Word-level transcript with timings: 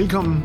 Velkommen 0.00 0.42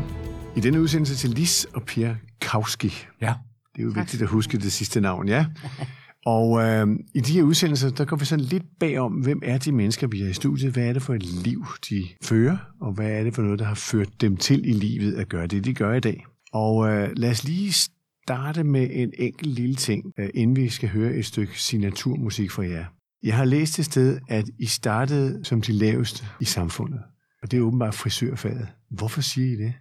i 0.56 0.60
denne 0.60 0.80
udsendelse 0.80 1.14
til 1.14 1.30
Lis 1.30 1.64
og 1.64 1.82
Per 1.82 2.14
Kauski. 2.40 2.92
Ja. 3.20 3.34
Det 3.76 3.82
er 3.82 3.82
jo 3.82 3.92
vigtigt 3.94 4.22
at 4.22 4.28
huske 4.28 4.58
det 4.58 4.72
sidste 4.72 5.00
navn, 5.00 5.28
ja. 5.28 5.46
Og 6.26 6.62
øh, 6.62 6.86
i 7.14 7.20
de 7.20 7.32
her 7.32 7.42
udsendelser, 7.42 7.90
der 7.90 8.04
går 8.04 8.16
vi 8.16 8.24
sådan 8.24 8.44
lidt 8.44 8.62
bagom, 8.80 9.12
hvem 9.12 9.40
er 9.44 9.58
de 9.58 9.72
mennesker, 9.72 10.06
vi 10.06 10.20
har 10.20 10.28
i 10.28 10.32
studiet? 10.32 10.72
Hvad 10.72 10.84
er 10.84 10.92
det 10.92 11.02
for 11.02 11.14
et 11.14 11.22
liv, 11.22 11.64
de 11.90 12.04
fører? 12.22 12.56
Og 12.80 12.92
hvad 12.92 13.10
er 13.10 13.24
det 13.24 13.34
for 13.34 13.42
noget, 13.42 13.58
der 13.58 13.64
har 13.64 13.74
ført 13.74 14.20
dem 14.20 14.36
til 14.36 14.68
i 14.68 14.72
livet 14.72 15.14
at 15.14 15.28
gøre 15.28 15.46
det, 15.46 15.64
de 15.64 15.74
gør 15.74 15.94
i 15.94 16.00
dag? 16.00 16.26
Og 16.52 16.88
øh, 16.88 17.10
lad 17.16 17.30
os 17.30 17.44
lige 17.44 17.72
starte 17.72 18.64
med 18.64 18.88
en 18.92 19.12
enkelt 19.18 19.54
lille 19.54 19.74
ting, 19.74 20.04
øh, 20.18 20.28
inden 20.34 20.56
vi 20.56 20.68
skal 20.68 20.88
høre 20.88 21.14
et 21.14 21.26
stykke 21.26 21.62
signaturmusik 21.62 22.50
fra 22.50 22.62
jer. 22.62 22.84
Jeg 23.22 23.36
har 23.36 23.44
læst 23.44 23.78
et 23.78 23.84
sted, 23.84 24.18
at 24.28 24.44
I 24.58 24.66
startede 24.66 25.44
som 25.44 25.60
de 25.60 25.72
laveste 25.72 26.24
i 26.40 26.44
samfundet. 26.44 27.00
Og 27.46 27.50
det 27.50 27.58
er 27.58 27.62
åbenbart 27.62 27.94
frisørfaget. 27.94 28.68
Hvorfor 28.90 29.20
siger 29.20 29.52
I 29.52 29.64
det? 29.64 29.74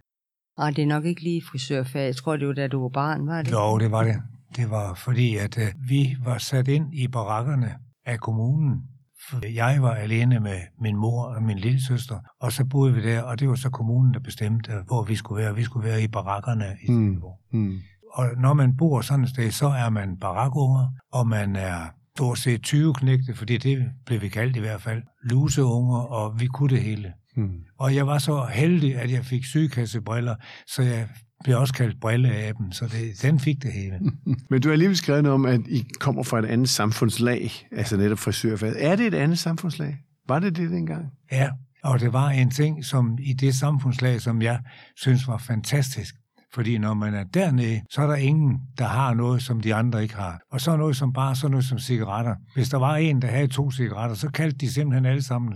Og 0.57 0.75
det 0.75 0.81
er 0.81 0.87
nok 0.87 1.05
ikke 1.05 1.23
lige 1.23 1.41
frisørfag. 1.51 2.05
Jeg 2.05 2.15
tror, 2.15 2.37
det 2.37 2.47
var 2.47 2.53
da 2.53 2.67
du 2.67 2.81
var 2.81 2.89
barn, 2.89 3.27
var 3.27 3.41
det? 3.41 3.51
Jo, 3.51 3.77
det 3.77 3.91
var 3.91 4.03
det. 4.03 4.15
Det 4.55 4.69
var 4.69 4.93
fordi, 4.93 5.35
at 5.35 5.57
øh, 5.57 5.67
vi 5.87 6.15
var 6.23 6.37
sat 6.37 6.67
ind 6.67 6.93
i 6.93 7.07
barakkerne 7.07 7.75
af 8.05 8.19
kommunen. 8.19 8.81
For 9.29 9.47
jeg 9.53 9.81
var 9.81 9.93
alene 9.95 10.39
med 10.39 10.59
min 10.81 10.95
mor 10.95 11.23
og 11.23 11.43
min 11.43 11.57
lille 11.57 11.81
søster, 11.85 12.19
og 12.41 12.51
så 12.51 12.65
boede 12.65 12.93
vi 12.93 13.01
der, 13.01 13.21
og 13.21 13.39
det 13.39 13.49
var 13.49 13.55
så 13.55 13.69
kommunen, 13.69 14.13
der 14.13 14.19
bestemte, 14.19 14.71
hvor 14.87 15.03
vi 15.03 15.15
skulle 15.15 15.43
være. 15.43 15.55
Vi 15.55 15.63
skulle 15.63 15.87
være 15.89 16.03
i 16.03 16.07
barakkerne 16.07 16.65
i 16.83 16.87
Hmm. 16.87 17.05
Silkeborg. 17.07 17.39
Hmm. 17.51 17.77
Og 18.13 18.25
når 18.37 18.53
man 18.53 18.77
bor 18.77 19.01
sådan 19.01 19.23
et 19.23 19.29
sted, 19.29 19.51
så 19.51 19.67
er 19.67 19.89
man 19.89 20.17
barakunger, 20.21 20.87
og 21.13 21.27
man 21.27 21.55
er 21.55 21.77
stort 22.15 22.37
set 22.37 22.61
20 22.61 22.93
knægte, 22.93 23.35
fordi 23.35 23.57
det 23.57 23.91
blev 24.05 24.21
vi 24.21 24.29
kaldt 24.29 24.55
i 24.55 24.59
hvert 24.59 24.81
fald, 24.81 25.03
luseunger, 25.23 25.97
og 25.97 26.39
vi 26.39 26.47
kunne 26.47 26.69
det 26.69 26.83
hele. 26.83 27.13
Hmm. 27.35 27.59
Og 27.77 27.95
jeg 27.95 28.07
var 28.07 28.17
så 28.17 28.45
heldig, 28.53 28.95
at 28.95 29.11
jeg 29.11 29.25
fik 29.25 29.45
sygekassebriller, 29.45 30.35
så 30.67 30.81
jeg 30.81 31.07
blev 31.43 31.57
også 31.57 31.73
kaldt 31.73 31.99
brilleaben, 32.01 32.71
så 32.71 32.85
det, 32.85 33.21
den 33.21 33.39
fik 33.39 33.63
det 33.63 33.71
hele. 33.71 33.99
Men 34.49 34.61
du 34.61 34.67
har 34.67 34.73
alligevel 34.73 34.97
skrevet 34.97 35.23
noget 35.23 35.33
om, 35.33 35.45
at 35.45 35.61
I 35.67 35.85
kommer 35.99 36.23
fra 36.23 36.39
et 36.39 36.45
andet 36.45 36.69
samfundslag, 36.69 37.51
altså 37.71 37.97
netop 37.97 38.19
frisørfaget. 38.19 38.85
Er 38.85 38.95
det 38.95 39.07
et 39.07 39.13
andet 39.13 39.39
samfundslag? 39.39 39.97
Var 40.27 40.39
det 40.39 40.57
det 40.57 40.69
dengang? 40.69 41.05
Ja, 41.31 41.49
og 41.83 41.99
det 41.99 42.13
var 42.13 42.29
en 42.29 42.51
ting 42.51 42.85
som 42.85 43.17
i 43.21 43.33
det 43.33 43.55
samfundslag, 43.55 44.21
som 44.21 44.41
jeg 44.41 44.59
synes 44.95 45.27
var 45.27 45.37
fantastisk. 45.37 46.15
Fordi 46.53 46.77
når 46.77 46.93
man 46.93 47.13
er 47.13 47.23
dernede, 47.23 47.81
så 47.89 48.01
er 48.01 48.07
der 48.07 48.15
ingen, 48.15 48.59
der 48.77 48.85
har 48.85 49.13
noget, 49.13 49.41
som 49.41 49.61
de 49.61 49.75
andre 49.75 50.03
ikke 50.03 50.15
har. 50.15 50.39
Og 50.51 50.61
så 50.61 50.77
noget 50.77 50.95
som 50.95 51.13
bare 51.13 51.35
sådan 51.35 51.51
noget 51.51 51.65
som 51.65 51.79
cigaretter. 51.79 52.35
Hvis 52.53 52.69
der 52.69 52.77
var 52.77 52.95
en, 52.95 53.21
der 53.21 53.27
havde 53.27 53.47
to 53.47 53.71
cigaretter, 53.71 54.15
så 54.15 54.29
kaldte 54.29 54.57
de 54.57 54.73
simpelthen 54.73 55.05
alle 55.05 55.21
sammen. 55.21 55.53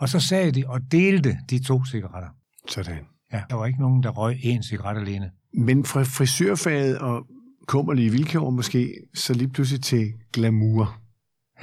Og 0.00 0.08
så 0.08 0.20
sagde 0.20 0.52
de 0.52 0.64
og 0.66 0.80
delte 0.92 1.38
de 1.50 1.58
to 1.58 1.84
cigaretter. 1.84 2.28
Sådan. 2.68 2.98
Ja, 3.32 3.42
der 3.50 3.56
var 3.56 3.66
ikke 3.66 3.80
nogen, 3.80 4.02
der 4.02 4.10
røg 4.10 4.38
en 4.42 4.62
cigaret 4.62 5.00
alene. 5.00 5.30
Men 5.54 5.84
fra 5.84 6.02
frisørfaget 6.02 6.98
og 6.98 7.26
kummerlige 7.66 8.10
vilkår 8.10 8.50
måske, 8.50 8.94
så 9.14 9.34
lige 9.34 9.48
pludselig 9.48 9.82
til 9.82 10.12
glamour. 10.32 11.00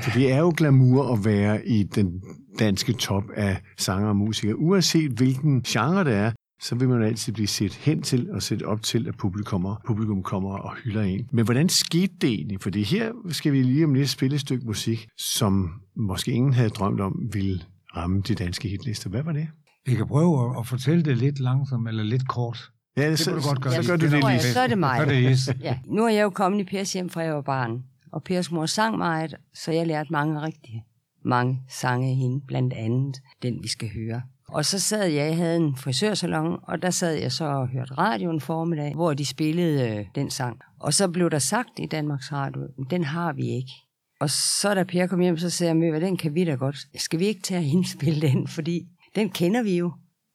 For 0.04 0.12
det 0.12 0.32
er 0.32 0.38
jo 0.38 0.54
glamour 0.58 1.14
at 1.14 1.26
være 1.26 1.68
i 1.68 1.84
den 1.84 2.22
danske 2.60 2.94
top 2.94 3.24
af 3.36 3.62
sanger 3.78 4.10
og 4.10 4.16
musikere. 4.16 4.58
Uanset 4.58 5.12
hvilken 5.12 5.62
genre 5.62 6.04
det 6.04 6.14
er, 6.14 6.32
så 6.62 6.76
vil 6.76 6.90
man 6.90 7.04
altid 7.04 7.34
blive 7.34 7.48
set 7.48 7.74
hen 7.74 8.02
til 8.02 8.32
og 8.32 8.42
set 8.42 8.64
op 8.64 8.82
til, 8.82 9.08
at 9.08 9.18
publikum, 9.18 9.68
publikum 9.88 10.24
kommer 10.24 10.58
og 10.58 10.76
hylder 10.76 11.02
en. 11.02 11.28
Men 11.32 11.46
hvordan 11.46 11.70
skete 11.70 12.14
det 12.22 12.30
egentlig? 12.30 12.62
Fordi 12.62 12.84
her 12.84 13.12
skal 13.30 13.54
vi 13.54 13.64
lige 13.64 13.86
om 13.86 13.94
lidt 13.94 14.10
spille 14.10 14.36
et 14.36 14.42
stykke 14.42 14.66
musik, 14.66 15.08
som 15.18 15.72
måske 15.96 16.32
ingen 16.32 16.54
havde 16.54 16.70
drømt 16.70 17.02
om 17.02 17.30
ville 17.34 17.62
ramme 17.98 18.22
de 18.22 18.36
danske 18.36 18.70
hitlister. 18.70 19.10
Hvad 19.10 19.24
var 19.24 19.32
det? 19.32 19.48
Vi 19.86 19.96
kan 19.96 20.08
prøve 20.08 20.50
at, 20.50 20.60
at 20.60 20.68
fortælle 20.68 21.04
det 21.04 21.18
lidt 21.18 21.40
langsomt 21.40 21.88
eller 21.88 22.04
lidt 22.04 22.28
kort. 22.28 22.72
Ja, 22.98 23.10
Det 23.10 23.20
så, 23.20 23.32
må 23.32 23.38
du 23.38 23.44
godt 23.48 23.62
gøre. 23.62 23.74
så 23.74 23.82
Ja, 23.82 23.88
gør 23.88 23.96
du 23.96 24.04
det 24.06 24.12
det 24.12 24.20
lige. 24.20 24.28
jeg. 24.30 24.42
Så 24.42 24.60
er 24.60 24.68
det 24.68 24.78
mig. 24.78 24.98
Så 24.98 25.04
er 25.04 25.54
det. 25.54 25.62
Ja, 25.68 25.78
nu 25.86 26.06
er 26.06 26.10
jeg 26.10 26.24
jo 26.24 26.30
kommet 26.30 26.60
i 26.60 26.64
Pers 26.64 26.94
hjem, 26.94 27.10
fra 27.10 27.22
jeg 27.22 27.36
var 27.36 27.42
barn. 27.42 27.84
Og 28.12 28.24
Pers 28.24 28.52
mor 28.52 28.66
sang 28.66 28.98
meget, 28.98 29.36
så 29.54 29.72
jeg 29.72 29.88
lærte 29.88 30.12
mange 30.12 30.42
rigtige 30.42 30.84
mange 31.26 31.62
sange 31.70 32.10
af 32.10 32.16
hende, 32.16 32.42
blandt 32.48 32.74
andet 32.74 33.16
den, 33.42 33.64
vi 33.64 33.68
skal 33.68 33.90
høre. 33.94 34.22
Og 34.48 34.66
så 34.66 34.80
sad 34.80 35.06
jeg, 35.06 35.28
jeg 35.28 35.36
havde 35.36 35.56
en 35.58 35.76
frisørsalon, 35.76 36.60
og 36.64 36.82
der 36.82 36.90
sad 36.90 37.14
jeg 37.14 37.32
så 37.32 37.46
og 37.46 37.68
hørte 37.68 37.94
radioen 37.94 38.42
formiddag, 38.42 38.94
hvor 38.96 39.14
de 39.14 39.26
spillede 39.26 39.90
øh, 39.98 40.06
den 40.16 40.30
sang. 40.30 40.60
Og 40.80 40.94
så 40.94 41.08
blev 41.08 41.30
der 41.30 41.40
sagt 41.40 41.70
i 41.80 41.86
Danmarks 41.86 42.32
Radio, 42.32 42.62
den 42.90 43.04
har 43.04 43.34
vi 43.34 43.42
ikke. 43.50 43.72
Og 44.22 44.30
så 44.30 44.74
da 44.74 44.84
Per 44.84 45.08
kom 45.08 45.20
hjem, 45.20 45.38
så 45.38 45.50
sagde 45.50 45.70
jeg, 45.70 45.78
Mø, 45.78 46.00
den 46.00 46.18
kan 46.18 46.36
vi 46.36 46.46
da 46.46 46.52
godt. 46.52 46.78
Skal 46.96 47.20
vi 47.20 47.26
ikke 47.26 47.42
tage 47.42 47.60
og 47.60 47.64
indspille 47.64 48.22
den, 48.22 48.48
fordi 48.48 48.88
den 49.16 49.30
kender 49.30 49.64
vi 49.64 49.78
jo. 49.78 49.92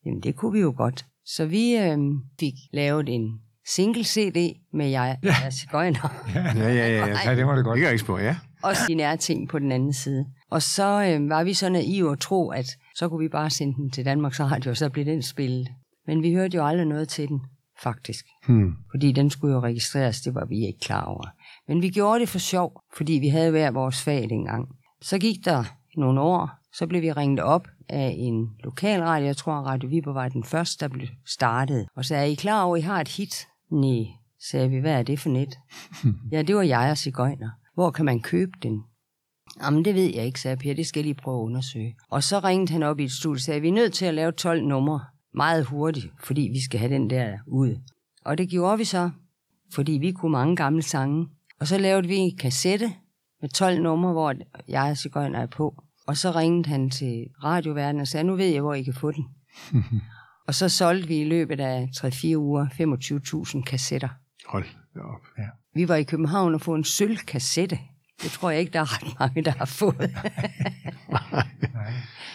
Jamen, 0.06 0.20
det 0.22 0.36
kunne 0.36 0.52
vi 0.52 0.60
jo 0.60 0.74
godt. 0.76 1.04
Så 1.24 1.47
vi 1.47 1.76
øh, 1.76 1.98
fik 2.41 2.54
lavet 2.72 3.08
en 3.08 3.41
single-CD 3.69 4.60
med 4.72 4.88
jeg, 4.88 5.19
ja. 5.22 5.50
cigøjner, 5.50 6.14
Ja, 6.34 6.42
ja, 6.56 6.72
ja. 6.72 7.06
ja. 7.06 7.19
Ja, 7.24 7.36
det 7.36 7.47
var 7.47 7.54
det 7.54 7.64
godt. 7.64 7.80
Det 7.80 7.91
ikke 7.91 7.98
spørge, 7.98 8.22
ja. 8.22 8.36
og 8.62 8.72
de 8.88 8.94
nære 8.94 9.16
ting 9.16 9.48
på 9.48 9.58
den 9.58 9.72
anden 9.72 9.92
side. 9.92 10.26
Og 10.50 10.62
så 10.62 11.04
øh, 11.04 11.28
var 11.28 11.44
vi 11.44 11.54
så 11.54 11.68
naive 11.68 12.10
og 12.10 12.20
tro, 12.20 12.50
at 12.50 12.66
så 12.94 13.08
kunne 13.08 13.22
vi 13.22 13.28
bare 13.28 13.50
sende 13.50 13.74
den 13.74 13.91
til 13.91 14.04
Danmarks 14.04 14.41
Radio, 14.41 14.70
og 14.70 14.76
så 14.76 14.91
blev 14.91 15.04
den 15.04 15.22
spillet. 15.22 15.68
Men 16.06 16.22
vi 16.22 16.34
hørte 16.34 16.56
jo 16.56 16.66
aldrig 16.66 16.86
noget 16.86 17.08
til 17.08 17.28
den, 17.28 17.41
faktisk. 17.82 18.24
Hmm. 18.47 18.72
Fordi 18.91 19.12
den 19.12 19.30
skulle 19.30 19.54
jo 19.54 19.60
registreres, 19.60 20.20
det 20.20 20.34
var 20.34 20.44
vi 20.44 20.66
ikke 20.66 20.80
klar 20.80 21.04
over. 21.04 21.26
Men 21.69 21.82
vi 21.82 21.88
gjorde 21.88 22.21
det 22.21 22.28
for 22.28 22.38
sjov, 22.38 22.82
fordi 22.97 23.12
vi 23.12 23.28
havde 23.28 23.50
hver 23.50 23.71
vores 23.71 24.03
fag 24.03 24.31
dengang. 24.31 24.69
Så 25.03 25.19
gik 25.19 25.44
der 25.44 25.65
nogle 25.97 26.21
år, 26.21 26.50
så 26.72 26.87
blev 26.87 27.03
vi 27.03 27.12
ringet 27.12 27.41
op 27.41 27.69
af 27.88 28.15
en 28.19 28.49
lokalradio. 28.65 29.27
Jeg 29.27 29.37
tror, 29.37 29.53
Radio 29.53 29.88
Viborg 29.88 30.15
var 30.15 30.28
den 30.28 30.44
første, 30.44 30.84
der 30.84 30.88
blev 30.88 31.09
startet. 31.27 31.87
Og 31.97 32.04
så 32.04 32.16
er 32.16 32.22
I 32.22 32.34
klar 32.34 32.62
over, 32.62 32.77
at 32.77 32.82
I 32.82 32.84
har 32.84 33.00
et 33.00 33.09
hit? 33.09 33.47
Nej, 33.71 34.04
sagde 34.50 34.71
vi. 34.71 34.78
Hvad 34.78 34.93
er 34.93 35.03
det 35.03 35.21
for 35.21 35.28
net? 35.28 35.59
ja, 36.32 36.43
det 36.43 36.56
var 36.56 36.62
jeg 36.62 36.91
og 36.91 36.99
Sigøjner. 36.99 37.50
Hvor 37.75 37.91
kan 37.91 38.04
man 38.04 38.21
købe 38.21 38.53
den? 38.62 38.83
Jamen, 39.62 39.84
det 39.84 39.94
ved 39.94 40.15
jeg 40.15 40.27
ikke, 40.27 40.41
sagde 40.41 40.56
Per. 40.56 40.75
Det 40.75 40.87
skal 40.87 41.00
jeg 41.00 41.04
lige 41.04 41.22
prøve 41.22 41.38
at 41.38 41.44
undersøge. 41.44 41.97
Og 42.10 42.22
så 42.22 42.38
ringede 42.38 42.72
han 42.72 42.83
op 42.83 43.00
i 43.00 43.04
et 43.04 43.12
studie 43.12 43.37
og 43.37 43.41
sagde, 43.41 43.60
vi 43.60 43.69
er 43.69 43.72
nødt 43.72 43.93
til 43.93 44.06
at 44.06 44.15
lave 44.15 44.33
12 44.33 44.65
numre 44.65 45.00
meget 45.34 45.65
hurtigt, 45.65 46.06
fordi 46.25 46.41
vi 46.53 46.60
skal 46.65 46.81
have 46.81 46.94
den 46.94 47.10
der 47.10 47.38
ud. 47.47 47.77
Og 48.25 48.38
det 48.38 48.48
gjorde 48.48 48.78
vi 48.78 48.84
så, 48.84 49.10
fordi 49.75 49.93
vi 49.93 50.12
kunne 50.12 50.33
mange 50.33 50.56
gamle 50.56 50.83
sange. 50.83 51.28
Og 51.61 51.67
så 51.67 51.78
lavede 51.78 52.09
vi 52.09 52.17
en 52.17 52.37
kassette 52.39 52.93
med 53.41 53.49
12 53.49 53.83
numre, 53.83 54.12
hvor 54.12 54.34
jeg 54.69 54.91
og 54.91 54.97
Sigøjner 54.97 55.41
er 55.41 55.47
på. 55.47 55.83
Og 56.06 56.17
så 56.17 56.31
ringede 56.31 56.69
han 56.69 56.91
til 56.91 57.27
radioverdenen 57.44 58.00
og 58.00 58.09
sagde, 58.09 58.25
nu 58.25 58.37
ved 58.37 58.47
jeg, 58.47 58.61
hvor 58.61 58.75
I 58.75 58.83
kan 58.83 58.94
få 58.94 59.12
den. 59.12 59.25
og 60.49 60.55
så 60.55 60.69
solgte 60.69 61.09
vi 61.09 61.21
i 61.21 61.25
løbet 61.25 61.61
af 61.61 61.89
3-4 61.97 62.37
uger 62.37 62.66
25.000 63.56 63.62
kassetter. 63.62 64.09
Hold 64.47 64.65
da 64.95 65.00
op. 65.00 65.27
Vi 65.75 65.89
var 65.89 65.97
i 65.97 66.03
København 66.03 66.55
og 66.55 66.61
få 66.61 66.75
en 66.75 66.84
sølvkassette. 66.84 67.78
Det 68.22 68.30
tror 68.30 68.51
jeg 68.51 68.60
ikke, 68.60 68.72
der 68.72 68.80
er 68.80 69.03
ret 69.03 69.19
mange, 69.21 69.42
der 69.42 69.51
har 69.51 69.65
fået. 69.65 70.10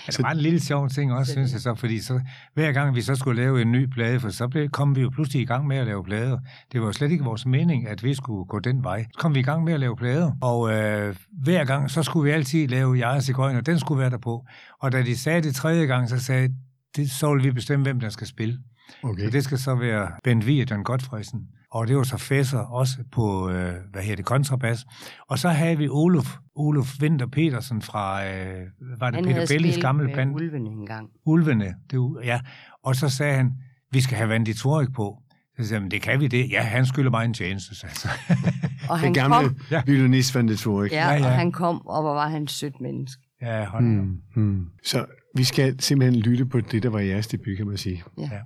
Ja, 0.08 0.12
det 0.12 0.24
var 0.24 0.32
en 0.32 0.38
lille 0.38 0.60
sjov 0.60 0.90
ting 0.90 1.14
også, 1.14 1.32
synes 1.32 1.54
jeg 1.54 1.62
så, 1.62 1.76
fordi 1.76 2.00
så, 2.00 2.22
hver 2.54 2.72
gang 2.72 2.96
vi 2.96 3.02
så 3.02 3.16
skulle 3.16 3.42
lave 3.42 3.62
en 3.62 3.72
ny 3.72 3.86
plade, 3.86 4.20
for 4.20 4.30
så 4.30 4.48
blev, 4.48 4.70
kom 4.70 4.96
vi 4.96 5.02
jo 5.02 5.10
pludselig 5.10 5.42
i 5.42 5.46
gang 5.46 5.68
med 5.68 5.78
at 5.78 5.86
lave 5.86 6.04
plader. 6.04 6.40
Det 6.72 6.82
var 6.82 6.88
jo 6.88 6.94
slet 6.94 7.12
ikke 7.12 7.24
vores 7.24 7.46
mening, 7.46 7.88
at 7.88 8.04
vi 8.04 8.14
skulle 8.14 8.46
gå 8.46 8.60
den 8.60 8.84
vej. 8.84 9.06
Så 9.14 9.20
kom 9.20 9.36
vi 9.36 9.40
i 9.40 9.44
gang 9.44 9.64
med 9.64 9.74
at 9.74 9.80
lave 9.80 9.96
plader, 9.96 10.32
og 10.42 10.74
øh, 10.74 11.16
hver 11.44 11.66
gang, 11.66 11.92
så 11.92 12.04
skulle 12.04 12.24
vi 12.24 12.32
altid 12.32 12.68
lave 12.68 12.98
Jeg 12.98 13.10
og 13.10 13.24
Sigøjner, 13.24 13.62
den 13.62 13.80
skulle 13.80 14.00
være 14.00 14.10
der 14.10 14.18
på. 14.18 14.46
Og 14.82 14.92
da 14.92 15.02
de 15.02 15.18
sagde 15.18 15.42
det 15.42 15.56
tredje 15.56 15.86
gang, 15.86 16.10
så 16.10 16.20
sagde 16.20 16.50
det, 16.96 17.12
så 17.12 17.32
ville 17.34 17.44
vi 17.44 17.52
bestemme, 17.52 17.84
hvem 17.84 18.00
der 18.00 18.10
skal 18.10 18.28
spille. 18.28 18.60
Okay. 19.04 19.24
Så 19.24 19.30
det 19.30 19.44
skal 19.44 19.58
så 19.58 19.76
være 19.76 20.12
Bent 20.24 20.46
Vig 20.48 20.62
og 20.64 20.72
John 20.72 20.84
Godfredsen. 20.84 21.40
Og 21.72 21.88
det 21.88 21.98
var 21.98 22.04
så 22.04 22.18
Fesser 22.18 22.60
også 22.60 22.98
på, 23.12 23.50
øh, 23.50 23.74
hvad 23.92 24.02
hedder 24.02 24.16
det, 24.16 24.26
kontrabas. 24.26 24.86
Og 25.30 25.40
så 25.40 25.50
havde 25.50 25.78
vi 25.78 25.90
Olof, 25.90 26.36
Olof 26.56 26.88
Winter 27.02 27.28
Petersen 27.28 27.82
fra, 27.82 28.26
øh, 28.28 28.66
var 29.00 29.10
det 29.10 29.16
Han 29.16 29.26
Peter 29.26 29.46
Bellis 29.50 29.78
gamle 29.78 30.14
band? 30.16 30.36
Ulvene 30.36 30.70
engang. 30.70 31.10
Ulvene. 31.26 31.76
Det, 31.92 31.98
ja. 32.24 32.40
Og 32.84 32.96
så 32.96 33.10
sagde 33.10 33.36
han, 33.38 33.52
vi 33.92 34.02
skal 34.02 34.18
have 34.18 34.30
Vandy 34.30 34.54
Torik 34.56 34.94
på. 34.96 35.18
Så 35.60 35.64
sagde 35.68 35.74
jeg, 35.74 35.82
"Men 35.82 35.92
det 35.92 36.02
kan 36.02 36.20
vi 36.20 36.28
det. 36.28 36.50
Ja, 36.52 36.62
han 36.62 36.86
skylder 36.86 37.12
mig 37.12 37.26
en 37.26 37.34
tjeneste, 37.34 37.76
sagde 37.76 37.96
så. 37.96 38.08
Og 38.90 38.98
Den 38.98 39.04
han 39.06 39.14
gamle 39.14 39.36
kom, 39.50 39.56
Ja. 39.72 39.82
violinist 39.86 40.36
Van 40.36 40.48
de 40.48 40.56
Torik. 40.56 40.92
ja, 40.92 41.08
Ja, 41.10 41.14
ja. 41.16 41.26
og 41.26 41.32
han 41.32 41.52
kom, 41.52 41.86
og 41.88 42.02
hvor 42.02 42.14
var 42.14 42.28
han 42.30 42.44
et 42.44 42.52
sødt 42.52 42.82
menneske. 42.82 43.22
ja, 43.42 43.66
hold. 43.66 43.84
Hmm. 43.84 44.18
Hmm. 44.36 44.66
Så 44.86 45.06
vi 45.38 45.44
skal 45.44 45.80
simpelthen 45.80 46.22
lytte 46.22 46.46
på 46.46 46.62
det, 46.62 46.84
der 46.84 46.90
var 46.90 47.00
jeres 47.00 47.28
debut, 47.28 47.58
kan 47.58 47.68
man 47.68 47.78
sige. 47.78 48.04
Ja. 48.18 48.24
Ja. 48.24 48.40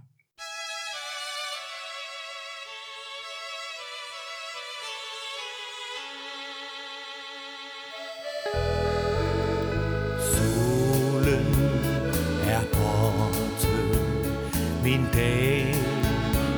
min 14.85 15.05
dag 15.13 15.75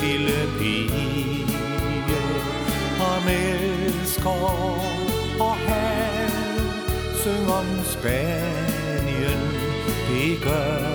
lille 0.00 0.40
pige 0.58 1.46
om 3.00 3.28
elsker 3.28 4.30
og 5.40 5.56
han 5.56 6.30
synger 7.22 7.52
om 7.52 7.66
Spanien 7.84 9.42
det 10.08 10.42
gør 10.42 10.89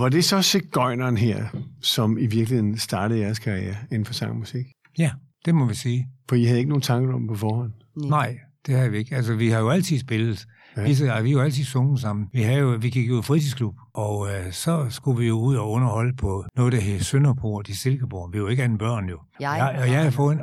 Og 0.00 0.04
var 0.04 0.08
det 0.08 0.24
så 0.24 0.42
Sigøjneren 0.42 1.16
her, 1.16 1.46
som 1.82 2.18
i 2.18 2.26
virkeligheden 2.26 2.78
startede 2.78 3.20
jeres 3.20 3.38
karriere 3.38 3.76
inden 3.92 4.04
for 4.04 4.12
sang 4.12 4.30
og 4.30 4.36
musik? 4.36 4.66
Ja, 4.98 5.10
det 5.44 5.54
må 5.54 5.66
vi 5.66 5.74
sige. 5.74 6.08
For 6.28 6.36
I 6.36 6.44
havde 6.44 6.58
ikke 6.58 6.68
nogen 6.68 6.82
tanker 6.82 7.14
om 7.14 7.26
på 7.26 7.34
forhånd? 7.34 7.72
Nej, 7.96 8.38
det 8.66 8.74
har 8.74 8.88
vi 8.88 8.98
ikke. 8.98 9.16
Altså, 9.16 9.34
vi 9.34 9.48
har 9.48 9.60
jo 9.60 9.70
altid 9.70 9.98
spillet. 9.98 10.46
Ja. 10.80 10.82
Ja. 10.82 10.88
Vi, 10.88 10.94
så- 10.94 11.04
vi 11.04 11.30
har 11.30 11.38
jo 11.38 11.40
altid 11.40 11.64
sunget 11.64 12.00
sammen. 12.00 12.26
Vi, 12.32 12.42
havde 12.42 12.58
jo, 12.58 12.68
vi 12.80 12.90
gik 12.90 13.08
jo 13.08 13.18
i 13.18 13.22
fritidsklub, 13.22 13.74
og 13.94 14.28
øh, 14.28 14.52
så 14.52 14.86
skulle 14.88 15.18
vi 15.18 15.26
jo 15.28 15.38
ud 15.40 15.54
og 15.56 15.70
underholde 15.70 16.16
på 16.16 16.44
noget, 16.56 16.72
der 16.72 16.80
hed 16.80 17.00
Sønderport 17.00 17.68
i 17.68 17.74
Silkeborg. 17.74 18.32
Vi 18.32 18.38
er 18.38 18.42
jo 18.42 18.48
ikke 18.48 18.62
anden 18.64 18.78
børn, 18.78 19.08
jo. 19.08 19.18
Jeg 19.40 19.72
jeg, 19.74 19.82
og 19.82 19.90
jeg 19.92 20.02
har 20.02 20.10
fået 20.10 20.32
en, 20.34 20.40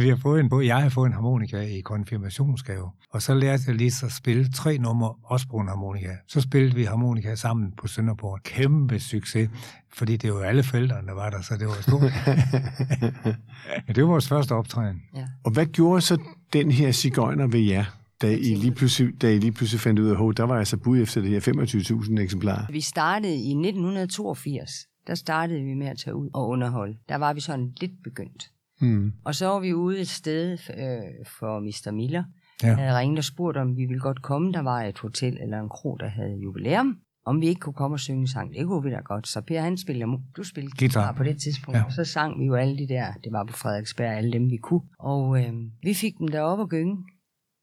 vi 0.02 0.08
har 0.08 0.18
fået 0.22 0.40
en, 0.40 0.66
jeg 0.66 0.82
har 0.82 0.88
fået 0.88 1.06
en 1.06 1.12
harmonika 1.12 1.60
i 1.60 1.80
konfirmationsgave. 1.80 2.90
Og 3.12 3.22
så 3.22 3.34
lærte 3.34 3.62
jeg 3.66 3.74
lige 3.74 3.90
så 3.90 4.06
at 4.06 4.12
spille 4.12 4.48
tre 4.52 4.78
numre, 4.78 5.14
også 5.24 5.48
på 5.48 5.56
en 5.56 5.68
harmonika. 5.68 6.08
Så 6.28 6.40
spillede 6.40 6.74
vi 6.74 6.84
harmonika 6.84 7.34
sammen 7.34 7.72
på 7.80 7.86
Sønderport. 7.88 8.42
Kæmpe 8.42 9.00
succes, 9.00 9.50
fordi 9.94 10.16
det 10.16 10.32
var 10.32 10.38
jo 10.38 10.42
alle 10.44 10.62
forældrene, 10.62 11.06
der 11.08 11.14
var 11.14 11.30
der, 11.30 11.42
så 11.42 11.56
det 11.56 11.66
var 11.66 11.76
stort. 11.80 12.02
ja, 13.88 13.92
det 13.92 14.02
var 14.04 14.08
vores 14.10 14.28
første 14.28 14.52
optræden. 14.54 15.02
Og 15.44 15.50
hvad 15.50 15.66
gjorde 15.66 16.00
så 16.00 16.18
den 16.52 16.70
her 16.70 16.90
Sigøjner 16.92 17.46
ved 17.46 17.60
jer, 17.60 17.84
da 18.22 18.32
I 18.32 18.54
lige 18.54 18.72
pludselig, 18.72 19.22
da 19.22 19.32
I 19.32 19.38
lige 19.38 19.52
pludselig 19.52 19.80
fandt 19.80 19.98
ud 20.00 20.08
af, 20.08 20.28
at 20.30 20.36
der 20.36 20.44
var 20.44 20.58
altså 20.58 20.76
bud 20.76 21.00
efter 21.00 21.20
det 21.20 21.30
her 21.30 21.40
25.000 21.40 22.20
eksemplarer? 22.20 22.72
Vi 22.72 22.80
startede 22.80 23.34
i 23.34 23.50
1982. 23.50 24.70
Der 25.06 25.14
startede 25.14 25.62
vi 25.62 25.74
med 25.74 25.86
at 25.86 25.98
tage 25.98 26.14
ud 26.16 26.30
og 26.34 26.48
underholde. 26.48 26.96
Der 27.08 27.16
var 27.16 27.32
vi 27.32 27.40
sådan 27.40 27.72
lidt 27.80 27.92
begyndt. 28.04 28.50
Hmm. 28.80 29.12
Og 29.24 29.34
så 29.34 29.46
var 29.46 29.60
vi 29.60 29.74
ude 29.74 30.00
et 30.00 30.08
sted 30.08 30.52
øh, 30.52 31.26
for 31.38 31.60
Mr. 31.60 31.90
Miller. 31.92 32.24
Ja. 32.62 32.68
Ja. 32.68 32.74
havde 32.74 32.98
ringet 32.98 33.18
og 33.18 33.24
spurgt, 33.24 33.56
om 33.56 33.76
vi 33.76 33.84
ville 33.86 34.00
godt 34.00 34.22
komme. 34.22 34.52
Der 34.52 34.60
var 34.62 34.82
et 34.82 34.98
hotel 34.98 35.38
eller 35.42 35.60
en 35.60 35.68
kro, 35.68 35.96
der 36.00 36.08
havde 36.08 36.36
jubilæum. 36.42 36.96
Om 37.26 37.40
vi 37.40 37.46
ikke 37.46 37.60
kunne 37.60 37.72
komme 37.72 37.94
og 37.94 38.00
synge 38.00 38.28
sang. 38.28 38.54
Det 38.54 38.66
kunne 38.66 38.82
vi 38.82 38.90
da 38.90 38.96
godt. 39.04 39.28
Så 39.28 39.40
Per, 39.40 39.60
han 39.60 39.76
spillede, 39.76 40.10
du 40.36 40.42
spillede 40.42 40.76
Guitar. 40.78 41.00
guitar 41.00 41.12
på 41.16 41.24
det 41.24 41.42
tidspunkt. 41.42 41.76
Ja. 41.76 41.80
Ja. 41.80 41.84
Og 41.86 41.92
så 41.92 42.04
sang 42.04 42.40
vi 42.40 42.44
jo 42.44 42.54
alle 42.54 42.78
de 42.78 42.88
der, 42.88 43.12
det 43.24 43.32
var 43.32 43.44
på 43.44 43.52
Frederiksberg, 43.52 44.16
alle 44.16 44.32
dem 44.32 44.50
vi 44.50 44.56
kunne. 44.56 44.80
Og 44.98 45.42
øh, 45.42 45.52
vi 45.82 45.94
fik 45.94 46.18
dem 46.18 46.28
deroppe 46.28 46.62
og 46.64 46.68
gynge. 46.68 46.96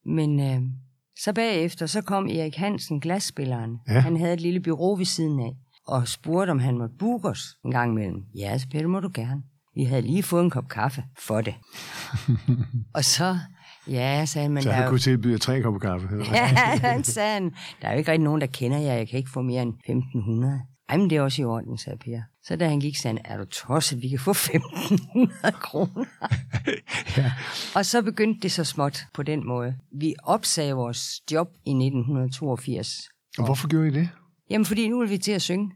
Men 0.08 0.40
øh, 0.40 0.62
så 1.24 1.34
bagefter, 1.34 1.86
så 1.86 2.02
kom 2.02 2.28
Erik 2.28 2.56
Hansen, 2.56 3.00
glasspilleren. 3.00 3.78
Ja. 3.88 4.00
Han 4.00 4.18
havde 4.18 4.34
et 4.34 4.42
lille 4.42 4.60
bureau 4.60 4.96
ved 4.96 5.06
siden 5.06 5.40
af. 5.40 5.52
Og 5.88 6.08
spurgte, 6.08 6.52
om 6.52 6.60
han 6.60 6.78
måtte 6.78 6.96
booke 7.00 7.28
os 7.28 7.44
en 7.66 7.72
gang 7.72 7.92
imellem. 7.92 8.22
Ja, 8.38 8.58
så 8.58 8.68
Per, 8.72 8.80
det 8.80 8.90
må 8.90 9.00
du 9.00 9.10
gerne. 9.14 9.42
Vi 9.76 9.84
havde 9.84 10.02
lige 10.02 10.24
fået 10.24 10.44
en 10.44 10.50
kop 10.50 10.68
kaffe 10.70 11.04
for 11.20 11.42
det. 11.42 11.54
og 12.96 13.04
så, 13.06 13.38
ja, 13.88 14.26
sagde 14.26 14.50
men 14.50 14.64
Så 14.64 14.72
han 14.72 14.84
jo- 14.84 14.90
kunne 14.90 15.00
tilbyde 15.00 15.38
tre 15.38 15.62
kopper 15.62 15.80
kaffe. 15.80 16.08
Ja, 16.34 16.46
han 16.82 17.04
sagde, 17.04 17.52
der 17.82 17.88
er 17.88 17.92
jo 17.92 17.98
ikke 17.98 18.12
rigtig 18.12 18.24
nogen, 18.24 18.42
der 18.42 18.48
kender 18.48 18.78
jer. 18.78 18.94
Jeg 18.94 19.08
kan 19.10 19.18
ikke 19.18 19.30
få 19.34 19.42
mere 19.42 19.62
end 19.62 19.74
1500. 19.74 20.60
Ej, 20.90 20.98
men 20.98 21.10
det 21.10 21.16
er 21.18 21.22
også 21.22 21.42
i 21.42 21.46
orden, 21.46 21.78
sagde 21.78 21.98
Per. 21.98 22.22
Så 22.44 22.56
da 22.56 22.70
han 22.70 22.80
gik, 22.80 22.98
sagde 22.98 23.18
han, 23.18 23.34
er 23.34 23.38
du 23.38 23.46
tosset, 23.46 24.02
vi 24.02 24.10
kan 24.10 24.20
få 24.20 24.32
1500 24.32 25.32
kroner. 25.68 26.06
Ja. 27.18 27.32
Og 27.76 27.86
så 27.86 28.02
begyndte 28.02 28.40
det 28.42 28.52
så 28.52 28.64
småt 28.64 29.06
på 29.14 29.24
den 29.24 29.48
måde. 29.48 29.76
Vi 30.00 30.16
opsagde 30.24 30.74
vores 30.74 31.22
job 31.32 31.48
i 31.66 31.70
1982. 31.72 33.10
Og 33.38 33.46
hvorfor 33.46 33.68
gjorde 33.68 33.88
I 33.88 33.92
det? 33.92 34.10
Jamen, 34.50 34.66
fordi 34.66 34.88
nu 34.88 35.00
vil 35.00 35.10
vi 35.10 35.18
til 35.18 35.32
at 35.32 35.42
synge. 35.42 35.72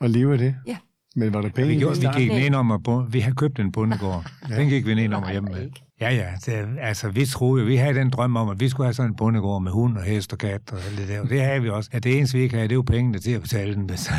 Og 0.00 0.10
leve 0.10 0.32
af 0.32 0.38
det? 0.38 0.56
Ja. 0.66 0.76
Men 1.16 1.34
var 1.34 1.40
der 1.42 1.48
penge 1.50 1.68
Vi, 1.72 1.78
gjorde, 1.78 2.00
det? 2.00 2.14
vi 2.16 2.22
gik 2.22 2.32
ned 2.32 2.54
om 2.54 2.70
at 2.70 2.82
bo, 2.82 2.96
vi 2.96 3.20
havde 3.20 3.34
købt 3.36 3.58
en 3.58 3.72
bondegård. 3.72 4.30
Den 4.48 4.68
gik 4.68 4.86
vi 4.86 4.94
ned 4.94 5.12
om 5.12 5.30
hjemme 5.30 5.50
med. 5.52 5.62
ikke. 5.64 5.82
Ja, 6.00 6.10
ja. 6.14 6.26
Det, 6.46 6.66
altså, 6.80 7.08
vi 7.08 7.24
troede, 7.26 7.66
vi 7.66 7.76
havde 7.76 7.94
den 7.94 8.10
drøm 8.10 8.36
om, 8.36 8.48
at 8.48 8.60
vi 8.60 8.68
skulle 8.68 8.86
have 8.86 8.94
sådan 8.94 9.10
en 9.10 9.16
bondegård 9.16 9.62
med 9.62 9.70
hund 9.72 9.96
og 9.96 10.02
hest 10.02 10.32
og 10.32 10.38
kat 10.38 10.60
og 10.72 10.78
alt 10.88 10.98
det 10.98 11.08
der. 11.08 11.20
Og 11.20 11.28
det 11.28 11.40
havde 11.42 11.62
vi 11.62 11.68
også. 11.68 11.90
Ja, 11.92 11.98
det 11.98 12.18
eneste, 12.18 12.36
vi 12.38 12.42
ikke 12.42 12.54
havde, 12.56 12.68
det 12.68 12.74
jo 12.74 12.82
pengene 12.82 13.18
til 13.18 13.30
at 13.30 13.42
betale 13.42 13.74
den. 13.74 13.88
Så, 13.96 14.10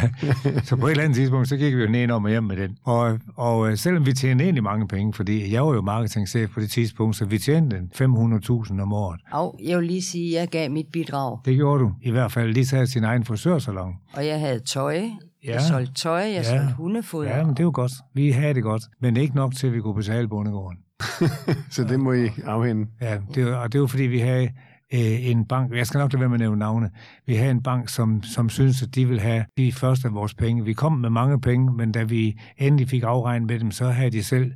så 0.64 0.76
på 0.76 0.88
et 0.88 0.92
eller 0.92 1.04
andet 1.04 1.16
tidspunkt, 1.16 1.50
så 1.50 1.58
gik 1.58 1.76
vi 1.76 1.82
jo 1.82 1.90
ned 1.90 2.12
om 2.12 2.24
og 2.24 2.30
hjem 2.30 2.44
med 2.44 2.58
den. 2.58 2.78
Og, 2.84 3.20
og 3.38 3.70
øh, 3.72 3.78
selvom 3.78 4.06
vi 4.06 4.14
tjente 4.14 4.44
egentlig 4.44 4.64
mange 4.64 4.88
penge, 4.88 5.14
fordi 5.14 5.54
jeg 5.54 5.66
var 5.66 5.74
jo 5.74 5.82
marketingchef 5.82 6.50
på 6.54 6.60
det 6.60 6.72
tidspunkt, 6.72 7.16
så 7.16 7.26
vi 7.26 7.38
tjente 7.38 7.78
500.000 7.96 8.82
om 8.82 8.94
året. 8.94 9.22
Og 9.32 9.60
jeg 9.64 9.78
vil 9.78 9.88
lige 9.88 10.02
sige, 10.02 10.36
at 10.38 10.42
jeg 10.42 10.50
gav 10.50 10.72
mit 10.72 10.88
bidrag. 10.94 11.40
Det 11.46 11.56
gjorde 11.56 11.84
du. 11.84 11.92
I 12.02 12.12
hvert 12.12 12.32
fald 12.32 12.54
lige 12.54 12.66
taget 12.66 12.90
sin 12.90 13.04
egen 13.04 13.26
frisørsalon. 13.26 13.94
Og 14.14 14.28
jeg 14.28 14.40
havde 14.40 14.60
tøj. 14.60 15.02
Ja. 15.46 15.54
Jeg 15.54 15.62
solgte 15.62 15.94
tøj, 15.94 16.20
jeg 16.20 16.32
Ja. 16.32 16.44
solgte 16.44 16.74
hundefoder. 16.78 17.38
Ja, 17.38 17.44
men 17.44 17.50
det 17.54 17.60
er 17.60 17.64
jo 17.64 17.72
godt. 17.74 17.92
Vi 18.14 18.32
havde 18.32 18.54
det 18.54 18.64
godt. 18.64 18.84
Men 19.02 19.18
ikke 19.18 19.36
nok 19.36 19.56
til, 19.56 19.68
at 19.68 19.74
vi 19.74 19.82
kunne 19.82 19.96
betale 19.96 20.28
bondegården. 20.28 20.78
Så 21.76 21.84
det 21.84 22.00
må 22.00 22.14
I 22.14 22.30
afhænde. 22.44 22.88
Ja, 23.02 23.20
det 23.36 23.46
var, 23.46 23.56
og 23.56 23.74
det 23.74 23.82
var 23.82 23.88
fordi, 23.88 24.04
vi 24.04 24.20
havde 24.20 24.50
øh, 24.94 25.30
en 25.30 25.46
bank, 25.46 25.76
jeg 25.76 25.88
skal 25.88 25.98
nok 25.98 26.14
lade 26.14 26.20
være 26.20 26.30
med 26.30 26.36
at 26.36 26.40
nævne 26.40 26.60
navne, 26.60 26.90
vi 27.26 27.36
havde 27.36 27.52
en 27.52 27.64
bank, 27.64 27.90
som, 27.90 28.24
som 28.24 28.50
syntes, 28.50 28.84
at 28.84 28.96
de 28.96 29.06
ville 29.06 29.22
have 29.22 29.46
de 29.58 29.72
første 29.72 30.08
af 30.08 30.14
vores 30.14 30.34
penge. 30.34 30.66
Vi 30.66 30.74
kom 30.74 30.92
med 30.92 31.10
mange 31.10 31.42
penge, 31.42 31.74
men 31.74 31.92
da 31.92 32.04
vi 32.04 32.40
endelig 32.58 32.90
fik 32.90 33.04
afregnet 33.04 33.48
med 33.48 33.60
dem, 33.60 33.72
så 33.72 33.90
havde 33.90 34.12
de 34.12 34.24
selv 34.24 34.52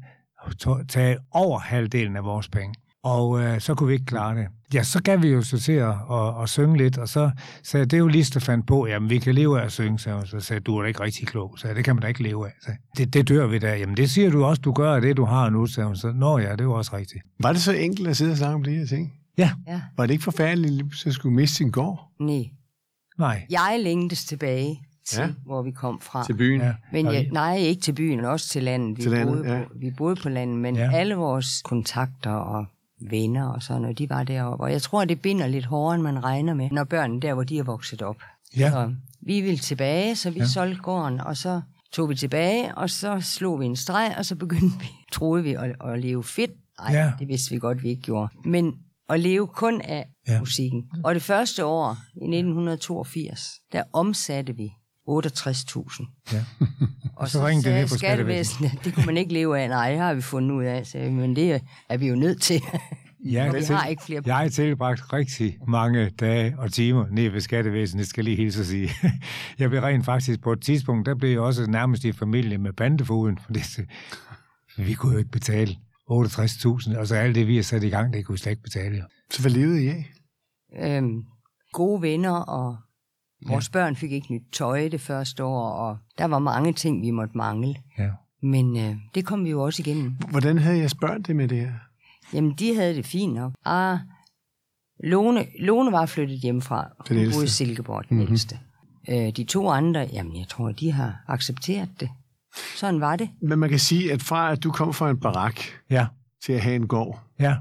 taget 0.87 1.17
over 1.31 1.59
halvdelen 1.59 2.15
af 2.15 2.23
vores 2.23 2.49
penge. 2.49 2.75
Og 3.03 3.41
øh, 3.41 3.59
så 3.61 3.75
kunne 3.75 3.87
vi 3.87 3.93
ikke 3.93 4.05
klare 4.05 4.35
det. 4.37 4.47
Ja, 4.73 4.83
så 4.83 5.01
gav 5.03 5.21
vi 5.21 5.27
jo 5.27 5.41
så 5.41 5.59
til 5.59 5.71
at, 5.71 5.89
at, 6.11 6.41
at 6.43 6.49
synge 6.49 6.77
lidt, 6.77 6.97
og 6.97 7.09
så 7.09 7.31
sagde 7.63 7.81
jeg, 7.81 7.91
det 7.91 7.97
er 7.97 7.99
jo 7.99 8.07
Lis, 8.07 8.29
der 8.29 8.39
fandt 8.39 8.67
på, 8.67 8.87
jamen 8.87 9.09
vi 9.09 9.19
kan 9.19 9.35
leve 9.35 9.61
af 9.61 9.65
at 9.65 9.71
synge, 9.71 9.99
så, 9.99 10.21
så 10.25 10.39
sagde 10.39 10.59
du 10.59 10.77
er 10.77 10.81
da 10.81 10.87
ikke 10.87 10.99
rigtig 11.03 11.27
klog, 11.27 11.55
så 11.57 11.73
det 11.73 11.85
kan 11.85 11.95
man 11.95 12.01
da 12.01 12.07
ikke 12.07 12.23
leve 12.23 12.47
af. 12.47 12.51
Så, 12.61 12.71
det, 12.97 13.13
det 13.13 13.27
dør 13.29 13.47
vi 13.47 13.59
da. 13.59 13.75
Jamen 13.77 13.97
det 13.97 14.09
siger 14.09 14.29
du 14.29 14.43
også, 14.45 14.61
du 14.61 14.71
gør 14.73 14.95
af 14.95 15.01
det, 15.01 15.17
du 15.17 15.25
har 15.25 15.49
nu, 15.49 15.65
så, 15.65 15.91
så 15.95 16.11
nå 16.11 16.37
ja, 16.39 16.55
det 16.55 16.67
var 16.67 16.73
også 16.73 16.95
rigtigt. 16.97 17.23
Var 17.39 17.51
det 17.53 17.61
så 17.61 17.73
enkelt 17.73 18.07
at 18.07 18.17
sidde 18.17 18.31
og 18.31 18.37
snakke 18.37 18.55
om 18.55 18.63
de 18.63 18.71
her 18.75 18.85
ting? 18.85 19.13
Ja, 19.37 19.51
Ja. 19.67 19.81
Var 19.97 20.05
det 20.05 20.13
ikke 20.13 20.23
forfærdeligt, 20.23 20.73
lige 20.73 20.91
at 21.05 21.13
skulle 21.13 21.35
miste 21.35 21.55
sin 21.55 21.71
gård 21.71 22.11
Nej. 22.19 22.43
nej. 23.17 23.45
Jeg 23.49 23.79
længtes 23.83 24.25
tilbage 24.25 24.79
til, 25.07 25.19
Ja. 25.21 25.29
hvor 25.45 25.61
vi 25.61 25.71
kom 25.71 26.01
fra. 26.01 26.23
til 26.25 26.33
byen? 26.33 26.61
Ja. 26.61 26.73
Men 26.91 27.05
jeg, 27.05 27.29
nej, 27.31 27.57
ikke 27.57 27.81
til 27.81 27.93
byen, 27.93 28.19
også 28.25 28.49
til 28.49 28.63
landet. 28.63 28.97
Vi, 28.97 29.01
Til 29.01 29.11
landet, 29.11 29.35
boede, 29.37 29.53
ja. 29.57 29.63
på, 29.63 29.69
vi 29.75 29.91
boede 29.97 30.15
på 30.15 30.29
landet, 30.29 30.57
men 30.57 30.75
ja. 30.75 30.91
alle 30.93 31.15
vores 31.15 31.61
kontakter 31.61 32.31
og 32.31 32.65
venner 33.01 33.47
og 33.47 33.63
sådan 33.63 33.81
noget, 33.81 33.97
de 33.97 34.09
var 34.09 34.23
deroppe. 34.23 34.63
Og 34.63 34.71
jeg 34.71 34.81
tror, 34.81 35.05
det 35.05 35.21
binder 35.21 35.47
lidt 35.47 35.65
hårdere, 35.65 35.95
end 35.95 36.03
man 36.03 36.23
regner 36.23 36.53
med, 36.53 36.69
når 36.71 36.83
børnene 36.83 37.19
der, 37.21 37.33
hvor 37.33 37.43
de 37.43 37.59
er 37.59 37.63
vokset 37.63 38.01
op. 38.01 38.21
Ja. 38.57 38.69
Så 38.71 38.93
vi 39.21 39.41
ville 39.41 39.57
tilbage, 39.59 40.15
så 40.15 40.29
vi 40.29 40.39
Ja. 40.39 40.45
solgte 40.45 40.81
gården, 40.81 41.21
og 41.21 41.37
så 41.37 41.61
tog 41.93 42.09
vi 42.09 42.15
tilbage, 42.15 42.75
og 42.77 42.89
så 42.89 43.19
slog 43.21 43.59
vi 43.59 43.65
en 43.65 43.75
streg, 43.75 44.15
og 44.17 44.25
så 44.25 44.35
begyndte 44.35 44.79
vi, 44.79 44.87
troede 45.13 45.43
vi, 45.43 45.53
at, 45.53 45.75
at 45.85 45.99
leve 45.99 46.23
fedt. 46.23 46.51
Nej, 46.79 46.93
Ja. 46.93 47.11
det 47.19 47.27
vidste 47.27 47.51
vi 47.51 47.59
godt, 47.59 47.83
vi 47.83 47.89
ikke 47.89 48.01
gjorde. 48.01 48.33
Men 48.45 48.73
at 49.09 49.19
leve 49.19 49.47
kun 49.47 49.81
af 49.81 50.05
ja. 50.27 50.39
musikken. 50.39 50.83
Og 51.03 51.13
det 51.15 51.23
første 51.23 51.65
år, 51.65 51.97
i 52.15 52.25
1982, 52.25 53.59
der 53.73 53.83
omsatte 53.93 54.55
vi 54.55 54.71
68.000. 55.09 56.33
Ja. 56.33 56.43
Og 57.15 57.29
så 57.29 57.39
så, 57.39 57.47
ringede 57.47 57.69
det 57.69 57.79
ned 57.79 57.87
på 57.89 57.97
skattevæsenet, 57.97 58.71
at 58.73 58.85
det 58.85 58.93
kunne 58.95 59.05
man 59.05 59.17
ikke 59.17 59.33
leve 59.33 59.59
af. 59.59 59.69
Nej, 59.69 59.89
det 59.89 59.99
har 59.99 60.13
vi 60.13 60.21
fundet 60.21 60.55
ud 60.55 60.63
af, 60.63 60.87
sagde 60.87 61.11
men 61.11 61.35
det 61.35 61.61
er 61.89 61.97
vi 61.97 62.07
jo 62.07 62.15
nødt 62.15 62.41
til. 62.41 62.61
Ja, 63.25 63.47
Og 63.49 63.55
vi 63.55 63.61
til- 63.61 63.75
har 63.75 63.87
ikke 63.87 64.03
flere 64.03 64.21
Jeg 64.25 64.37
har 64.37 64.49
tilbragt 64.49 65.13
rigtig 65.13 65.57
mange 65.67 66.09
dage 66.09 66.55
og 66.57 66.73
timer 66.73 67.05
nede 67.11 67.33
ved 67.33 67.41
skattevæsenet, 67.41 68.07
skal 68.07 68.23
lige 68.23 68.37
hilse 68.37 68.59
at 68.59 68.65
sige. 68.65 68.89
Jeg 69.59 69.69
blev 69.69 69.81
rent 69.81 70.05
faktisk 70.05 70.41
på 70.41 70.51
et 70.51 70.61
tidspunkt, 70.61 71.05
der 71.05 71.15
blev 71.15 71.29
jeg 71.29 71.39
også 71.39 71.65
nærmest 71.67 72.03
i 72.03 72.11
familie 72.11 72.57
med 72.57 72.73
bandefoden, 72.73 73.37
for 73.45 73.53
det, 73.53 73.79
vi 74.77 74.93
kunne 74.93 75.11
jo 75.11 75.17
ikke 75.17 75.31
betale 75.31 75.75
68.000, 76.11 76.97
og 76.99 77.07
så 77.07 77.15
alt 77.15 77.35
det, 77.35 77.47
vi 77.47 77.55
har 77.55 77.63
sat 77.63 77.83
i 77.83 77.89
gang, 77.89 78.13
det 78.13 78.25
kunne 78.25 78.33
vi 78.33 78.39
slet 78.39 78.51
ikke 78.51 78.63
betale. 78.63 79.03
Så 79.31 79.41
hvad 79.41 79.51
levede 79.51 79.83
I 79.85 79.87
af? 79.87 80.05
øhm, 80.79 81.23
gode 81.73 82.01
venner, 82.01 82.31
og 82.31 82.77
vores 83.47 83.67
ja. 83.67 83.71
børn 83.71 83.95
fik 83.95 84.11
ikke 84.11 84.33
nyt 84.33 84.43
tøj 84.51 84.87
det 84.87 85.01
første 85.01 85.43
år, 85.43 85.69
og 85.71 85.97
der 86.17 86.25
var 86.25 86.39
mange 86.39 86.73
ting, 86.73 87.01
vi 87.01 87.11
måtte 87.11 87.37
mangle. 87.37 87.75
Ja. 87.97 88.09
Men 88.43 88.77
øh, 88.77 88.95
det 89.15 89.25
kom 89.25 89.45
vi 89.45 89.49
jo 89.49 89.61
også 89.61 89.81
igennem. 89.81 90.11
Hvordan 90.29 90.57
havde 90.57 90.77
jeres 90.77 90.95
børn 90.95 91.21
det 91.21 91.35
med 91.35 91.47
det 91.47 91.57
her? 91.57 91.71
Jamen, 92.33 92.53
de 92.59 92.75
havde 92.75 92.95
det 92.95 93.05
fint 93.05 93.33
nok. 93.33 93.53
Ah, 93.65 93.99
Lone, 95.03 95.45
Lone 95.59 95.91
var 95.91 96.05
flyttet 96.05 96.39
hjemmefra. 96.39 96.87
Den 97.09 97.17
Hun 97.17 97.31
boede 97.31 97.45
i 97.45 97.47
Silkeborg, 97.47 98.09
den 98.09 98.17
mm-hmm. 98.17 98.31
ældste. 98.31 98.59
Øh, 99.09 99.29
de 99.35 99.43
to 99.43 99.69
andre, 99.69 100.07
jamen, 100.13 100.39
jeg 100.39 100.47
tror, 100.47 100.71
de 100.71 100.91
har 100.91 101.23
accepteret 101.27 101.89
det. 101.99 102.09
Sådan 102.75 103.01
var 103.01 103.15
det. 103.15 103.29
Men 103.41 103.59
man 103.59 103.69
kan 103.69 103.79
sige, 103.79 104.13
at 104.13 104.21
fra 104.21 104.51
at 104.51 104.63
du 104.63 104.71
kom 104.71 104.93
fra 104.93 105.09
en 105.09 105.19
barak 105.19 105.59
Ja, 105.89 106.07
til 106.45 106.53
at 106.53 106.61
have 106.61 106.75
en 106.75 106.87
gård, 106.87 107.19
ja, 107.39 107.55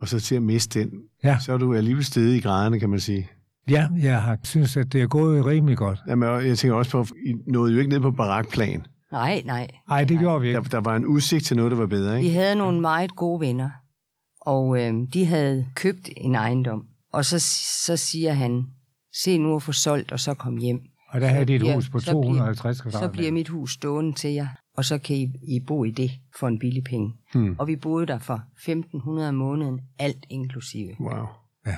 og 0.00 0.08
så 0.08 0.20
til 0.20 0.34
at 0.34 0.42
miste 0.42 0.80
den, 0.80 0.90
Ja. 1.24 1.38
så 1.38 1.52
er 1.52 1.58
du 1.58 1.74
alligevel 1.74 2.04
stedet 2.04 2.34
i 2.36 2.40
graderne, 2.40 2.80
kan 2.80 2.90
man 2.90 3.00
sige. 3.00 3.28
Ja, 3.70 3.88
jeg 4.02 4.22
har 4.22 4.38
synes, 4.44 4.76
at 4.76 4.92
det 4.92 5.02
er 5.02 5.06
gået 5.06 5.46
rimelig 5.46 5.76
godt. 5.76 5.98
Jamen, 6.08 6.28
jeg 6.46 6.58
tænker 6.58 6.74
også 6.76 6.90
på, 6.90 7.00
at 7.00 7.10
I 7.26 7.34
nåede 7.52 7.72
jo 7.72 7.78
ikke 7.78 7.90
ned 7.90 8.00
på 8.00 8.10
barakplan. 8.10 8.86
Nej, 9.12 9.42
nej. 9.46 9.68
Nej, 9.88 10.04
det 10.04 10.18
gjorde 10.18 10.40
vi 10.40 10.52
Der, 10.52 10.58
ikke. 10.58 10.70
der 10.70 10.80
var 10.80 10.96
en 10.96 11.06
udsigt 11.06 11.44
til 11.44 11.56
noget, 11.56 11.70
der 11.72 11.78
var 11.78 11.86
bedre, 11.86 12.12
Vi 12.18 12.18
ikke? 12.26 12.38
havde 12.38 12.54
nogle 12.56 12.80
meget 12.80 13.16
gode 13.16 13.40
venner, 13.40 13.70
og 14.40 14.80
øh, 14.82 14.94
de 15.12 15.26
havde 15.26 15.66
købt 15.74 16.08
en 16.16 16.34
ejendom. 16.34 16.84
Og 17.12 17.24
så, 17.24 17.38
så 17.86 17.96
siger 17.96 18.32
han, 18.32 18.64
se 19.22 19.38
nu 19.38 19.56
at 19.56 19.62
få 19.62 19.72
solgt, 19.72 20.12
og 20.12 20.20
så 20.20 20.34
kom 20.34 20.56
hjem. 20.56 20.80
Og 21.10 21.20
der 21.20 21.26
havde 21.26 21.44
de 21.44 21.54
et 21.54 21.60
bliver- 21.60 21.74
hus 21.74 21.88
på 21.90 21.98
så 21.98 22.10
bliver- 22.10 22.22
250 22.22 22.76
Så 22.76 22.82
bliver 22.82 22.90
kvadratmeter. 22.98 23.32
mit 23.32 23.48
hus 23.48 23.72
stående 23.72 24.12
til 24.12 24.30
jer, 24.32 24.48
og 24.76 24.84
så 24.84 24.98
kan 24.98 25.16
I, 25.16 25.22
I 25.56 25.60
bo 25.66 25.84
i 25.84 25.90
det 25.90 26.10
for 26.38 26.48
en 26.48 26.58
billig 26.58 26.84
penge. 26.84 27.12
Hmm. 27.34 27.56
Og 27.58 27.66
vi 27.66 27.76
boede 27.76 28.06
der 28.06 28.18
for 28.18 28.42
1.500 28.56 29.28
om 29.28 29.34
måneden, 29.34 29.80
alt 29.98 30.26
inklusive. 30.30 30.90
Wow. 31.00 31.26
Ja. 31.66 31.74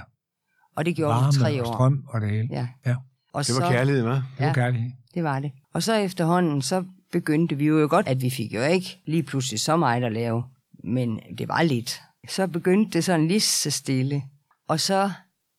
Og 0.79 0.85
det 0.87 0.97
gjorde 0.97 1.15
vi 1.15 1.21
Varme 1.21 1.33
tre 1.33 1.63
og 1.63 1.69
år. 1.69 1.73
strøm 1.75 2.05
og 2.09 2.21
det 2.21 2.31
hele. 2.31 2.49
Ja. 2.51 2.69
Ja, 2.87 2.95
Og 3.33 3.47
Det 3.47 3.55
var 3.55 3.61
så, 3.61 3.69
kærlighed, 3.71 4.03
hva'? 4.07 4.09
det 4.15 4.23
var 4.39 4.47
Ja. 4.47 4.53
kærlighed. 4.53 4.91
Det 5.15 5.25
var 5.25 5.41
det. 5.41 5.53
Og 5.75 5.83
så 5.83 5.95
efterhånden, 5.95 6.63
så 6.63 6.85
begyndte 7.13 7.55
vi 7.57 7.67
jo 7.67 7.87
godt, 7.91 8.09
at 8.09 8.23
vi 8.23 8.31
fik 8.31 8.55
jo 8.55 8.63
ikke 8.63 8.99
lige 9.07 9.23
pludselig 9.23 9.61
så 9.61 9.77
meget 9.77 10.05
at 10.05 10.13
lave, 10.13 10.43
men 10.85 11.21
det 11.39 11.49
var 11.49 11.63
lidt. 11.63 12.01
Så 12.29 12.47
begyndte 12.47 12.91
det 12.93 13.05
sådan 13.05 13.29
lige 13.29 13.41
så 13.41 13.71
stille. 13.71 14.23
Og 14.69 14.81
så 14.81 15.11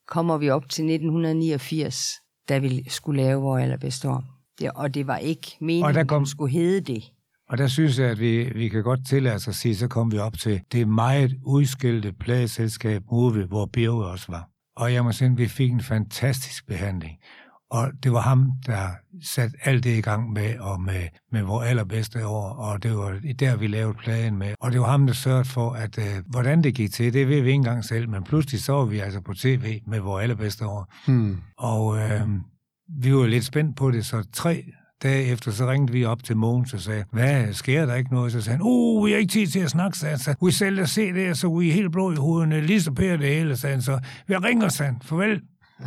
kommer 0.08 0.38
vi 0.38 0.50
op 0.50 0.70
til 0.70 0.86
1989, 0.86 2.12
da 2.50 2.58
vi 2.58 2.90
skulle 2.90 3.24
lave 3.24 3.42
vores 3.42 3.64
allerbedste 3.64 4.10
år. 4.10 4.24
Det, 4.60 4.72
og 4.76 4.94
det 4.94 5.08
var 5.08 5.18
ikke 5.18 5.58
meningen, 5.62 5.86
Og 5.86 5.94
der 5.94 6.00
at 6.00 6.08
kom- 6.08 6.22
det 6.24 6.30
skulle 6.32 6.54
hedde 6.54 6.94
det. 6.94 7.04
Og 7.50 7.58
der 7.58 7.68
synes 7.68 8.00
jeg, 8.00 8.10
at 8.10 8.20
vi, 8.20 8.44
vi 8.56 8.68
kan 8.70 8.84
godt 8.84 9.08
tillade 9.08 9.36
os 9.36 9.48
at 9.48 9.56
sige, 9.56 9.76
så 9.76 9.88
kom 9.88 10.12
vi 10.12 10.18
op 10.18 10.38
til 10.38 10.62
det 10.72 10.88
meget 10.88 11.36
udskilte 11.46 12.14
pladeselskab 12.14 13.04
Move, 13.12 13.46
hvor 13.46 13.66
Birge 13.66 14.06
også 14.06 14.26
var. 14.30 14.50
Og 14.80 14.94
jeg 14.94 15.04
må 15.04 15.12
sige, 15.12 15.32
at 15.32 15.38
vi 15.38 15.48
fik 15.48 15.72
en 15.72 15.82
fantastisk 15.82 16.68
behandling. 16.68 17.18
Og 17.72 17.92
det 18.04 18.12
var 18.12 18.20
ham, 18.20 18.52
der 18.66 18.90
satte 19.24 19.58
alt 19.64 19.84
det 19.84 19.98
i 19.98 20.02
gang 20.02 20.32
med, 20.32 20.60
og 20.60 20.82
med, 20.82 21.08
med 21.32 21.42
vores 21.42 21.68
allerbedste 21.68 22.28
år, 22.28 22.50
og 22.50 22.84
det 22.84 22.98
var 22.98 23.20
der, 23.40 23.56
vi 23.56 23.68
lavede 23.68 23.94
pladen 23.94 24.38
med. 24.38 24.54
Og 24.60 24.72
det 24.72 24.82
var 24.82 24.92
ham, 24.92 25.08
der 25.08 25.14
sørgede 25.14 25.46
for, 25.46 25.72
at 25.72 25.98
øh, 25.98 26.24
hvordan 26.28 26.64
det 26.64 26.76
gik 26.76 26.92
til, 26.92 27.14
det 27.14 27.28
ved 27.28 27.42
vi 27.42 27.48
ikke 27.48 27.52
engang 27.52 27.86
selv, 27.86 28.10
men 28.10 28.24
pludselig 28.24 28.62
så 28.62 28.74
var 28.74 28.86
vi 28.86 29.00
altså 29.00 29.22
på 29.22 29.34
tv 29.34 29.82
med 29.88 30.00
vores 30.00 30.24
allerbedste 30.24 30.66
år. 30.66 30.94
Hmm. 31.08 31.38
Og 31.58 31.98
øh, 31.98 32.22
vi 33.02 33.16
var 33.16 33.26
lidt 33.26 33.46
spændt 33.46 33.78
på 33.78 33.92
det, 33.92 34.06
så 34.06 34.24
tre 34.34 34.64
dage 35.04 35.24
efter, 35.26 35.52
så 35.52 35.72
ringede 35.72 35.94
vi 35.94 36.06
op 36.06 36.24
til 36.24 36.38
Mogens 36.38 36.74
og 36.74 36.80
sagde, 36.80 37.04
hvad, 37.12 37.54
sker 37.54 37.86
der 37.86 37.96
ikke 37.96 38.14
noget? 38.14 38.32
Så 38.32 38.42
sagde 38.42 38.58
han, 38.58 38.66
uh, 38.66 39.06
vi 39.06 39.12
har 39.12 39.18
ikke 39.18 39.32
tid 39.32 39.48
til 39.48 39.60
at 39.60 39.70
snakke, 39.70 39.98
sagde 39.98 40.12
han. 40.12 40.20
Så 40.20 40.36
vi 40.46 40.52
sælger 40.52 40.86
se 40.86 41.14
det, 41.14 41.38
så 41.38 41.56
vi 41.58 41.70
er 41.70 41.74
helt 41.74 41.92
blå 41.92 42.12
i 42.12 42.16
hovederne, 42.16 42.62
lige 42.62 42.82
så 42.82 42.92
pære 42.92 43.18
det 43.18 43.28
hele, 43.28 43.58
sagde 43.58 43.74
han. 43.76 43.82
Så 43.82 44.00
vi 44.28 44.36
ringer, 44.36 44.70
sagde 44.70 44.92
han, 44.92 45.02
farvel. 45.04 45.42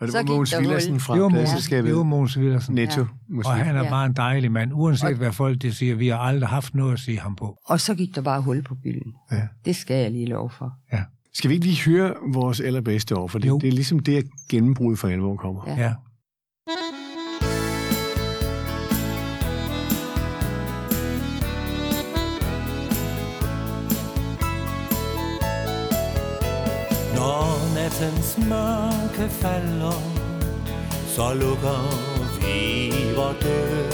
Og 0.00 0.06
det 0.06 0.12
Så 0.12 0.18
var 0.18 0.22
Mogens. 0.22 0.54
Villadsen 0.60 1.00
fra 1.00 1.14
Det 1.14 1.22
var 1.22 1.28
Mogens, 1.28 1.50
pladselskabet 1.50 1.88
det 1.88 1.96
var 1.96 2.02
Mogens 2.02 2.38
Villersen. 2.38 2.74
Netto 2.74 3.00
Ja. 3.00 3.38
Og 3.44 3.54
han 3.54 3.76
er 3.76 3.84
Ja. 3.84 3.90
bare 3.90 4.06
en 4.06 4.12
dejlig 4.12 4.52
mand, 4.52 4.70
uanset 4.74 5.16
hvad 5.16 5.32
folk 5.32 5.62
de 5.62 5.72
siger. 5.72 5.94
Vi 5.94 6.08
har 6.08 6.18
aldrig 6.18 6.48
haft 6.48 6.74
noget 6.74 6.92
at 6.92 6.98
sige 6.98 7.20
ham 7.20 7.36
på. 7.36 7.56
Og 7.66 7.80
så 7.80 7.94
gik 7.94 8.14
der 8.14 8.22
bare 8.22 8.40
hul 8.42 8.62
på 8.62 8.74
bylden. 8.74 9.12
Ja. 9.32 9.42
Det 9.64 9.76
skal 9.76 9.96
jeg 9.96 10.10
lige 10.10 10.26
love 10.26 10.50
for. 10.50 10.72
Ja, 10.92 11.02
Skal 11.34 11.48
vi 11.50 11.54
ikke 11.54 11.66
lige 11.66 11.90
høre 11.90 12.14
vores 12.34 12.60
allerbedste 12.60 13.16
år? 13.16 13.28
For 13.28 13.38
det, 13.38 13.48
Jo. 13.48 13.58
det 13.58 13.68
er 13.68 13.72
ligesom 13.72 13.98
det, 13.98 14.16
at 14.16 14.24
gennembrud 14.50 14.96
for 14.96 15.08
alvor 15.08 15.36
kommer. 15.36 15.62
Ja. 15.66 15.74
ja. 15.76 15.92
Nattens 27.90 28.38
mørke 28.38 29.28
falder, 29.28 30.02
så 31.06 31.34
lukker 31.34 31.82
vi 32.40 32.92
vor 33.16 33.34
dør. 33.42 33.90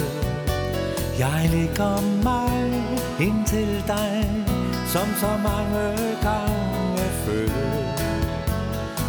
Jeg 1.19 1.51
ligger 1.53 2.01
mig 2.25 2.85
ind 3.21 3.47
til 3.47 3.85
dig, 3.87 4.45
som 4.87 5.07
så 5.21 5.33
mange 5.49 5.87
gange 6.23 7.05
før. 7.25 7.49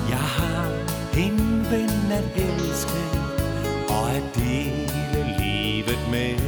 Jeg 0.09 0.27
har 0.39 0.69
en 1.17 1.67
ven 1.71 2.11
at 2.11 2.29
elske, 2.35 3.03
og 3.89 4.11
at 4.11 4.23
dele 4.35 5.21
livet 5.39 5.99
med. 6.11 6.39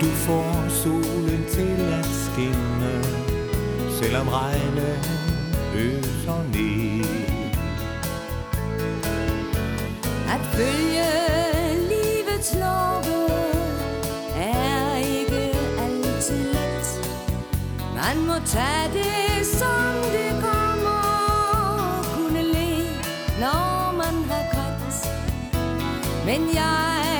Du 0.00 0.06
får 0.06 0.68
solen 0.68 1.44
til 1.50 1.76
at 2.00 2.06
skinne, 2.06 2.94
selvom 4.00 4.28
regnen 4.28 5.01
følge 10.56 11.08
livets 11.92 12.54
love 12.54 13.30
er 14.36 14.96
ikke 14.96 15.42
altid 15.84 16.44
let. 16.56 16.86
Man 17.94 18.26
må 18.26 18.34
tage 18.46 18.88
det, 18.92 19.46
som 19.46 19.92
det 20.12 20.30
kommer, 20.46 21.02
kunne 22.14 22.42
le, 22.42 22.70
når 23.40 23.92
man 23.96 24.14
har 24.30 24.44
grædt. 24.52 24.96
Men 26.26 26.40
jeg 26.54 27.11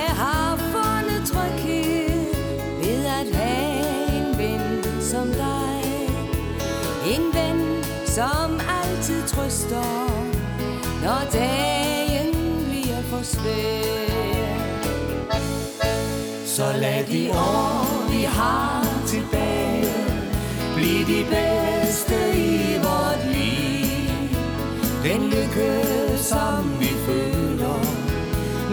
de 17.13 17.31
år, 17.31 18.11
vi 18.11 18.23
har 18.23 18.87
tilbage, 19.07 19.95
blive 20.75 21.03
de 21.13 21.25
bedste 21.35 22.17
i 22.35 22.79
vort 22.85 23.23
liv. 23.37 24.29
Den 25.05 25.23
lykke, 25.25 25.73
som 26.17 26.81
vi 26.81 26.91
føler, 27.07 27.81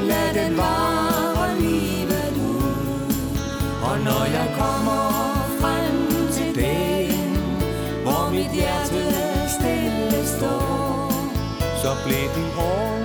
lad 0.10 0.30
den 0.44 0.58
vare 0.58 1.60
livet 1.60 2.34
ud. 2.52 3.14
Og 3.84 4.00
når 4.00 4.24
jeg 4.38 4.48
kommer 4.58 5.04
frem 5.60 5.98
til 6.32 6.56
dagen, 6.64 7.36
hvor 8.04 8.30
mit 8.32 8.52
hjerte 8.54 9.04
stille 9.56 10.28
står, 10.38 11.12
så 11.82 11.92
blev 12.06 12.26
de 12.36 12.46
år, 12.58 12.99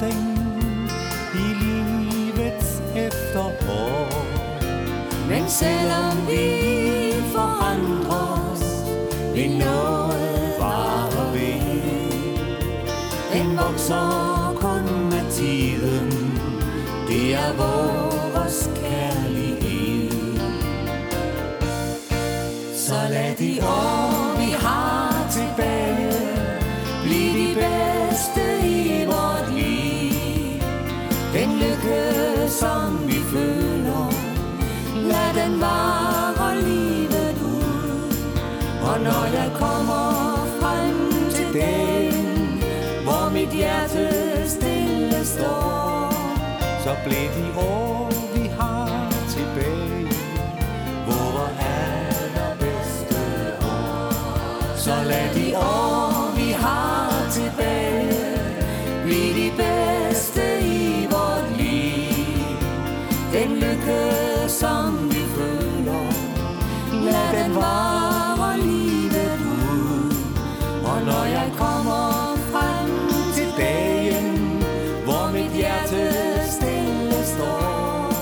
fået 0.00 0.90
i 1.34 1.46
livets 1.62 2.82
efterår. 2.96 4.08
Men 5.28 5.48
selvom 5.48 6.16
vi 6.28 6.46
forandres, 7.32 8.64
vil 9.34 9.58
noget 9.58 10.54
vare 10.58 11.32
ved. 11.32 11.80
Den 13.32 13.56
vokser 13.56 14.56
kun 14.60 15.04
med 15.04 15.32
tiden, 15.32 16.10
det 17.08 17.34
er 17.34 17.52
vores 17.56 18.70
kærlighed. 18.76 20.10
Så 22.76 22.94
lad 23.10 23.36
de 23.36 23.58
år, 23.62 24.19
varer 35.60 36.54
livet 36.54 37.36
ud. 37.42 38.12
Og 38.88 39.00
når 39.00 39.24
jeg 39.38 39.50
kommer 39.54 40.46
frem 40.60 40.96
til 41.30 41.48
den, 41.60 42.62
hvor 43.04 43.30
mit 43.32 43.48
hjerte 43.48 44.08
stille 44.48 45.24
står, 45.24 46.12
så 46.84 46.96
blev 47.04 47.26
de 47.36 47.60
år, 47.60 48.09
Han 67.50 67.56
varer 67.56 68.56
livet 68.56 69.40
ud. 69.40 70.14
Og 70.84 71.02
når 71.02 71.24
jeg 71.24 71.52
kommer 71.58 72.36
frem 72.52 72.90
til 73.34 73.48
dagen, 73.58 74.38
hvor 75.04 75.30
mit 75.32 75.52
hjerte 75.60 76.12
stille 76.50 77.24
står, 77.24 78.12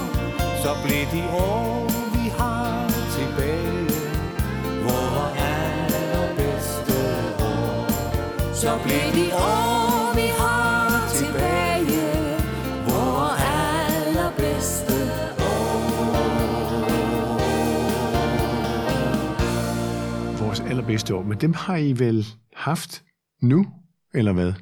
så 0.63 0.71
bliver 0.85 1.07
de 1.13 1.23
år, 1.33 1.87
vi 2.15 2.29
har 2.39 2.91
tilbage, 3.17 3.89
vore 4.85 5.27
allerbedste 5.55 6.99
år. 7.41 7.87
Så 8.55 8.79
bliver 8.85 9.11
de 9.15 9.35
år, 9.35 9.78
Allerbedste 20.89 21.15
år. 21.15 21.23
Men 21.23 21.39
dem 21.39 21.55
har 21.55 21.77
I 21.77 21.93
vel 21.93 22.27
haft 22.57 23.03
nu, 23.43 23.67
eller 24.15 24.33
hvad? 24.33 24.53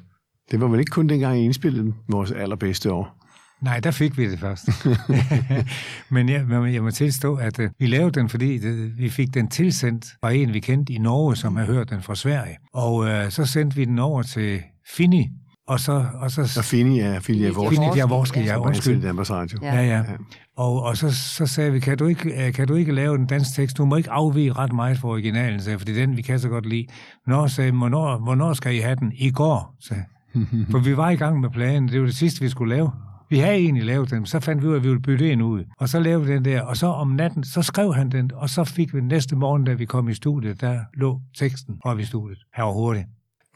Det 0.51 0.61
var 0.61 0.67
vel 0.67 0.79
ikke 0.79 0.89
kun 0.89 1.09
dengang, 1.09 1.39
I 1.39 1.43
indspillede 1.43 1.93
vores 2.09 2.31
allerbedste 2.31 2.91
år. 2.91 3.25
Nej, 3.61 3.79
der 3.79 3.91
fik 3.91 4.17
vi 4.17 4.31
det 4.31 4.39
først. 4.39 4.69
Men 6.15 6.29
jeg, 6.29 6.73
jeg 6.73 6.83
må 6.83 6.91
tilstå, 6.91 7.35
at 7.35 7.59
uh, 7.59 7.65
vi 7.79 7.85
lavede 7.85 8.11
den, 8.11 8.29
fordi 8.29 8.57
det, 8.57 8.97
vi 8.97 9.09
fik 9.09 9.33
den 9.33 9.47
tilsendt 9.47 10.05
fra 10.21 10.31
en, 10.31 10.53
vi 10.53 10.59
kendte 10.59 10.93
i 10.93 10.97
Norge, 10.97 11.35
som 11.35 11.55
havde 11.55 11.73
hørt 11.73 11.89
den 11.89 12.01
fra 12.01 12.15
Sverige. 12.15 12.57
Og 12.73 12.95
uh, 12.95 13.29
så 13.29 13.45
sendte 13.45 13.77
vi 13.77 13.85
den 13.85 13.99
over 13.99 14.23
til 14.23 14.61
Fini, 14.95 15.29
og 15.67 15.79
så... 15.79 16.05
Og 16.13 16.31
så 16.31 16.41
Og 16.57 16.65
Fini 16.65 16.99
er 16.99 17.19
Filia 17.19 17.51
Vores. 17.51 17.75
Fini 17.75 17.85
Javorski, 17.95 18.39
ja, 18.39 18.59
undskyld. 18.59 19.01
Danmarks 19.01 19.31
Radio. 19.31 19.59
Ja. 19.61 19.75
Ja, 19.75 19.81
ja. 19.81 20.03
Og, 20.57 20.83
og 20.83 20.97
så, 20.97 21.15
så 21.15 21.45
sagde 21.45 21.71
vi, 21.71 21.79
kan 21.79 21.97
du, 21.97 22.05
ikke, 22.05 22.47
øh, 22.47 22.53
kan 22.53 22.67
du 22.67 22.75
ikke 22.75 22.91
lave 22.91 23.15
en 23.15 23.25
dansk 23.25 23.55
tekst? 23.55 23.77
Du 23.77 23.85
må 23.85 23.95
ikke 23.95 24.11
afvige 24.11 24.53
ret 24.53 24.73
meget 24.73 24.97
fra 24.97 25.07
originalen, 25.07 25.61
sagde 25.61 25.79
for 25.79 25.85
det 25.85 25.97
er 25.97 26.05
den, 26.05 26.17
vi 26.17 26.21
kan 26.21 26.39
så 26.39 26.49
godt 26.49 26.65
lide. 26.65 26.85
Nå, 27.27 27.47
sagde 27.47 27.71
hvornår, 27.71 28.17
hvornår 28.17 28.53
skal 28.53 28.75
I 28.75 28.79
have 28.79 28.95
den? 28.95 29.11
I 29.15 29.31
går, 29.31 29.75
sagde. 29.79 30.03
For 30.71 30.79
vi 30.79 30.97
var 30.97 31.09
i 31.09 31.15
gang 31.15 31.39
med 31.39 31.49
planen, 31.49 31.89
det 31.89 31.99
var 31.99 32.05
det 32.05 32.15
sidste, 32.15 32.41
vi 32.41 32.49
skulle 32.49 32.75
lave. 32.75 32.91
Vi 33.29 33.39
havde 33.39 33.55
egentlig 33.55 33.85
lavet 33.85 34.11
den, 34.11 34.25
så 34.25 34.39
fandt 34.39 34.63
vi 34.63 34.67
ud 34.67 34.73
af, 34.73 34.77
at 34.77 34.83
vi 34.83 34.87
ville 34.87 35.01
bytte 35.01 35.31
en 35.31 35.41
ud. 35.41 35.63
Og 35.79 35.89
så 35.89 35.99
lavede 35.99 36.25
vi 36.25 36.33
den 36.33 36.45
der, 36.45 36.61
og 36.61 36.77
så 36.77 36.87
om 36.87 37.07
natten, 37.07 37.43
så 37.43 37.61
skrev 37.61 37.93
han 37.93 38.09
den, 38.09 38.31
og 38.35 38.49
så 38.49 38.63
fik 38.63 38.93
vi 38.93 38.99
den 38.99 39.07
næste 39.07 39.35
morgen, 39.35 39.63
da 39.63 39.73
vi 39.73 39.85
kom 39.85 40.09
i 40.09 40.13
studiet, 40.13 40.61
der 40.61 40.79
lå 40.93 41.21
teksten 41.39 41.75
oppe 41.83 42.03
i 42.03 42.05
studiet. 42.05 42.39
Her 42.55 42.63
var 42.63 42.71
hurtigt. 42.71 43.05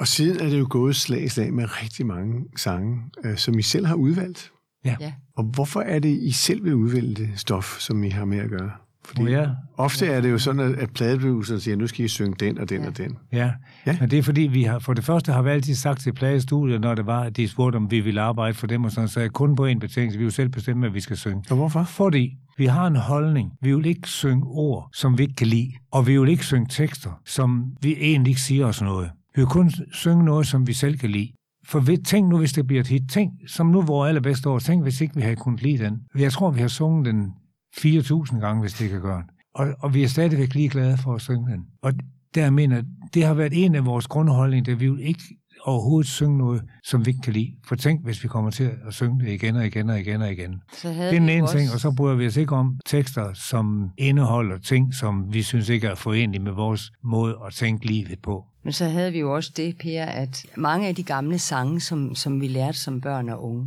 Og 0.01 0.07
siden 0.07 0.39
er 0.45 0.49
det 0.49 0.59
jo 0.59 0.67
gået 0.69 0.95
slag 0.95 1.23
i 1.23 1.27
slag 1.27 1.53
med 1.53 1.65
rigtig 1.83 2.05
mange 2.05 2.41
sange, 2.57 2.97
øh, 3.25 3.37
som 3.37 3.59
I 3.59 3.61
selv 3.61 3.85
har 3.85 3.95
udvalgt. 3.95 4.51
Ja. 4.85 4.95
Ja. 4.99 5.13
Og 5.37 5.43
hvorfor 5.43 5.81
er 5.81 5.99
det, 5.99 6.09
I 6.21 6.31
selv 6.31 6.63
vil 6.63 6.73
udvælge 6.75 7.13
det 7.15 7.29
stof, 7.35 7.79
som 7.79 8.03
I 8.03 8.09
har 8.09 8.25
med 8.25 8.37
at 8.37 8.49
gøre? 8.49 8.71
Fordi 9.05 9.21
Må 9.21 9.27
jeg? 9.27 9.55
ofte 9.77 10.05
er 10.07 10.21
det 10.21 10.31
jo 10.31 10.37
sådan, 10.37 10.75
at- 10.75 10.89
pladeproduceren 10.93 11.59
siger, 11.61 11.75
nu 11.77 11.87
skal 11.87 12.05
I 12.05 12.07
synge 12.07 12.35
den 12.39 12.57
og 12.57 12.69
den 12.69 12.81
Ja. 12.81 12.87
og 12.87 12.97
den. 12.97 13.17
Ja. 13.31 13.37
Ja. 13.37 13.51
ja, 13.85 13.97
men 13.99 14.11
det 14.11 14.19
er 14.19 14.23
fordi, 14.23 14.41
vi 14.41 14.63
har, 14.63 14.79
for 14.79 14.93
det 14.93 15.03
første 15.03 15.31
har 15.31 15.41
vi 15.41 15.49
altid 15.49 15.75
sagt 15.75 16.01
til 16.01 16.13
pladestudiet, 16.13 16.81
når 16.81 16.95
det 16.95 17.05
var, 17.05 17.21
at 17.23 17.37
de 17.37 17.47
spurgte, 17.47 17.77
om 17.77 17.91
vi 17.91 17.99
ville 17.99 18.21
arbejde 18.21 18.53
for 18.53 18.67
dem, 18.67 18.83
og 18.83 18.91
sådan, 18.91 19.07
så 19.09 19.19
er 19.21 19.27
kun 19.27 19.55
på 19.55 19.65
en 19.65 19.79
betingelse, 19.79 20.17
vi 20.19 20.23
vil 20.25 20.33
selv 20.33 20.49
bestemme, 20.49 20.79
hvad 20.79 20.89
vi 20.89 20.99
skal 20.99 21.17
synge. 21.17 21.43
Og 21.49 21.55
hvorfor? 21.55 21.83
Fordi 21.83 22.37
vi 22.57 22.65
har 22.65 22.87
en 22.87 22.95
holdning. 22.95 23.51
Vi 23.61 23.75
vil 23.75 23.85
ikke 23.85 24.07
synge 24.09 24.43
ord, 24.45 24.89
som 24.93 25.17
vi 25.17 25.23
ikke 25.23 25.35
kan 25.35 25.47
lide. 25.47 25.71
Og 25.91 26.07
vi 26.07 26.17
vil 26.17 26.29
ikke 26.29 26.45
synge 26.45 26.67
tekster, 26.69 27.19
som 27.25 27.65
vi 27.81 27.95
egentlig 27.99 28.31
ikke 28.31 28.41
siger 28.41 28.65
os 28.65 28.81
noget. 28.81 29.09
Vi 29.35 29.41
vil 29.41 29.45
kun 29.45 29.71
synge 29.91 30.23
noget, 30.23 30.47
som 30.47 30.67
vi 30.67 30.73
selv 30.73 30.97
kan 30.97 31.09
lide. 31.09 31.31
For 31.65 31.79
ved, 31.79 31.97
tænk 31.97 32.29
nu, 32.29 32.37
hvis 32.37 32.53
det 32.53 32.67
bliver 32.67 32.81
et 32.81 32.87
hit. 32.87 33.09
Tænk, 33.09 33.31
som 33.47 33.67
nu 33.67 33.81
vores 33.81 34.07
allerbedste 34.07 34.49
år. 34.49 34.59
Tænk, 34.59 34.83
hvis 34.83 35.01
ikke 35.01 35.15
vi 35.15 35.21
havde 35.21 35.35
kunnet 35.35 35.61
lide 35.61 35.83
den. 35.83 35.99
Jeg 36.15 36.31
tror, 36.31 36.51
vi 36.51 36.61
har 36.61 36.67
sunget 36.67 37.05
den 37.05 37.33
4.000 37.77 38.39
gange, 38.39 38.61
hvis 38.61 38.73
det 38.73 38.89
kan 38.89 39.01
gøre. 39.01 39.23
Og, 39.53 39.67
og 39.79 39.93
vi 39.93 40.03
er 40.03 40.07
stadigvæk 40.07 40.53
lige 40.53 40.69
glade 40.69 40.97
for 40.97 41.15
at 41.15 41.21
synge 41.21 41.51
den. 41.51 41.65
Og 41.81 41.93
der 42.35 42.49
mener 42.49 42.83
det 43.13 43.23
har 43.25 43.33
været 43.33 43.65
en 43.65 43.75
af 43.75 43.85
vores 43.85 44.07
grundholdninger, 44.07 44.71
at 44.71 44.79
vi 44.79 44.89
vil 44.89 44.99
ikke 44.99 45.21
overhovedet 45.63 46.11
synge 46.11 46.37
noget, 46.37 46.61
som 46.83 47.05
vi 47.05 47.09
ikke 47.09 47.21
kan 47.21 47.33
lide. 47.33 47.53
For 47.67 47.75
tænk, 47.75 48.03
hvis 48.03 48.23
vi 48.23 48.27
kommer 48.27 48.51
til 48.51 48.71
at 48.87 48.93
synge 48.93 49.25
det 49.25 49.31
igen 49.31 49.55
og 49.55 49.65
igen 49.65 49.89
og 49.89 49.99
igen 49.99 50.21
og 50.21 50.31
igen. 50.31 50.61
Så 50.73 50.87
Det 50.87 50.95
havde 50.95 51.15
er 51.15 51.19
den 51.19 51.29
ene 51.29 51.43
også, 51.43 51.57
ting, 51.57 51.71
og 51.73 51.79
så 51.79 51.91
bryder 51.91 52.15
vi 52.15 52.27
os 52.27 52.37
ikke 52.37 52.55
om 52.55 52.79
tekster, 52.85 53.33
som 53.33 53.89
indeholder 53.97 54.57
ting, 54.57 54.93
som 54.93 55.33
vi 55.33 55.41
synes 55.41 55.69
ikke 55.69 55.87
er 55.87 55.95
forenlige 55.95 56.43
med 56.43 56.51
vores 56.51 56.91
måde 57.03 57.37
at 57.47 57.53
tænke 57.53 57.85
livet 57.85 58.19
på. 58.23 58.45
Men 58.63 58.73
så 58.73 58.85
havde 58.85 59.11
vi 59.11 59.19
jo 59.19 59.35
også 59.35 59.51
det, 59.57 59.77
Per, 59.77 60.05
at 60.05 60.45
mange 60.57 60.87
af 60.87 60.95
de 60.95 61.03
gamle 61.03 61.39
sange, 61.39 61.79
som, 61.79 62.15
som 62.15 62.41
vi 62.41 62.47
lærte 62.47 62.77
som 62.77 63.01
børn 63.01 63.29
og 63.29 63.43
unge, 63.43 63.65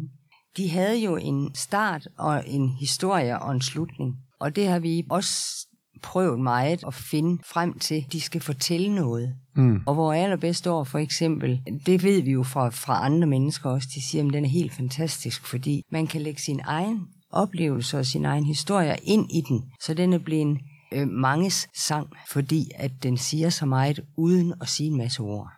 de 0.56 0.70
havde 0.70 1.04
jo 1.04 1.16
en 1.16 1.54
start 1.54 2.08
og 2.18 2.42
en 2.46 2.68
historie 2.68 3.38
og 3.38 3.52
en 3.52 3.60
slutning. 3.60 4.16
Og 4.40 4.56
det 4.56 4.68
har 4.68 4.78
vi 4.78 5.04
også 5.10 5.66
prøvet 6.04 6.40
meget 6.40 6.84
at 6.86 6.94
finde 6.94 7.42
frem 7.46 7.78
til. 7.78 8.06
De 8.12 8.20
skal 8.20 8.40
fortælle 8.40 8.94
noget. 8.94 9.34
Mm. 9.56 9.80
Og 9.86 9.94
hvor 9.94 10.12
allerbedste 10.12 10.70
år 10.70 10.84
for 10.84 10.98
eksempel, 10.98 11.60
det 11.86 12.02
ved 12.02 12.22
vi 12.22 12.30
jo 12.30 12.42
fra, 12.42 12.68
fra 12.68 13.06
andre 13.06 13.26
mennesker 13.26 13.70
også, 13.70 13.88
de 13.94 14.02
siger, 14.02 14.26
at 14.26 14.32
den 14.32 14.44
er 14.44 14.48
helt 14.48 14.72
fantastisk, 14.72 15.46
fordi 15.46 15.82
man 15.92 16.06
kan 16.06 16.20
lægge 16.20 16.40
sin 16.40 16.60
egen 16.64 17.00
oplevelse 17.30 17.98
og 17.98 18.06
sin 18.06 18.24
egen 18.24 18.44
historie 18.44 18.96
ind 19.02 19.26
i 19.30 19.40
den, 19.48 19.62
så 19.80 19.94
den 19.94 20.12
er 20.12 20.18
blevet 20.18 20.58
øh, 20.92 21.08
manges 21.08 21.68
sang, 21.76 22.08
fordi 22.30 22.70
at 22.74 22.90
den 23.02 23.16
siger 23.16 23.50
så 23.50 23.66
meget 23.66 24.00
uden 24.16 24.54
at 24.60 24.68
sige 24.68 24.86
en 24.86 24.96
masse 24.96 25.20
ord. 25.20 25.48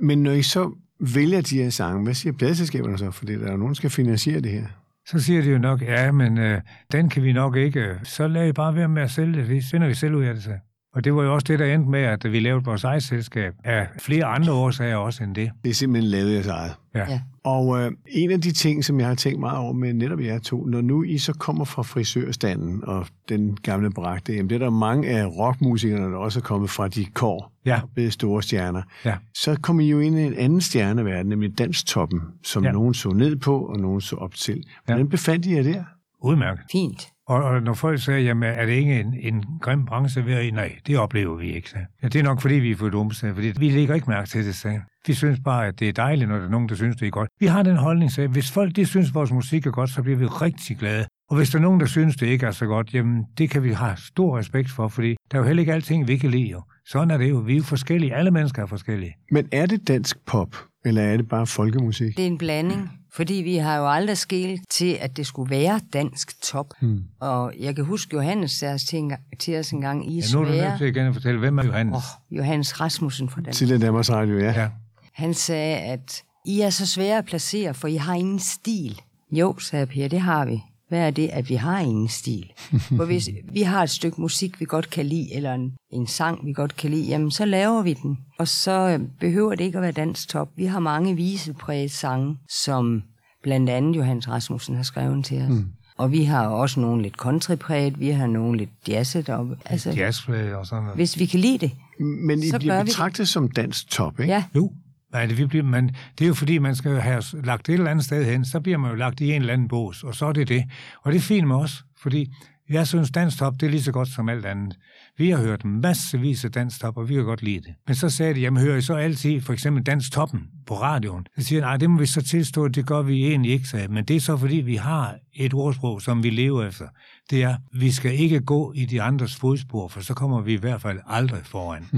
Men 0.00 0.22
når 0.22 0.32
I 0.32 0.42
så 0.42 0.72
vælger 1.14 1.40
de 1.40 1.62
her 1.62 1.70
sange, 1.70 2.04
hvad 2.04 2.14
siger 2.14 2.32
pladselskaberne 2.32 2.98
så? 2.98 3.10
Fordi 3.10 3.34
der 3.34 3.46
er 3.46 3.50
jo 3.50 3.56
nogen, 3.56 3.70
der 3.70 3.74
skal 3.74 3.90
finansiere 3.90 4.40
det 4.40 4.50
her. 4.52 4.66
Så 5.10 5.18
siger 5.20 5.42
de 5.42 5.50
jo 5.50 5.58
nok, 5.58 5.82
ja, 5.82 6.12
men 6.12 6.38
øh, 6.38 6.60
den 6.92 7.08
kan 7.08 7.22
vi 7.22 7.32
nok 7.32 7.56
ikke. 7.56 7.80
Øh, 7.80 8.04
så 8.04 8.28
lad 8.28 8.48
I 8.48 8.52
bare 8.52 8.74
være 8.74 8.88
med 8.88 9.02
at 9.02 9.10
sælge 9.10 9.40
det. 9.40 9.48
Det 9.48 9.64
finder 9.70 9.88
vi 9.88 9.94
selv 9.94 10.14
ud 10.14 10.24
af 10.24 10.34
det 10.34 10.42
så. 10.42 10.58
Og 10.94 11.04
det 11.04 11.14
var 11.14 11.22
jo 11.22 11.34
også 11.34 11.44
det, 11.44 11.58
der 11.58 11.74
endte 11.74 11.90
med, 11.90 12.00
at 12.00 12.32
vi 12.32 12.40
lavede 12.40 12.64
vores 12.64 12.84
eget 12.84 13.02
selskab. 13.02 13.54
Af 13.64 13.86
flere 13.98 14.24
andre 14.24 14.52
årsager 14.52 14.96
også 14.96 15.24
end 15.24 15.34
det. 15.34 15.50
Det 15.64 15.70
er 15.70 15.74
simpelthen 15.74 16.10
lavet 16.10 16.32
jeres 16.34 16.46
eget. 16.46 16.72
Ja. 16.94 17.10
Ja. 17.10 17.20
Og 17.44 17.80
øh, 17.80 17.92
en 18.08 18.30
af 18.30 18.40
de 18.40 18.52
ting, 18.52 18.84
som 18.84 19.00
jeg 19.00 19.08
har 19.08 19.14
tænkt 19.14 19.40
meget 19.40 19.58
over 19.58 19.72
med 19.72 19.92
netop 19.94 20.20
jer 20.20 20.38
to, 20.38 20.64
når 20.64 20.80
nu 20.80 21.02
I 21.02 21.18
så 21.18 21.32
kommer 21.32 21.64
fra 21.64 21.82
frisørstanden 21.82 22.84
og 22.84 23.06
den 23.28 23.56
gamle 23.62 23.90
bragte, 23.90 24.32
jamen 24.32 24.48
det 24.50 24.54
er 24.54 24.58
der 24.58 24.70
mange 24.70 25.08
af 25.08 25.26
rockmusikerne, 25.26 26.04
der 26.12 26.16
også 26.18 26.38
er 26.38 26.42
kommet 26.42 26.70
fra 26.70 26.88
de 26.88 27.04
kår, 27.04 27.52
Ja. 27.66 27.80
og 27.82 27.88
blevet 27.94 28.12
store 28.12 28.42
stjerner. 28.42 28.82
Ja. 29.04 29.16
Så 29.34 29.58
kommer 29.62 29.82
I 29.82 29.88
jo 29.88 30.00
ind 30.00 30.18
i 30.18 30.22
en 30.22 30.34
anden 30.34 30.60
stjerneverden, 30.60 31.26
nemlig 31.26 31.58
danstoppen, 31.58 32.20
som 32.44 32.62
ja. 32.62 32.68
Ja. 32.68 32.72
nogen 32.72 32.94
så 32.94 33.08
ned 33.08 33.36
på, 33.36 33.58
og 33.58 33.76
nogen 33.80 34.00
så 34.00 34.16
op 34.16 34.34
til. 34.34 34.62
Hvordan 34.84 35.06
Ja. 35.06 35.10
befandt 35.10 35.46
I 35.46 35.54
jer 35.54 35.62
der? 35.62 35.84
Udmærket. 36.22 36.62
Fint. 36.72 37.08
Og, 37.28 37.44
og 37.44 37.62
når 37.62 37.74
folk 37.74 38.02
sagde, 38.02 38.22
jamen 38.22 38.42
er 38.52 38.66
det 38.66 38.72
ikke 38.72 39.00
en, 39.00 39.14
en 39.20 39.44
grim 39.60 39.84
branche 39.84 40.26
ved 40.26 40.42
i? 40.42 40.50
Nej, 40.50 40.76
det 40.86 40.98
oplever 40.98 41.36
vi 41.36 41.52
ikke. 41.52 41.70
Så. 41.70 41.76
Ja, 42.02 42.08
det 42.08 42.18
er 42.18 42.22
nok 42.22 42.40
fordi, 42.40 42.54
vi 42.54 42.70
er 42.70 42.76
for 42.76 42.88
dumme, 42.88 43.14
sagde, 43.14 43.34
fordi 43.34 43.52
vi 43.58 43.70
lægger 43.70 43.94
ikke 43.94 44.10
mærke 44.10 44.28
til 44.28 44.46
det. 44.46 44.54
Sagde. 44.54 44.82
Vi 45.06 45.14
synes 45.14 45.40
bare, 45.44 45.66
at 45.66 45.80
det 45.80 45.88
er 45.88 45.92
dejligt, 45.92 46.28
når 46.30 46.36
der 46.36 46.44
er 46.44 46.50
nogen, 46.50 46.68
der 46.68 46.74
synes, 46.74 46.96
det 46.96 47.06
er 47.06 47.10
godt. 47.10 47.30
Vi 47.40 47.46
har 47.46 47.62
den 47.62 47.76
holdning, 47.76 48.12
sagde, 48.12 48.28
hvis 48.28 48.52
folk 48.52 48.76
de 48.76 48.86
synes, 48.86 49.14
vores 49.14 49.32
musik 49.32 49.66
er 49.66 49.70
godt, 49.70 49.90
så 49.90 50.02
bliver 50.02 50.18
vi 50.18 50.26
rigtig 50.26 50.76
glade. 50.78 51.06
Og 51.30 51.36
hvis 51.36 51.50
der 51.50 51.58
er 51.58 51.62
nogen, 51.62 51.80
der 51.80 51.86
synes, 51.86 52.16
det 52.16 52.26
ikke 52.26 52.46
er 52.46 52.50
så 52.50 52.66
godt, 52.66 52.94
jamen 52.94 53.24
det 53.38 53.50
kan 53.50 53.62
vi 53.62 53.72
have 53.72 53.96
stor 53.96 54.38
respekt 54.38 54.70
for, 54.70 54.88
fordi 54.88 55.16
der 55.30 55.38
er 55.38 55.42
jo 55.42 55.46
heller 55.46 55.60
ikke 55.60 55.72
alting, 55.72 56.08
vi 56.08 56.16
kan 56.16 56.30
lide. 56.30 56.50
Jo. 56.50 56.62
Sådan 56.86 57.10
er 57.10 57.18
det 57.18 57.30
jo. 57.30 57.36
Vi 57.36 57.52
er 57.52 57.56
jo 57.56 57.62
forskellige. 57.62 58.14
Alle 58.14 58.30
mennesker 58.30 58.62
er 58.62 58.66
forskellige. 58.66 59.14
Men 59.30 59.48
er 59.52 59.66
det 59.66 59.88
dansk 59.88 60.16
pop, 60.26 60.56
eller 60.88 61.02
er 61.02 61.16
det 61.16 61.28
bare 61.28 61.46
folkemusik? 61.46 62.16
Det 62.16 62.22
er 62.22 62.26
en 62.26 62.38
blanding, 62.38 62.90
fordi 63.12 63.34
vi 63.34 63.56
har 63.56 63.76
jo 63.76 63.90
aldrig 63.92 64.16
skilt 64.16 64.60
til, 64.70 64.96
at 65.00 65.16
det 65.16 65.26
skulle 65.26 65.50
være 65.50 65.80
dansk 65.92 66.42
top. 66.42 66.66
Hmm. 66.80 67.02
Og 67.20 67.52
jeg 67.60 67.74
kan 67.76 67.84
huske 67.84 68.14
Johannes 68.16 68.50
sagde 68.50 68.78
til, 68.78 68.98
en 68.98 69.08
gang- 69.08 69.22
til 69.38 69.58
os 69.58 69.70
en 69.70 69.80
gang, 69.80 70.12
I 70.12 70.16
Ja, 70.20 70.22
nu 70.34 70.40
er 70.40 70.44
du 70.44 70.50
nødt 70.50 70.78
til 70.78 70.86
igen 70.86 71.06
at 71.06 71.14
fortælle, 71.14 71.38
hvem 71.40 71.58
er 71.58 71.64
Johannes? 71.64 71.96
Oh, 71.96 72.36
Johannes 72.36 72.80
Rasmussen 72.80 73.28
fra 73.28 73.40
Danmark. 73.40 73.54
Til 73.54 73.80
Danmarks 73.80 74.10
Radio, 74.10 74.38
ja. 74.38 74.52
Ja. 74.60 74.68
Han 75.12 75.34
sagde, 75.34 75.76
at 75.76 76.22
I 76.46 76.60
er 76.60 76.70
så 76.70 76.86
svære 76.86 77.18
at 77.18 77.24
placere, 77.24 77.74
for 77.74 77.88
I 77.88 77.94
har 77.96 78.14
ingen 78.14 78.38
stil. 78.38 79.00
Jo, 79.32 79.58
sagde 79.58 79.86
Per, 79.86 80.08
det 80.08 80.20
har 80.20 80.44
vi. 80.44 80.60
Hvad 80.88 80.98
er 81.06 81.10
det, 81.10 81.28
at 81.32 81.48
vi 81.48 81.54
har 81.54 81.80
ingen 81.80 82.08
stil? 82.08 82.52
For 82.96 83.04
hvis 83.04 83.30
vi 83.52 83.62
har 83.62 83.82
et 83.82 83.90
stykke 83.90 84.20
musik, 84.20 84.60
vi 84.60 84.64
godt 84.64 84.90
kan 84.90 85.06
lide, 85.06 85.34
eller 85.34 85.54
en, 85.54 85.72
en 85.92 86.06
sang, 86.06 86.46
vi 86.46 86.52
godt 86.52 86.76
kan 86.76 86.90
lide, 86.90 87.06
jamen 87.06 87.30
så 87.30 87.44
laver 87.44 87.82
vi 87.82 87.92
den. 87.92 88.18
Og 88.38 88.48
så 88.48 88.72
øh, 88.88 89.00
behøver 89.20 89.54
det 89.54 89.64
ikke 89.64 89.78
at 89.78 89.82
være 89.82 89.92
dansk 89.92 90.28
top. 90.28 90.48
Vi 90.56 90.64
har 90.64 90.78
mange 90.80 91.16
visepræget 91.16 91.90
sange, 91.90 92.36
som 92.62 93.02
blandt 93.42 93.70
andet 93.70 93.96
Johannes 93.96 94.28
Rasmussen 94.28 94.76
har 94.76 94.82
skrevet 94.82 95.24
til 95.24 95.42
os. 95.42 95.48
Mm. 95.48 95.64
Og 95.98 96.12
vi 96.12 96.24
har 96.24 96.46
også 96.48 96.80
nogle 96.80 97.02
lidt 97.02 97.14
countrypræget, 97.14 98.00
vi 98.00 98.08
har 98.08 98.26
nogle 98.26 98.58
lidt 98.58 98.70
jazzet. 98.88 99.28
Og, 99.28 99.48
altså, 99.64 99.90
Jazzplay 99.90 100.52
og 100.52 100.66
sådan 100.66 100.82
noget. 100.82 100.96
hvis 100.96 101.18
vi 101.18 101.26
kan 101.26 101.40
lide 101.40 101.58
det, 101.58 101.70
Men 102.00 102.42
I 102.42 102.48
Så 102.48 102.58
bliver 102.58 102.74
gør 102.74 102.78
vi 102.82 102.86
det. 102.86 102.86
betragtet 102.86 103.28
som 103.28 103.50
dansk 103.50 103.90
top, 103.90 104.20
ikke? 104.20 104.32
ja. 104.32 104.44
Jo, 104.54 104.72
Nej, 105.12 105.26
det, 105.26 105.38
vi 105.38 105.46
bliver, 105.46 105.64
man, 105.64 105.88
det 106.18 106.24
er 106.24 106.28
jo 106.28 106.34
fordi, 106.34 106.58
man 106.58 106.74
skal 106.74 107.00
have 107.00 107.22
lagt 107.44 107.68
et 107.68 107.72
eller 107.72 107.90
andet 107.90 108.04
sted 108.04 108.24
hen, 108.24 108.44
så 108.44 108.60
bliver 108.60 108.78
man 108.78 108.90
jo 108.90 108.96
lagt 108.96 109.20
i 109.20 109.32
en 109.32 109.40
eller 109.40 109.52
anden 109.52 109.68
bås, 109.68 110.04
og 110.04 110.14
så 110.14 110.26
er 110.26 110.32
det 110.32 110.48
det. 110.48 110.64
Og 111.02 111.12
det 111.12 111.18
er 111.18 111.22
fint 111.22 111.48
med 111.48 111.56
os, 111.56 111.84
fordi 112.02 112.32
jeg 112.70 112.86
synes, 112.86 113.10
danstop, 113.10 113.54
det 113.60 113.66
er 113.66 113.70
lige 113.70 113.82
så 113.82 113.92
godt 113.92 114.08
som 114.08 114.28
alt 114.28 114.46
andet. 114.46 114.78
Vi 115.18 115.30
har 115.30 115.38
hørt 115.38 115.64
massevis 115.64 116.44
af 116.44 116.52
danstop, 116.52 116.96
og 116.96 117.08
vi 117.08 117.14
kan 117.14 117.24
godt 117.24 117.42
lide 117.42 117.60
det. 117.60 117.74
Men 117.86 117.94
så 117.94 118.10
sagde 118.10 118.34
de, 118.34 118.40
jamen 118.40 118.62
hører 118.62 118.76
I 118.76 118.80
så 118.80 118.94
altid 118.94 119.40
for 119.40 119.52
eksempel 119.52 119.82
danstoppen 119.82 120.40
på 120.66 120.74
radioen? 120.74 121.26
Så 121.38 121.44
siger 121.44 121.60
nej, 121.60 121.76
det 121.76 121.90
må 121.90 121.98
vi 121.98 122.06
så 122.06 122.22
tilstå, 122.22 122.64
at 122.64 122.74
det 122.74 122.86
gør 122.86 123.02
vi 123.02 123.26
egentlig 123.26 123.52
ikke, 123.52 123.68
sagde. 123.68 123.88
Men 123.88 124.04
det 124.04 124.16
er 124.16 124.20
så 124.20 124.36
fordi, 124.36 124.56
vi 124.56 124.76
har 124.76 125.16
et 125.34 125.54
ordsprog, 125.54 126.02
som 126.02 126.22
vi 126.22 126.30
lever 126.30 126.64
efter. 126.64 126.86
Det 127.30 127.42
er, 127.42 127.56
vi 127.72 127.90
skal 127.90 128.14
ikke 128.20 128.40
gå 128.40 128.72
i 128.72 128.84
de 128.84 129.02
andres 129.02 129.36
fodspor, 129.36 129.88
for 129.88 130.00
så 130.00 130.14
kommer 130.14 130.40
vi 130.40 130.52
i 130.52 130.56
hvert 130.56 130.82
fald 130.82 130.98
aldrig 131.06 131.40
foran. 131.44 131.86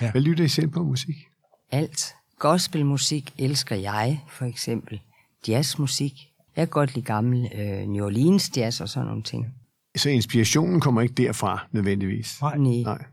Ja. 0.00 0.10
Hvad 0.10 0.20
lytter 0.20 0.44
I 0.44 0.48
selv 0.48 0.68
på 0.68 0.82
musik? 0.82 1.16
Alt. 1.72 2.14
Gospelmusik 2.38 3.32
elsker 3.38 3.76
jeg, 3.76 4.20
for 4.28 4.44
eksempel. 4.44 5.00
Jazzmusik. 5.48 6.12
Jeg 6.56 6.66
kan 6.66 6.68
godt 6.68 6.94
lide 6.94 7.06
gammel 7.06 7.50
øh, 7.54 7.88
New 7.88 8.04
Orleans 8.04 8.50
jazz 8.56 8.80
og 8.80 8.88
sådan 8.88 9.06
nogle 9.06 9.22
ting. 9.22 9.46
Så 9.96 10.10
inspirationen 10.10 10.80
kommer 10.80 11.00
ikke 11.00 11.14
derfra, 11.14 11.66
nødvendigvis? 11.72 12.40
Nej. 12.40 12.56
Nej. 12.58 13.04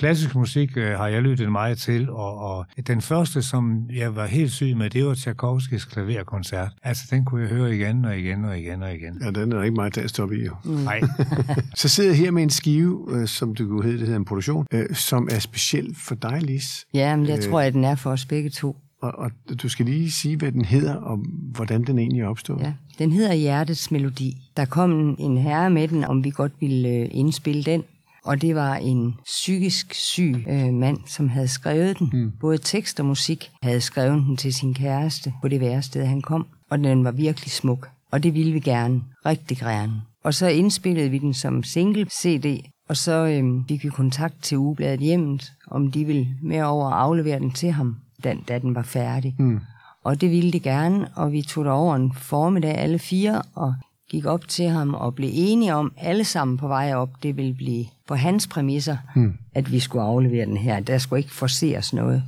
Klassisk 0.00 0.34
musik 0.34 0.76
øh, 0.76 0.92
har 0.92 1.06
jeg 1.08 1.22
lyttet 1.22 1.52
meget 1.52 1.78
til, 1.78 2.10
og, 2.10 2.38
og 2.38 2.66
den 2.86 3.00
første, 3.00 3.42
som 3.42 3.86
jeg 3.94 4.16
var 4.16 4.26
helt 4.26 4.52
syg 4.52 4.76
med, 4.76 4.90
det 4.90 5.06
var 5.06 5.14
Tchaikovskis 5.14 5.84
klaverkoncert. 5.84 6.72
Altså, 6.82 7.02
den 7.10 7.24
kunne 7.24 7.40
jeg 7.42 7.48
høre 7.50 7.74
igen 7.74 8.04
og 8.04 8.18
igen 8.18 8.44
og 8.44 8.58
igen 8.58 8.82
og 8.82 8.94
igen. 8.94 9.18
Ja, 9.24 9.30
den 9.30 9.52
er 9.52 9.62
ikke 9.62 9.74
meget 9.74 9.94
dansk 9.94 10.18
op 10.18 10.32
i, 10.32 10.44
jo. 10.46 10.54
Nej, 10.64 11.00
Så 11.74 11.88
sidder 11.88 12.10
jeg 12.10 12.18
her 12.18 12.30
med 12.30 12.42
en 12.42 12.50
skive, 12.50 13.06
øh, 13.10 13.26
som 13.28 13.54
det 13.54 13.66
kunne 13.68 13.82
hedde, 13.84 13.98
det 13.98 14.06
hedder 14.06 14.18
en 14.18 14.24
produktion, 14.24 14.66
øh, 14.72 14.94
som 14.94 15.28
er 15.30 15.38
speciel 15.38 15.94
for 16.06 16.14
dig, 16.14 16.42
Lis. 16.42 16.84
Ja, 16.94 17.16
men 17.16 17.26
jeg 17.26 17.36
Øh. 17.38 17.50
tror, 17.50 17.60
at 17.60 17.72
den 17.72 17.84
er 17.84 17.94
for 17.94 18.10
os 18.10 18.24
begge 18.26 18.50
to. 18.50 18.76
Og, 19.02 19.12
og 19.18 19.30
du 19.62 19.68
skal 19.68 19.86
lige 19.86 20.10
sige, 20.10 20.36
hvad 20.36 20.52
den 20.52 20.64
hedder, 20.64 20.94
og 20.94 21.24
hvordan 21.54 21.84
den 21.84 21.98
egentlig 21.98 22.22
er 22.22 22.28
opstået. 22.28 22.60
Ja. 22.60 22.72
Den 22.98 23.12
hedder 23.12 23.34
Hjertets 23.34 23.90
Melodi. 23.90 24.36
Der 24.56 24.64
kom 24.64 24.92
en, 24.92 25.16
en 25.18 25.36
herre 25.38 25.70
med 25.70 25.88
den, 25.88 26.04
om 26.04 26.24
vi 26.24 26.30
godt 26.30 26.52
ville 26.60 26.88
øh, 26.88 27.08
indspille 27.10 27.62
den. 27.62 27.82
Og 28.24 28.42
det 28.42 28.54
var 28.54 28.74
en 28.74 29.14
psykisk 29.24 29.94
syg 29.94 30.44
øh, 30.48 30.72
mand, 30.72 30.98
som 31.06 31.28
havde 31.28 31.48
skrevet 31.48 31.98
den. 31.98 32.10
Mm. 32.12 32.32
Både 32.40 32.58
tekst 32.58 33.00
og 33.00 33.06
musik 33.06 33.50
havde 33.62 33.80
skrevet 33.80 34.22
den 34.22 34.36
til 34.36 34.54
sin 34.54 34.74
kæreste 34.74 35.34
på 35.42 35.48
det 35.48 35.60
værested, 35.60 36.04
han 36.04 36.20
kom. 36.20 36.46
Og 36.70 36.78
den 36.78 37.04
var 37.04 37.10
virkelig 37.10 37.50
smuk. 37.50 37.88
Og 38.10 38.22
det 38.22 38.34
ville 38.34 38.52
vi 38.52 38.60
gerne. 38.60 39.02
Rigtig 39.26 39.56
gerne. 39.56 40.02
Og 40.24 40.34
så 40.34 40.46
indspillede 40.46 41.10
vi 41.10 41.18
den 41.18 41.34
som 41.34 41.62
single 41.62 42.06
CD. 42.22 42.64
Og 42.88 42.96
så 42.96 43.12
øh, 43.12 43.44
fik 43.68 43.84
vi 43.84 43.88
kontakt 43.88 44.42
til 44.42 44.58
Ugebladet 44.58 45.00
Hjemmet, 45.00 45.52
om 45.70 45.90
de 45.92 46.04
ville 46.04 46.28
med 46.42 46.62
over 46.62 46.86
og 46.86 47.00
aflevere 47.00 47.38
den 47.38 47.50
til 47.50 47.70
ham, 47.70 47.96
da, 48.24 48.36
da 48.48 48.58
den 48.58 48.74
var 48.74 48.82
færdig. 48.82 49.34
Mm. 49.38 49.60
Og 50.04 50.20
det 50.20 50.30
ville 50.30 50.52
de 50.52 50.60
gerne, 50.60 51.08
og 51.16 51.32
vi 51.32 51.42
tog 51.42 51.66
over 51.66 51.96
en 51.96 52.12
formiddag 52.14 52.78
alle 52.78 52.98
fire, 52.98 53.42
og 53.54 53.74
gik 54.10 54.24
op 54.26 54.48
til 54.48 54.68
ham 54.68 54.94
og 54.94 55.14
blev 55.14 55.30
enige 55.32 55.74
om, 55.74 55.92
alle 55.96 56.24
sammen 56.24 56.56
på 56.56 56.68
vej 56.68 56.94
op, 56.94 57.08
det 57.22 57.36
ville 57.36 57.54
blive 57.54 57.84
på 58.08 58.14
hans 58.14 58.46
præmisser, 58.46 58.96
mm. 59.16 59.34
at 59.54 59.72
vi 59.72 59.80
skulle 59.80 60.04
aflevere 60.04 60.46
den 60.46 60.56
her. 60.56 60.80
Der 60.80 60.98
skulle 60.98 61.20
ikke 61.20 61.32
forseres 61.34 61.92
noget. 61.92 62.22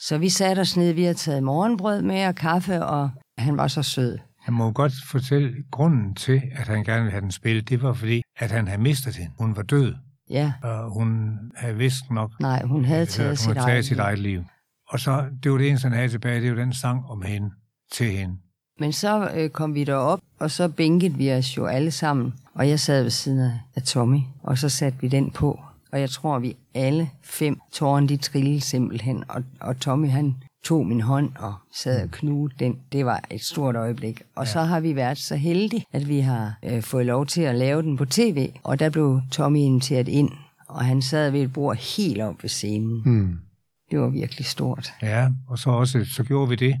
Så 0.00 0.18
vi 0.18 0.28
satte 0.28 0.60
os 0.60 0.76
ned, 0.76 0.92
vi 0.92 1.02
havde 1.02 1.14
taget 1.14 1.42
morgenbrød 1.42 2.02
med 2.02 2.26
og 2.26 2.34
kaffe, 2.34 2.84
og 2.84 3.10
han 3.38 3.56
var 3.56 3.68
så 3.68 3.82
sød. 3.82 4.18
jeg 4.46 4.52
må 4.54 4.70
godt 4.72 4.92
fortælle 5.10 5.52
grunden 5.70 6.14
til, 6.14 6.42
at 6.52 6.68
han 6.68 6.84
gerne 6.84 7.00
ville 7.00 7.10
have 7.10 7.20
den 7.20 7.30
spillet. 7.32 7.68
Det 7.68 7.82
var 7.82 7.92
fordi, 7.92 8.22
at 8.38 8.50
han 8.50 8.68
havde 8.68 8.82
mistet 8.82 9.16
hende. 9.16 9.32
Hun 9.38 9.56
var 9.56 9.62
død, 9.62 9.94
Ja, 10.30 10.52
og 10.62 10.92
hun 10.94 11.38
havde 11.56 11.76
vist 11.76 12.10
nok 12.10 12.30
nej, 12.40 12.62
hun 12.64 12.84
havde 12.84 12.98
hørt, 13.00 13.08
taget 13.08 13.28
hun 13.30 13.36
sit 13.36 13.46
havde 13.46 13.58
taget 13.58 13.72
eget 13.74 13.84
sit 13.84 13.96
liv. 13.96 14.02
eget 14.04 14.18
liv. 14.18 14.42
Og 14.88 15.00
så, 15.00 15.24
det 15.42 15.52
var 15.52 15.58
det 15.58 15.68
eneste, 15.68 15.88
han 15.88 15.96
havde 15.96 16.08
tilbage, 16.08 16.40
det 16.40 16.50
var 16.50 16.56
den 16.64 16.72
sang 16.72 17.04
om 17.06 17.22
hende 17.22 17.50
til 17.92 18.06
hende. 18.10 18.34
Men 18.82 18.92
så 18.92 19.30
øh, 19.36 19.50
kom 19.50 19.74
vi 19.74 19.84
derop, 19.84 20.20
og 20.38 20.50
så 20.50 20.68
bænkede 20.68 21.14
vi 21.14 21.32
os 21.32 21.56
jo 21.56 21.66
alle 21.66 21.90
sammen. 21.90 22.34
Og 22.54 22.68
jeg 22.68 22.80
sad 22.80 23.02
ved 23.02 23.10
siden 23.10 23.38
af- 23.40 23.58
af 23.76 23.82
Tommy, 23.82 24.18
og 24.42 24.58
så 24.58 24.68
satte 24.68 24.98
vi 25.00 25.08
den 25.08 25.30
på. 25.30 25.60
Og 25.92 26.00
jeg 26.00 26.10
tror, 26.10 26.38
vi 26.38 26.56
alle 26.74 27.10
fem 27.22 27.60
tårerne, 27.72 28.08
de 28.08 28.16
trillede 28.16 28.60
simpelthen. 28.60 29.24
Og, 29.28 29.42
og 29.60 29.80
Tommy, 29.80 30.08
han 30.08 30.34
tog 30.64 30.86
min 30.86 31.00
hånd 31.00 31.30
og 31.38 31.54
sad 31.74 32.02
og 32.02 32.10
knugede 32.10 32.54
den. 32.58 32.76
Det 32.92 33.06
var 33.06 33.24
et 33.30 33.40
stort 33.44 33.76
øjeblik. 33.76 34.22
Og 34.36 34.44
ja. 34.46 34.50
så 34.52 34.60
har 34.60 34.80
vi 34.80 34.96
været 34.96 35.18
så 35.18 35.36
heldige, 35.36 35.84
at 35.92 36.08
vi 36.08 36.20
har 36.20 36.58
øh, 36.62 36.82
fået 36.82 37.06
lov 37.06 37.26
til 37.26 37.42
at 37.42 37.54
lave 37.54 37.82
den 37.82 37.96
på 37.96 38.04
tv. 38.04 38.50
Og 38.62 38.78
der 38.78 38.90
blev 38.90 39.20
Tommy 39.30 39.58
inviteret 39.58 40.08
ind, 40.08 40.30
og 40.68 40.84
han 40.84 41.02
sad 41.02 41.30
ved 41.30 41.40
et 41.42 41.52
bord 41.52 41.76
helt 41.96 42.20
op 42.22 42.42
ved 42.42 42.48
scenen. 42.50 43.02
Mm. 43.04 43.38
Det 43.90 44.00
var 44.00 44.08
virkelig 44.08 44.46
stort. 44.46 44.92
Ja, 45.02 45.28
og 45.48 45.58
så 45.58 45.70
også 45.70 46.04
så 46.04 46.24
gjorde 46.24 46.48
vi 46.48 46.56
det, 46.56 46.76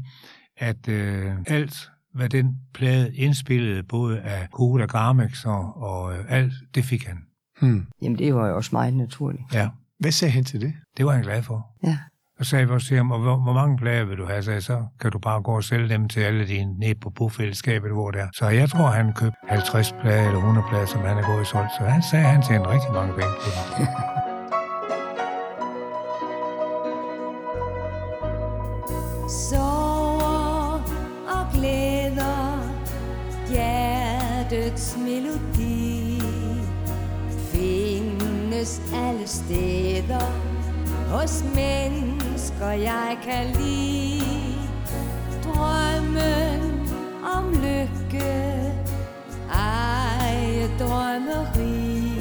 at 0.56 0.88
øh, 0.88 1.32
alt, 1.46 1.88
hvad 2.14 2.28
den 2.28 2.56
plade 2.74 3.14
indspillede, 3.14 3.82
både 3.82 4.20
af 4.20 4.48
Koda 4.50 4.86
Garmex 4.86 5.44
og, 5.44 5.82
og 5.82 6.12
øh, 6.12 6.24
alt, 6.28 6.52
det 6.74 6.84
fik 6.84 7.06
han. 7.06 7.18
Hmm. 7.60 7.86
Jamen, 8.02 8.18
det 8.18 8.34
var 8.34 8.48
jo 8.48 8.56
også 8.56 8.70
meget 8.72 8.94
naturligt. 8.94 9.42
Ja, 9.54 9.68
Hvad 10.00 10.12
sagde 10.12 10.32
han 10.32 10.44
til 10.44 10.60
det? 10.60 10.72
det 10.96 11.06
var 11.06 11.12
han 11.12 11.22
glad 11.22 11.42
for. 11.42 11.66
Ja. 11.86 11.98
Og 12.38 12.44
så 12.44 12.50
sagde 12.50 12.66
vi 12.66 12.72
også 12.72 12.86
til 12.86 12.96
ham, 12.96 13.10
og 13.10 13.20
hvor, 13.20 13.36
hvor 13.36 13.52
mange 13.52 13.76
plader 13.76 14.04
vil 14.04 14.18
du 14.18 14.26
have? 14.26 14.42
Så, 14.42 14.46
sagde 14.46 14.60
så 14.60 14.84
kan 15.00 15.10
du 15.10 15.18
bare 15.18 15.42
gå 15.42 15.52
og 15.56 15.64
sælge 15.64 15.88
dem 15.88 16.08
til 16.08 16.20
alle 16.20 16.46
dine 16.46 16.78
ned 16.78 16.94
på 16.94 17.10
bofællesskabet, 17.10 17.90
hvor 17.90 18.10
det 18.10 18.20
er. 18.20 18.28
Så 18.34 18.48
jeg 18.48 18.68
tror, 18.68 18.86
han 18.86 19.12
købte 19.12 19.36
50 19.48 19.92
plader 20.00 20.22
eller 20.26 20.38
100 20.38 20.66
plader, 20.70 20.86
som 20.86 21.00
han 21.00 21.18
er 21.18 21.26
gået 21.26 21.42
i 21.42 21.44
solgt. 21.44 21.70
Så 21.78 21.84
han 21.84 22.02
sagde, 22.10 22.24
at 22.24 22.30
han 22.32 22.42
tjente 22.42 22.68
rigtig 22.70 22.92
mange 22.92 23.12
penge 23.12 23.32
på 23.42 23.48
det. 23.78 23.88
Findes 38.62 38.80
alle 38.94 39.26
steder. 39.26 40.26
Hos 41.10 41.44
mennesker 41.54 42.70
jeg 42.70 43.18
kan 43.24 43.46
lide. 43.46 44.58
Drømmen 45.44 46.88
om 47.36 47.52
lykke. 47.52 48.72
Ej, 49.52 50.68
drømmeri. 50.78 52.20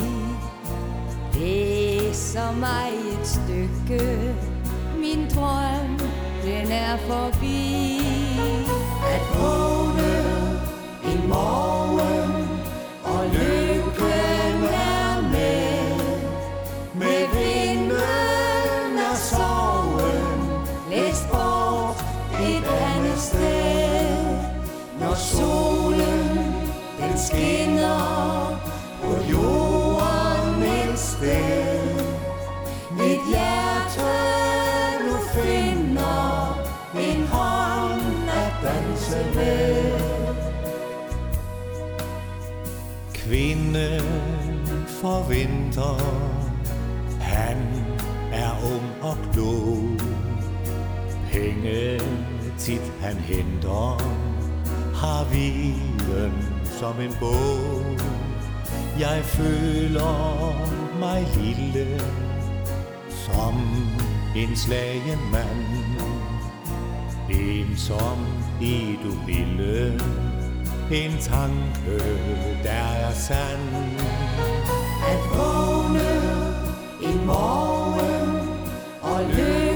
Læser 1.34 2.52
mig 2.60 2.90
et 3.12 3.28
stykke. 3.28 4.36
Min 4.98 5.30
drøm, 5.36 6.00
den 6.44 6.72
er 6.72 6.98
forbi. 6.98 8.02
At 9.14 9.40
vågne 9.40 10.18
en 11.04 11.30
morgen 11.30 12.50
Og 13.04 13.26
lykke. 13.28 14.31
Andet 23.30 24.50
Når 25.00 25.16
solen 25.16 26.38
den 27.00 27.18
skinner 27.18 28.62
På 29.04 29.12
jorden 29.32 30.64
et 30.64 31.00
sted 31.00 32.06
Mit 32.92 33.22
hjerte 33.30 34.12
nu 35.06 35.18
finder 35.34 36.62
en 36.96 37.28
hånd 37.28 38.30
at 38.30 38.54
danse 38.64 39.26
med. 39.36 39.92
Kvinden 43.14 44.02
forventer, 44.88 45.98
han 47.20 47.58
er 48.34 48.52
ung 48.74 48.92
og 49.02 49.18
klog. 49.34 49.78
Penge 51.32 52.00
tit 52.66 52.94
han 53.02 53.16
henter, 53.16 53.98
har 54.96 55.26
viden 55.32 56.34
som 56.80 57.00
en 57.00 57.16
bog. 57.20 58.00
Jeg 59.00 59.22
føler 59.24 60.54
mig 61.00 61.28
lille, 61.38 62.02
som 63.10 63.56
en 64.36 64.56
slagen 64.56 65.20
mand. 65.32 65.66
Ensom 67.30 68.20
i 68.62 68.98
du 69.04 69.12
ville, 69.26 70.00
en 70.92 71.18
tanke, 71.22 71.98
der 72.64 72.88
er 73.08 73.14
sand. 73.14 73.70
At 75.08 75.22
vågne 75.38 76.12
en 77.02 77.26
morgen 77.26 78.50
og 79.02 79.22
løbe 79.36 79.71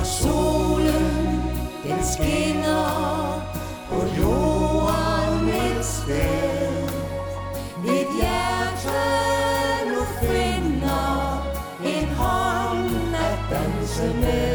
og 0.00 0.06
solen 0.06 1.42
den 1.84 2.04
skinner 2.04 3.42
på 3.88 4.00
jorden 4.20 5.48
et 5.48 5.84
sted. 5.84 6.88
Mit 7.84 8.08
hjerte 8.20 9.02
nu 9.90 10.00
finder 10.20 11.44
en 11.84 12.08
hånd 12.08 13.14
at 13.14 13.38
danse 13.50 14.14
med. 14.20 14.49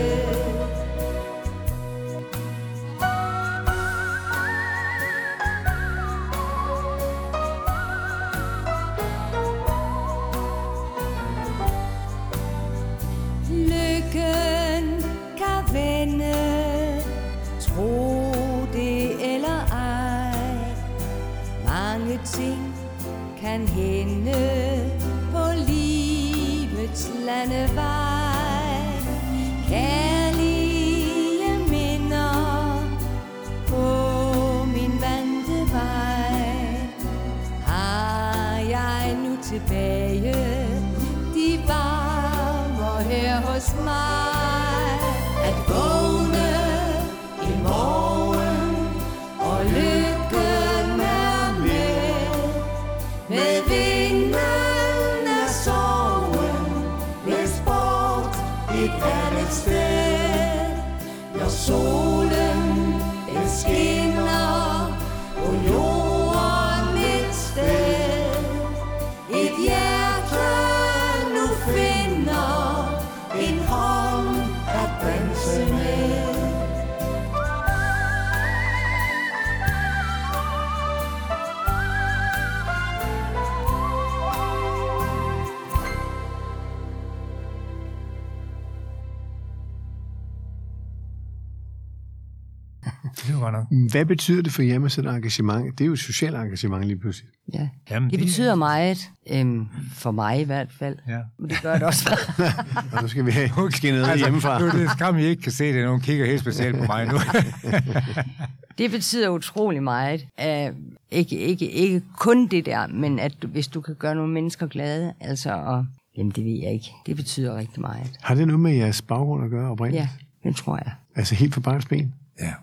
Hvad 93.91 94.05
betyder 94.05 94.41
det 94.41 94.51
for 94.51 94.61
jer 94.61 94.79
med 94.79 94.89
sådan 94.89 95.11
et 95.11 95.15
engagement? 95.15 95.77
Det 95.77 95.83
er 95.83 95.85
jo 95.85 95.93
et 95.93 95.99
socialt 95.99 96.35
engagement 96.35 96.83
lige 96.83 96.97
pludselig. 96.97 97.29
Ja. 97.53 97.69
Jamen, 97.91 98.09
Det 98.09 98.19
betyder 98.19 98.55
meget, 98.55 99.09
øhm, 99.29 99.67
for 99.93 100.11
mig 100.11 100.41
i 100.41 100.43
hvert 100.43 100.71
fald. 100.79 100.97
Ja. 101.07 101.19
Men 101.39 101.49
det 101.49 101.61
gør 101.61 101.73
det 101.73 101.83
også 101.83 102.19
Og 102.93 103.01
nu 103.01 103.07
skal 103.07 103.25
vi 103.25 103.31
have 103.31 103.71
skinnet 103.71 104.03
altså, 104.03 104.25
hjemmefra. 104.25 104.59
Nu 104.59 104.65
er 104.65 104.71
det 104.71 104.91
skam, 104.91 105.17
I 105.17 105.23
ikke 105.23 105.41
kan 105.41 105.51
se 105.51 105.73
det. 105.73 105.85
Nogen 105.85 106.01
kigger 106.01 106.25
helt 106.25 106.41
specielt 106.41 106.77
på 106.77 106.83
mig 106.85 107.05
nu. 107.07 107.17
Det 108.77 108.91
betyder 108.91 109.29
utrolig 109.29 109.83
meget. 109.83 110.25
Uh, 110.39 110.75
ikke, 111.11 111.37
ikke, 111.37 111.71
ikke 111.71 112.01
kun 112.17 112.47
det 112.47 112.65
der, 112.65 112.87
men 112.87 113.19
at 113.19 113.33
du, 113.41 113.47
hvis 113.47 113.67
du 113.67 113.81
kan 113.81 113.95
gøre 113.95 114.15
nogle 114.15 114.33
mennesker 114.33 114.67
glade, 114.67 115.13
altså, 115.19 115.53
og, 115.53 115.85
jamen 116.17 116.31
det 116.31 116.45
ved 116.45 116.59
jeg 116.63 116.71
ikke. 116.73 116.91
Det 117.05 117.15
betyder 117.15 117.55
rigtig 117.55 117.81
meget. 117.81 118.11
Har 118.21 118.35
det 118.35 118.47
noget 118.47 118.59
med 118.59 118.71
jeres 118.73 119.01
baggrund 119.01 119.43
at 119.45 119.49
gøre 119.49 119.71
oprindeligt? 119.71 120.09
Ja, 120.43 120.49
det 120.49 120.55
tror 120.55 120.77
jeg. 120.77 120.91
Altså 121.15 121.35
helt 121.35 121.53
fra 121.53 121.61
barns 121.61 121.85
ben? 121.85 122.13
ja. 122.39 122.53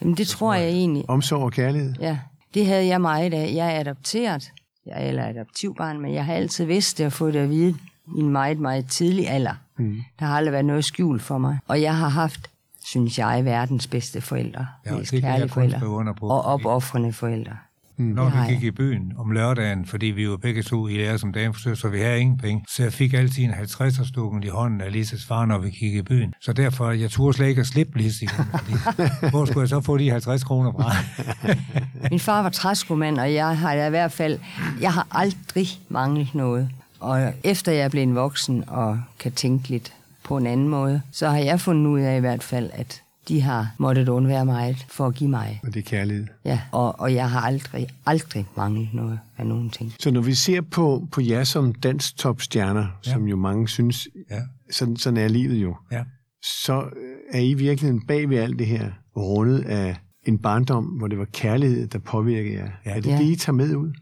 Jamen 0.00 0.16
det 0.16 0.28
tror 0.28 0.54
jeg 0.54 0.68
egentlig. 0.68 1.04
Omsorg 1.10 1.42
og 1.42 1.52
kærlighed? 1.52 1.94
Ja, 2.00 2.18
det 2.54 2.66
havde 2.66 2.86
jeg 2.86 3.00
meget 3.00 3.34
af. 3.34 3.52
Jeg 3.54 3.76
er 3.76 3.80
adopteret. 3.80 4.52
Jeg 4.86 5.04
er 5.04 5.08
eller 5.08 5.26
adoptivbarn, 5.26 6.00
men 6.00 6.14
jeg 6.14 6.24
har 6.24 6.34
altid 6.34 6.64
vidst 6.64 6.98
det 6.98 7.06
og 7.06 7.12
fået 7.12 7.34
det 7.34 7.40
at 7.40 7.50
vide 7.50 7.76
i 8.16 8.20
en 8.20 8.28
meget, 8.28 8.58
meget 8.58 8.86
tidlig 8.86 9.28
alder. 9.28 9.54
Mm. 9.76 10.02
Der 10.18 10.26
har 10.26 10.36
aldrig 10.36 10.52
været 10.52 10.64
noget 10.64 10.84
skjult 10.84 11.22
for 11.22 11.38
mig. 11.38 11.58
Og 11.68 11.82
jeg 11.82 11.96
har 11.96 12.08
haft 12.08 12.50
synes 12.84 13.18
jeg, 13.18 13.44
verdens 13.44 13.86
bedste 13.86 14.20
forældre. 14.20 14.66
Ja, 14.86 14.94
mest 14.94 15.12
jeg 15.12 15.20
kærlige 15.20 15.48
forældre. 15.48 15.80
Og 16.20 16.44
opoffrende 16.44 17.12
forældre. 17.12 17.56
Når 18.00 18.24
Det 18.24 18.32
har 18.32 18.46
vi 18.46 18.54
gik 18.54 18.62
i 18.62 18.70
byen 18.70 19.12
om 19.18 19.30
lørdagen, 19.30 19.86
fordi 19.86 20.06
vi 20.06 20.28
var 20.28 20.36
begge 20.36 20.62
to 20.62 20.88
i 20.88 20.96
lære 20.96 21.18
som 21.18 21.32
damefrisør, 21.32 21.74
så 21.74 21.88
vi 21.88 22.00
havde 22.00 22.20
ingen 22.20 22.38
penge. 22.38 22.64
Så 22.68 22.82
jeg 22.82 22.92
fik 22.92 23.14
altid 23.14 23.44
en 23.44 23.50
50'er 23.50 24.08
stukken 24.08 24.42
i 24.42 24.48
hånden 24.48 24.80
af 24.80 24.92
Lises 24.92 25.24
far, 25.24 25.46
når 25.46 25.58
vi 25.58 25.70
gik 25.70 25.94
i 25.94 26.02
byen. 26.02 26.34
Så 26.40 26.52
derfor, 26.52 26.90
jeg 26.90 27.10
turde 27.10 27.36
slet 27.36 27.48
ikke 27.48 27.60
at 27.60 27.66
slippe 27.66 27.98
Lise 27.98 28.24
igen. 28.24 28.44
Fordi, 28.50 28.72
hvor 29.30 29.44
skulle 29.44 29.60
jeg 29.60 29.68
så 29.68 29.80
få 29.80 29.98
de 29.98 30.10
50 30.10 30.44
kroner 30.44 30.72
fra? 30.72 30.92
Min 32.10 32.20
far 32.20 32.42
var 32.42 32.50
træskomand, 32.50 33.18
og 33.18 33.34
jeg 33.34 33.58
har 33.58 33.72
i 33.72 33.90
hvert 33.90 34.12
fald, 34.12 34.38
jeg 34.80 34.92
har 34.92 35.06
aldrig 35.10 35.68
manglet 35.88 36.34
noget. 36.34 36.70
Og 37.00 37.32
efter 37.44 37.72
jeg 37.72 37.84
er 37.84 37.88
blevet 37.88 38.14
voksen 38.14 38.64
og 38.66 39.00
kan 39.18 39.32
tænke 39.32 39.68
lidt 39.68 39.92
på 40.22 40.36
en 40.36 40.46
anden 40.46 40.68
måde, 40.68 41.02
så 41.12 41.28
har 41.28 41.38
jeg 41.38 41.60
fundet 41.60 41.86
ud 41.86 42.00
af 42.00 42.16
i 42.16 42.20
hvert 42.20 42.42
fald, 42.42 42.70
at 42.72 43.02
de 43.28 43.40
har 43.40 43.74
måttet 43.78 44.08
undvære 44.08 44.44
meget 44.44 44.86
for 44.88 45.06
at 45.06 45.14
give 45.14 45.30
mig. 45.30 45.60
Og 45.62 45.74
det 45.74 45.76
er 45.80 45.88
kærlighed. 45.90 46.26
Ja, 46.44 46.60
og, 46.72 47.00
og 47.00 47.14
jeg 47.14 47.30
har 47.30 47.40
aldrig, 47.40 47.86
aldrig 48.06 48.46
manglet 48.56 48.88
noget 48.92 49.18
af 49.38 49.46
nogen 49.46 49.70
ting. 49.70 49.92
Så 50.00 50.10
når 50.10 50.20
vi 50.20 50.34
ser 50.34 50.60
på, 50.60 51.08
på 51.12 51.20
jer 51.20 51.44
som 51.44 51.72
danstopstjerner, 51.74 52.86
ja. 53.06 53.12
som 53.12 53.24
jo 53.28 53.36
mange 53.36 53.68
synes, 53.68 54.08
Ja. 54.30 54.40
sådan, 54.70 54.96
sådan 54.96 55.16
er 55.16 55.28
livet 55.28 55.56
jo, 55.62 55.76
Ja. 55.92 56.02
så 56.64 56.84
er 57.32 57.40
I 57.40 57.54
virkelig 57.54 58.00
bag 58.08 58.28
ved 58.30 58.36
alt 58.38 58.58
det 58.58 58.66
her 58.66 58.90
rundet 59.16 59.60
af 59.64 59.96
en 60.26 60.38
barndom, 60.38 60.84
hvor 60.84 61.06
det 61.08 61.18
var 61.18 61.24
kærlighed, 61.32 61.86
der 61.86 61.98
påvirkede 61.98 62.54
jer. 62.54 62.68
Ja. 62.86 62.90
Er 62.90 63.00
det 63.00 63.10
Ja. 63.10 63.18
det, 63.18 63.24
I 63.24 63.36
tager 63.36 63.54
med 63.56 63.76
ud? 63.76 63.92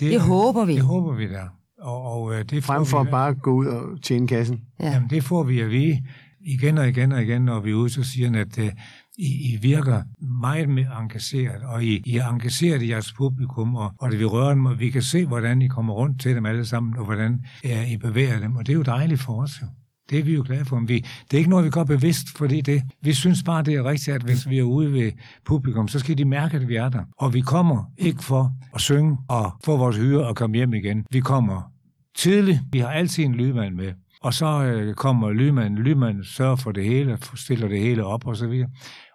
Det 0.00 0.20
håber 0.20 0.64
vi. 0.64 0.74
Det 0.74 0.82
håber 0.82 1.14
vi 1.14 1.28
da. 1.28 1.42
Og, 1.80 2.02
og 2.02 2.34
øh, 2.34 2.44
det 2.44 2.64
Frem 2.64 2.86
for 2.86 3.02
vi, 3.02 3.06
at 3.08 3.10
bare 3.10 3.34
gå 3.34 3.52
ud 3.52 3.66
og 3.66 4.02
tjene 4.02 4.26
kassen? 4.28 4.60
Ja. 4.80 4.90
Jamen, 4.92 5.10
det 5.10 5.24
får 5.24 5.42
vi 5.42 5.60
at 5.60 5.70
vide 5.70 6.02
igen 6.48 6.78
og 6.78 6.88
igen 6.88 7.12
og 7.12 7.22
igen, 7.22 7.42
når 7.42 7.60
vi 7.60 7.70
er 7.70 7.74
ude, 7.74 7.90
så 7.90 8.02
siger 8.02 8.26
han, 8.26 8.34
at 8.34 8.58
øh, 8.58 8.70
I, 9.18 9.52
I 9.52 9.58
virker 9.62 10.02
meget 10.40 10.68
mere 10.68 11.00
engageret, 11.00 11.62
og 11.62 11.84
I, 11.84 12.02
I 12.06 12.16
er 12.16 12.28
engageret 12.28 12.82
i 12.82 12.90
jeres 12.90 13.12
publikum, 13.12 13.74
og, 13.74 13.92
og 13.98 14.10
det 14.10 14.18
vi 14.18 14.24
rører 14.24 14.54
dem, 14.54 14.66
og 14.66 14.80
vi 14.80 14.90
kan 14.90 15.02
se, 15.02 15.26
hvordan 15.26 15.62
I 15.62 15.68
kommer 15.68 15.94
rundt 15.94 16.20
til 16.20 16.36
dem 16.36 16.46
alle 16.46 16.64
sammen, 16.64 16.98
og 16.98 17.04
hvordan 17.04 17.44
øh, 17.64 17.92
I 17.92 17.96
bevæger 17.96 18.40
dem, 18.40 18.56
og 18.56 18.66
det 18.66 18.72
er 18.72 18.76
jo 18.76 18.82
dejligt 18.82 19.20
for 19.20 19.42
os 19.42 19.60
jo. 19.62 19.66
Det 20.10 20.18
er 20.18 20.22
vi 20.22 20.34
jo 20.34 20.42
glade 20.46 20.64
for. 20.64 20.78
Men 20.78 20.88
vi, 20.88 20.98
det 21.30 21.34
er 21.34 21.38
ikke 21.38 21.50
noget, 21.50 21.64
vi 21.64 21.70
gør 21.70 21.84
bevidst, 21.84 22.38
fordi 22.38 22.60
det, 22.60 22.82
vi 23.02 23.12
synes 23.12 23.42
bare, 23.42 23.62
det 23.62 23.74
er 23.74 23.84
rigtigt, 23.84 24.14
at 24.14 24.22
hvis 24.22 24.48
vi 24.48 24.58
er 24.58 24.62
ude 24.62 24.92
ved 24.92 25.12
publikum, 25.44 25.88
så 25.88 25.98
skal 25.98 26.18
de 26.18 26.24
mærke, 26.24 26.56
at 26.56 26.68
vi 26.68 26.76
er 26.76 26.88
der. 26.88 27.02
Og 27.18 27.34
vi 27.34 27.40
kommer 27.40 27.92
ikke 27.98 28.24
for 28.24 28.52
at 28.74 28.80
synge 28.80 29.16
og 29.28 29.52
få 29.64 29.76
vores 29.76 29.96
hyre 29.96 30.26
og 30.26 30.36
komme 30.36 30.56
hjem 30.56 30.74
igen. 30.74 31.04
Vi 31.10 31.20
kommer 31.20 31.72
tidligt. 32.16 32.60
Vi 32.72 32.78
har 32.78 32.88
altid 32.88 33.24
en 33.24 33.34
lydmand 33.34 33.74
med. 33.74 33.92
Og 34.22 34.34
så 34.34 34.62
øh, 34.64 34.94
kommer 34.94 35.30
lydmanden. 35.32 35.78
Lydmanden 35.78 36.24
sørger 36.24 36.56
for 36.56 36.72
det 36.72 36.84
hele, 36.84 37.18
stiller 37.34 37.68
det 37.68 37.80
hele 37.80 38.04
op 38.04 38.26
og 38.26 38.36
så 38.36 38.46
videre. 38.46 38.68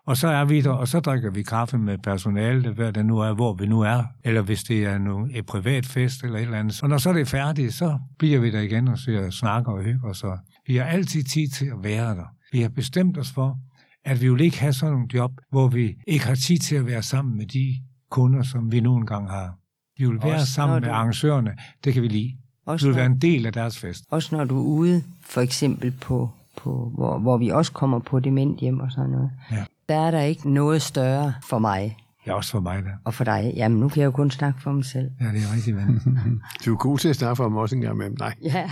Og 0.08 0.18
så 0.18 0.28
er 0.28 0.46
vi 0.46 0.62
der, 0.62 0.70
og 0.70 0.88
så 0.88 1.00
drikker 1.00 1.32
vi 1.32 1.44
kaffe 1.44 1.78
med 1.78 1.98
personalet, 1.98 2.76
hvad 2.76 2.94
det 2.94 3.06
nu 3.06 3.18
er, 3.20 3.34
hvor 3.34 3.54
vi 3.54 3.66
nu 3.68 3.82
er. 3.82 4.04
Eller 4.24 4.42
hvis 4.42 4.64
det 4.64 4.84
er 4.86 4.98
nogle, 4.98 5.34
et 5.38 5.46
privat 5.46 5.86
fest 5.86 6.24
eller 6.24 6.38
et 6.38 6.42
eller 6.44 6.58
andet. 6.60 6.84
Og 6.84 6.90
når 6.90 6.98
så 6.98 7.14
det 7.14 7.22
er 7.22 7.26
færdigt, 7.26 7.74
så 7.74 8.00
bliver 8.20 8.40
vi 8.40 8.52
der 8.52 8.60
igen 8.62 8.88
og 8.88 8.98
ser, 9.00 9.30
snakker 9.30 9.72
og 9.72 9.84
hygger 9.84 10.10
os. 10.10 10.18
Så 10.18 10.38
vi 10.68 10.76
har 10.76 10.84
altid 10.86 11.24
tid 11.24 11.48
til 11.48 11.66
at 11.66 11.84
være 11.84 12.16
der. 12.16 12.26
Vi 12.52 12.62
har 12.62 12.70
bestemt 12.70 13.18
os 13.18 13.32
for, 13.32 13.58
at 14.06 14.22
vi 14.22 14.30
vil 14.30 14.42
ikke 14.42 14.60
have 14.60 14.74
sådan 14.74 14.94
nogle 14.94 15.08
job, 15.14 15.32
hvor 15.52 15.68
vi 15.68 15.96
ikke 16.08 16.26
har 16.26 16.36
tid 16.36 16.58
til 16.58 16.76
at 16.76 16.86
være 16.86 17.04
sammen 17.04 17.38
med 17.38 17.46
de 17.46 17.76
kunder, 18.12 18.44
som 18.44 18.72
vi 18.72 18.80
nogle 18.80 19.06
gange 19.06 19.30
har. 19.30 19.54
Vi 19.98 20.06
vil 20.06 20.18
være 20.24 20.34
Også 20.34 20.54
sammen 20.54 20.76
med 20.82 20.82
du- 20.90 20.94
arrangørerne. 20.94 21.52
Det 21.84 21.94
kan 21.94 22.04
vi 22.04 22.08
lide. 22.08 22.38
Også 22.66 22.86
Vi 22.86 22.90
vil 22.90 22.96
når- 22.96 23.02
være 23.04 23.12
en 23.12 23.18
del 23.22 23.46
af 23.46 23.54
deres 23.54 23.80
fest. 23.80 24.04
Også 24.10 24.36
når 24.38 24.44
du 24.46 24.58
er 24.60 24.64
ude, 24.68 25.04
for 25.22 25.42
eksempel 25.42 25.92
på, 25.92 26.30
på 26.58 26.92
hvor, 26.96 27.20
hvor 27.20 27.38
vi 27.38 27.50
også 27.50 27.72
kommer 27.72 28.00
på 28.00 28.20
dementhjem 28.20 28.80
og 28.80 28.92
sådan 28.92 29.10
noget. 29.10 29.32
Ja. 29.52 29.64
Der 29.90 29.96
er 29.96 30.12
der 30.12 30.22
ikke 30.22 30.50
noget 30.50 30.82
større 30.82 31.34
for 31.44 31.60
mig 31.60 31.98
Ja, 32.28 32.34
også 32.34 32.52
for 32.52 32.60
mig 32.60 32.84
der. 32.84 32.90
og 33.06 33.14
for 33.14 33.24
dig. 33.24 33.54
Jamen, 33.56 33.80
nu 33.80 33.90
kan 33.90 34.00
jeg 34.02 34.06
jo 34.06 34.12
kun 34.12 34.32
snakke 34.32 34.62
for 34.62 34.72
mig 34.72 34.86
selv. 34.86 35.12
Ja, 35.22 35.26
det 35.26 35.36
er 35.44 35.54
rigtigt, 35.56 35.78
ven. 35.78 36.02
Du 36.66 36.74
er 36.74 36.78
god 36.78 36.98
til 36.98 37.10
at 37.10 37.16
snakke 37.16 37.36
for 37.36 37.44
dem 37.44 37.56
også 37.56 37.76
en 37.76 37.82
gang 37.82 37.98
med 37.98 38.10
Nej. 38.10 38.34
Ja. 38.44 38.70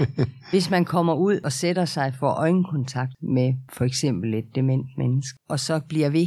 Hvis 0.50 0.70
man 0.70 0.84
kommer 0.84 1.14
ud 1.14 1.40
og 1.44 1.52
sætter 1.52 1.84
sig 1.84 2.14
for 2.18 2.28
øjenkontakt 2.30 3.12
med 3.22 3.54
for 3.72 3.84
eksempel 3.84 4.34
et 4.34 4.44
dement 4.54 4.86
menneske, 4.98 5.38
og 5.48 5.60
så 5.60 5.80
bliver 5.88 6.08
ved, 6.10 6.26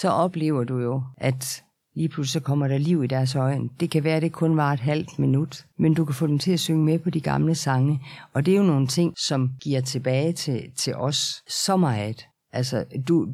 så 0.00 0.08
oplever 0.10 0.64
du 0.64 0.78
jo, 0.78 1.02
at 1.18 1.62
lige 1.96 2.08
pludselig 2.08 2.32
så 2.32 2.40
kommer 2.40 2.68
der 2.68 2.78
liv 2.78 3.04
i 3.04 3.06
deres 3.06 3.34
øjne. 3.34 3.68
Det 3.80 3.90
kan 3.90 4.04
være, 4.04 4.16
at 4.16 4.22
det 4.22 4.32
kun 4.32 4.56
var 4.56 4.72
et 4.72 4.80
halvt 4.80 5.18
minut, 5.18 5.64
men 5.78 5.94
du 5.94 6.04
kan 6.04 6.14
få 6.14 6.26
dem 6.26 6.38
til 6.38 6.52
at 6.52 6.60
synge 6.60 6.84
med 6.84 6.98
på 6.98 7.10
de 7.10 7.20
gamle 7.20 7.54
sange. 7.54 8.00
Og 8.34 8.46
det 8.46 8.54
er 8.54 8.58
jo 8.58 8.64
nogle 8.64 8.86
ting, 8.86 9.14
som 9.18 9.50
giver 9.62 9.80
tilbage 9.80 10.32
til, 10.32 10.62
til 10.76 10.94
os 10.94 11.42
så 11.48 11.76
meget. 11.76 12.26
Altså, 12.52 12.84
du, 13.08 13.26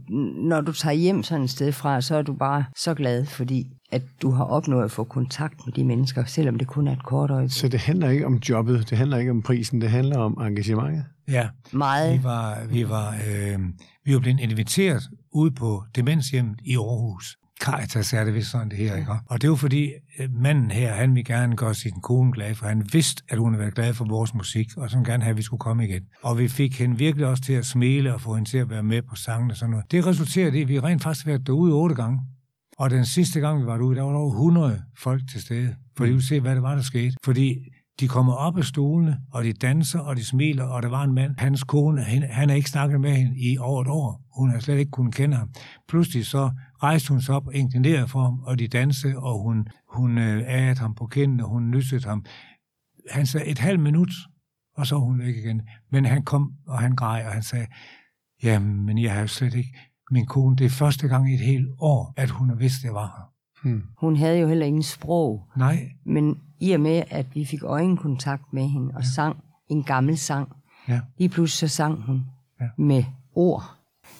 når 0.48 0.60
du 0.60 0.72
tager 0.72 0.94
hjem 0.94 1.22
sådan 1.22 1.44
et 1.44 1.50
sted 1.50 1.72
fra, 1.72 2.00
så 2.00 2.16
er 2.16 2.22
du 2.22 2.32
bare 2.32 2.64
så 2.76 2.94
glad, 2.94 3.26
fordi 3.26 3.66
at 3.90 4.02
du 4.22 4.30
har 4.30 4.44
opnået 4.44 4.84
at 4.84 4.90
få 4.90 5.04
kontakt 5.04 5.54
med 5.66 5.72
de 5.72 5.84
mennesker, 5.84 6.24
selvom 6.24 6.58
det 6.58 6.68
kun 6.68 6.88
er 6.88 6.92
et 6.92 7.04
kort 7.04 7.30
øjeblik. 7.30 7.52
Så 7.52 7.68
det 7.68 7.80
handler 7.80 8.08
ikke 8.08 8.26
om 8.26 8.34
jobbet, 8.34 8.90
det 8.90 8.98
handler 8.98 9.16
ikke 9.16 9.30
om 9.30 9.42
prisen, 9.42 9.80
det 9.80 9.90
handler 9.90 10.18
om 10.18 10.38
engagementet. 10.40 11.04
Ja, 11.28 11.48
Meget. 11.72 12.18
vi 12.18 12.24
var, 12.24 12.64
vi 12.70 12.88
var, 12.88 13.08
øh, 13.10 13.58
vi 14.04 14.14
var 14.14 14.20
blevet 14.20 14.40
inviteret 14.40 15.02
ud 15.32 15.50
på 15.50 15.84
demenshjemmet 15.96 16.58
i 16.64 16.76
Aarhus. 16.76 17.36
Caritas 17.62 18.12
er 18.12 18.24
det 18.24 18.34
vist 18.34 18.50
sådan 18.50 18.68
det 18.68 18.78
her, 18.78 18.96
ikke? 18.96 19.12
Og 19.26 19.42
det 19.42 19.50
var 19.50 19.56
fordi 19.56 19.90
øh, 20.18 20.28
manden 20.34 20.70
her, 20.70 20.92
han 20.94 21.14
ville 21.14 21.34
gerne 21.34 21.56
gøre 21.56 21.74
sin 21.74 22.00
kone 22.02 22.32
glad, 22.32 22.54
for 22.54 22.66
han 22.66 22.88
vidste, 22.92 23.22
at 23.28 23.38
hun 23.38 23.52
havde 23.52 23.60
været 23.60 23.74
glad 23.74 23.94
for 23.94 24.04
vores 24.04 24.34
musik, 24.34 24.66
og 24.76 24.90
så 24.90 24.96
ville 24.96 25.06
han 25.06 25.12
gerne 25.12 25.22
have, 25.22 25.30
at 25.30 25.36
vi 25.36 25.42
skulle 25.42 25.60
komme 25.60 25.88
igen. 25.88 26.02
Og 26.22 26.38
vi 26.38 26.48
fik 26.48 26.78
hende 26.78 26.98
virkelig 26.98 27.26
også 27.26 27.42
til 27.42 27.52
at 27.52 27.66
smile 27.66 28.14
og 28.14 28.20
få 28.20 28.34
hende 28.34 28.50
til 28.50 28.58
at 28.58 28.70
være 28.70 28.82
med 28.82 29.02
på 29.02 29.16
sangen 29.16 29.50
og 29.50 29.56
sådan 29.56 29.70
noget. 29.70 29.90
Det 29.90 30.06
resulterede 30.06 30.58
i, 30.58 30.62
at 30.62 30.68
vi 30.68 30.80
rent 30.80 31.02
faktisk 31.02 31.26
været 31.26 31.46
derude 31.46 31.72
otte 31.72 31.94
gange. 31.94 32.20
Og 32.78 32.90
den 32.90 33.06
sidste 33.06 33.40
gang, 33.40 33.62
vi 33.62 33.66
var 33.66 33.76
derude, 33.76 33.96
der 33.96 34.02
var 34.02 34.10
der 34.10 34.18
over 34.18 34.32
100 34.32 34.82
folk 34.98 35.22
til 35.30 35.42
stede. 35.42 35.74
For 35.96 36.04
de 36.04 36.10
ville 36.10 36.26
se, 36.26 36.40
hvad 36.40 36.54
det 36.54 36.62
var, 36.62 36.74
der 36.74 36.82
skete. 36.82 37.16
Fordi 37.24 37.54
de 38.00 38.08
kommer 38.08 38.32
op 38.32 38.58
af 38.58 38.64
stolene, 38.64 39.18
og 39.32 39.44
de 39.44 39.52
danser, 39.52 39.98
og 39.98 40.16
de 40.16 40.24
smiler, 40.24 40.64
og 40.64 40.82
der 40.82 40.88
var 40.88 41.04
en 41.04 41.14
mand, 41.14 41.34
hans 41.38 41.64
kone, 41.64 42.02
han, 42.02 42.48
har 42.48 42.56
ikke 42.56 42.70
snakket 42.70 43.00
med 43.00 43.14
hende 43.14 43.38
i 43.38 43.58
over 43.58 43.82
et 43.82 43.88
år. 43.88 44.22
Hun 44.36 44.50
har 44.50 44.60
slet 44.60 44.78
ikke 44.78 44.90
kunnet 44.90 45.14
kende 45.14 45.36
ham. 45.36 45.50
Pludselig 45.88 46.26
så 46.26 46.50
rejste 46.82 47.08
hun 47.08 47.20
sig 47.20 47.34
op 47.34 47.46
og 47.46 47.54
inklinerede 47.54 48.08
for 48.08 48.22
ham, 48.22 48.40
og 48.40 48.58
de 48.58 48.68
dansede, 48.68 49.16
og 49.16 49.42
hun, 49.42 49.68
hun 49.88 50.18
øh, 50.18 50.42
agede 50.46 50.78
ham 50.78 50.94
på 50.94 51.06
kinden, 51.06 51.40
og 51.40 51.48
hun 51.48 51.70
nyssede 51.70 52.08
ham. 52.08 52.24
Han 53.10 53.26
sagde 53.26 53.46
et 53.46 53.58
halvt 53.58 53.80
minut, 53.80 54.10
og 54.76 54.86
så 54.86 54.98
hun 54.98 55.18
væk 55.18 55.36
igen. 55.36 55.62
Men 55.92 56.04
han 56.04 56.22
kom, 56.22 56.52
og 56.66 56.78
han 56.78 56.96
grej, 56.96 57.22
og 57.26 57.32
han 57.32 57.42
sagde, 57.42 57.66
jamen, 58.42 58.86
men 58.86 58.98
jeg 58.98 59.12
har 59.12 59.20
jo 59.20 59.26
slet 59.26 59.54
ikke 59.54 59.78
min 60.10 60.26
kone. 60.26 60.56
Det 60.56 60.64
er 60.64 60.70
første 60.70 61.08
gang 61.08 61.30
i 61.30 61.34
et 61.34 61.40
helt 61.40 61.68
år, 61.78 62.14
at 62.16 62.30
hun 62.30 62.48
har 62.48 62.56
vidst, 62.56 62.78
at 62.78 62.84
jeg 62.84 62.94
var 62.94 63.06
her. 63.06 63.32
Hmm. 63.62 63.82
Hun 63.98 64.16
havde 64.16 64.38
jo 64.38 64.48
heller 64.48 64.66
ingen 64.66 64.82
sprog, 64.82 65.48
Nej, 65.56 65.88
men 66.06 66.36
i 66.62 66.72
og 66.72 66.80
med, 66.80 67.02
at 67.10 67.26
vi 67.34 67.44
fik 67.44 67.62
øjenkontakt 67.62 68.52
med 68.52 68.68
hende 68.68 68.94
og 68.94 69.04
sang 69.04 69.36
en 69.68 69.82
gammel 69.82 70.18
sang, 70.18 70.48
ja. 70.88 71.00
lige 71.18 71.28
pludselig 71.28 71.70
så 71.70 71.76
sang 71.76 72.02
hun 72.02 72.24
Ja. 72.60 72.66
med 72.78 73.04
ord. 73.34 73.62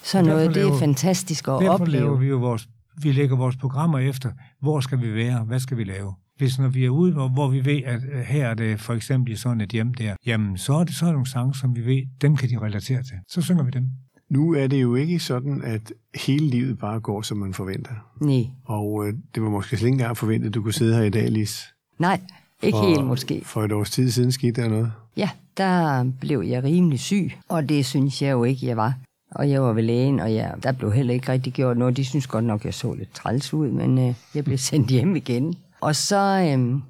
Så 0.02 0.22
noget, 0.22 0.54
det 0.54 0.62
er 0.68 0.78
fantastisk 0.78 1.48
at 1.48 1.52
Derfor 1.52 1.60
laver 1.62 1.74
opleve. 2.10 2.20
vi 2.20 2.26
jo 2.26 2.38
vores, 2.38 2.68
vi 3.02 3.12
lægger 3.12 3.36
vores 3.36 3.56
programmer 3.56 3.98
efter, 3.98 4.30
hvor 4.60 4.80
skal 4.80 5.00
vi 5.00 5.14
være, 5.14 5.44
hvad 5.44 5.60
skal 5.60 5.76
vi 5.76 5.84
lave. 5.84 6.14
Hvis 6.36 6.58
når 6.58 6.68
vi 6.68 6.84
er 6.84 6.88
ude, 6.90 7.12
hvor, 7.12 7.28
hvor 7.28 7.48
vi 7.48 7.64
ved, 7.64 7.82
at 7.84 8.00
øh, 8.12 8.20
her 8.20 8.46
er 8.48 8.54
det 8.54 8.80
for 8.80 8.94
eksempel 8.94 9.32
i 9.32 9.36
sådan 9.36 9.60
et 9.60 9.70
hjem 9.70 9.94
der, 9.94 10.16
jamen 10.26 10.58
så 10.58 10.72
er 10.74 10.84
det 10.84 10.94
så 10.94 11.06
er 11.06 11.12
nogle 11.12 11.26
sange, 11.26 11.54
som 11.54 11.76
vi 11.76 11.86
ved, 11.86 12.02
dem 12.20 12.36
kan 12.36 12.48
de 12.50 12.58
relatere 12.58 13.02
til. 13.02 13.16
Så 13.28 13.42
synger 13.42 13.64
vi 13.64 13.70
dem. 13.70 13.88
Nu 14.30 14.54
er 14.54 14.66
det 14.66 14.82
jo 14.82 14.94
ikke 14.94 15.18
sådan, 15.18 15.62
at 15.64 15.92
hele 16.26 16.46
livet 16.46 16.78
bare 16.78 17.00
går, 17.00 17.22
som 17.22 17.38
man 17.38 17.54
forventer. 17.54 17.92
Nej, 18.20 18.42
Og 18.64 19.06
øh, 19.06 19.14
det 19.34 19.42
var 19.42 19.50
måske 19.50 19.68
slet 19.76 19.86
ikke 19.86 19.92
engang 19.94 20.16
forventet, 20.16 20.48
at 20.48 20.54
du 20.54 20.62
kunne 20.62 20.72
sidde 20.72 20.96
her 20.96 21.02
i 21.02 21.10
dag, 21.10 21.30
Lis. 21.30 21.64
nej, 21.98 22.20
ikke 22.62 22.76
For- 22.78 22.88
helt 22.88 23.04
måske. 23.04 23.42
For 23.44 23.62
et 23.64 23.72
års 23.72 23.90
tid 23.90 24.10
siden 24.10 24.32
skete 24.32 24.62
der 24.62 24.68
noget. 24.68 24.92
Ja, 25.16 25.30
der 25.56 26.04
blev 26.20 26.40
jeg 26.46 26.64
rimelig 26.64 27.00
syg, 27.00 27.32
og 27.48 27.68
det 27.68 27.86
synes 27.86 28.22
jeg 28.22 28.30
jo 28.30 28.44
ikke, 28.44 28.66
jeg 28.66 28.76
var. 28.76 28.94
Og 29.34 29.50
jeg 29.50 29.62
var 29.62 29.72
ved 29.72 29.82
lægen, 29.82 30.20
og 30.20 30.34
jeg, 30.34 30.54
der 30.62 30.72
blev 30.72 30.92
heller 30.92 31.14
ikke 31.14 31.32
rigtig 31.32 31.52
gjort 31.52 31.76
noget. 31.78 31.96
De 31.96 32.04
synes 32.04 32.26
godt 32.26 32.44
nok, 32.44 32.64
jeg 32.64 32.74
så 32.74 32.92
lidt 32.94 33.14
træls 33.14 33.54
ud, 33.54 33.70
men 33.70 33.98
øh, 34.08 34.14
jeg 34.34 34.44
blev 34.44 34.58
sendt 34.68 34.88
hjem 34.88 35.16
igen. 35.16 35.54
Og 35.80 35.96
så 35.96 36.48
øh, 36.58 36.80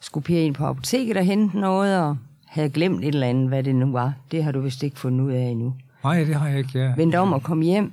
skulle 0.00 0.24
Pia 0.24 0.40
ind 0.40 0.54
på 0.54 0.64
apoteket 0.66 1.16
og 1.16 1.24
hente 1.24 1.58
noget, 1.58 2.00
og 2.00 2.16
havde 2.46 2.68
glemt 2.70 3.00
et 3.04 3.08
eller 3.14 3.26
andet, 3.26 3.48
hvad 3.48 3.62
det 3.62 3.74
nu 3.74 3.92
var. 3.92 4.14
Det 4.30 4.44
har 4.44 4.52
du 4.52 4.60
vist 4.60 4.82
ikke 4.82 4.98
fundet 5.00 5.24
ud 5.24 5.32
af 5.32 5.42
endnu. 5.44 5.74
Nej, 6.04 6.24
det 6.24 6.34
har 6.34 6.48
jeg 6.48 6.58
ikke. 6.58 6.78
Ja. 6.78 6.92
Vendte 6.96 7.16
om 7.18 7.32
og 7.32 7.42
kom 7.42 7.60
hjem, 7.60 7.92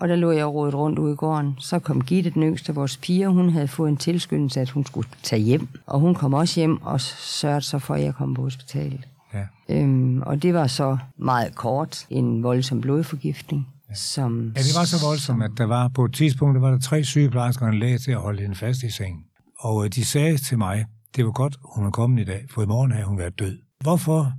og 0.00 0.08
der 0.08 0.16
lå 0.16 0.30
jeg 0.30 0.46
rodet 0.46 0.74
rundt 0.74 0.98
ude 0.98 1.12
i 1.12 1.16
gården. 1.16 1.54
Så 1.58 1.78
kom 1.78 2.02
Gitte, 2.04 2.30
den 2.30 2.42
yngste 2.42 2.68
af 2.70 2.76
vores 2.76 2.96
piger, 2.96 3.28
hun 3.28 3.50
havde 3.50 3.68
fået 3.68 3.88
en 3.88 3.96
tilskyndelse, 3.96 4.60
at 4.60 4.70
hun 4.70 4.86
skulle 4.86 5.08
tage 5.22 5.42
hjem. 5.42 5.68
Og 5.86 6.00
hun 6.00 6.14
kom 6.14 6.34
også 6.34 6.60
hjem 6.60 6.82
og 6.82 7.00
sørgede 7.00 7.60
så 7.60 7.78
for, 7.78 7.94
at 7.94 8.02
jeg 8.02 8.14
kom 8.14 8.34
på 8.34 8.42
hospitalet. 8.42 9.08
Ja. 9.34 9.44
Øhm, 9.68 10.22
og 10.22 10.42
det 10.42 10.54
var 10.54 10.66
så 10.66 10.98
meget 11.16 11.54
kort 11.54 12.06
en 12.10 12.42
voldsom 12.42 12.80
blodforgiftning, 12.80 13.68
ja. 13.88 13.94
som... 13.94 14.52
ja, 14.56 14.60
det 14.60 14.74
var 14.78 14.84
så 14.84 15.06
voldsomt, 15.06 15.42
at 15.42 15.50
der 15.58 15.64
var 15.64 15.88
på 15.88 16.04
et 16.04 16.14
tidspunkt, 16.14 16.54
der 16.54 16.60
var 16.60 16.70
der 16.70 16.78
tre 16.78 17.04
sygeplejersker 17.04 17.66
og 17.66 17.72
en 17.72 17.78
læge 17.78 17.98
til 17.98 18.10
at 18.10 18.18
holde 18.18 18.42
hende 18.42 18.54
fast 18.54 18.82
i 18.82 18.90
sengen. 18.90 19.22
Og 19.58 19.84
øh, 19.84 19.90
de 19.90 20.04
sagde 20.04 20.36
til 20.36 20.58
mig, 20.58 20.86
det 21.16 21.24
var 21.24 21.32
godt, 21.32 21.56
hun 21.76 21.86
er 21.86 21.90
kommet 21.90 22.22
i 22.22 22.24
dag, 22.24 22.46
for 22.50 22.62
i 22.62 22.66
morgen 22.66 22.92
havde 22.92 23.06
hun 23.06 23.18
været 23.18 23.38
død. 23.38 23.58
Hvorfor? 23.80 24.32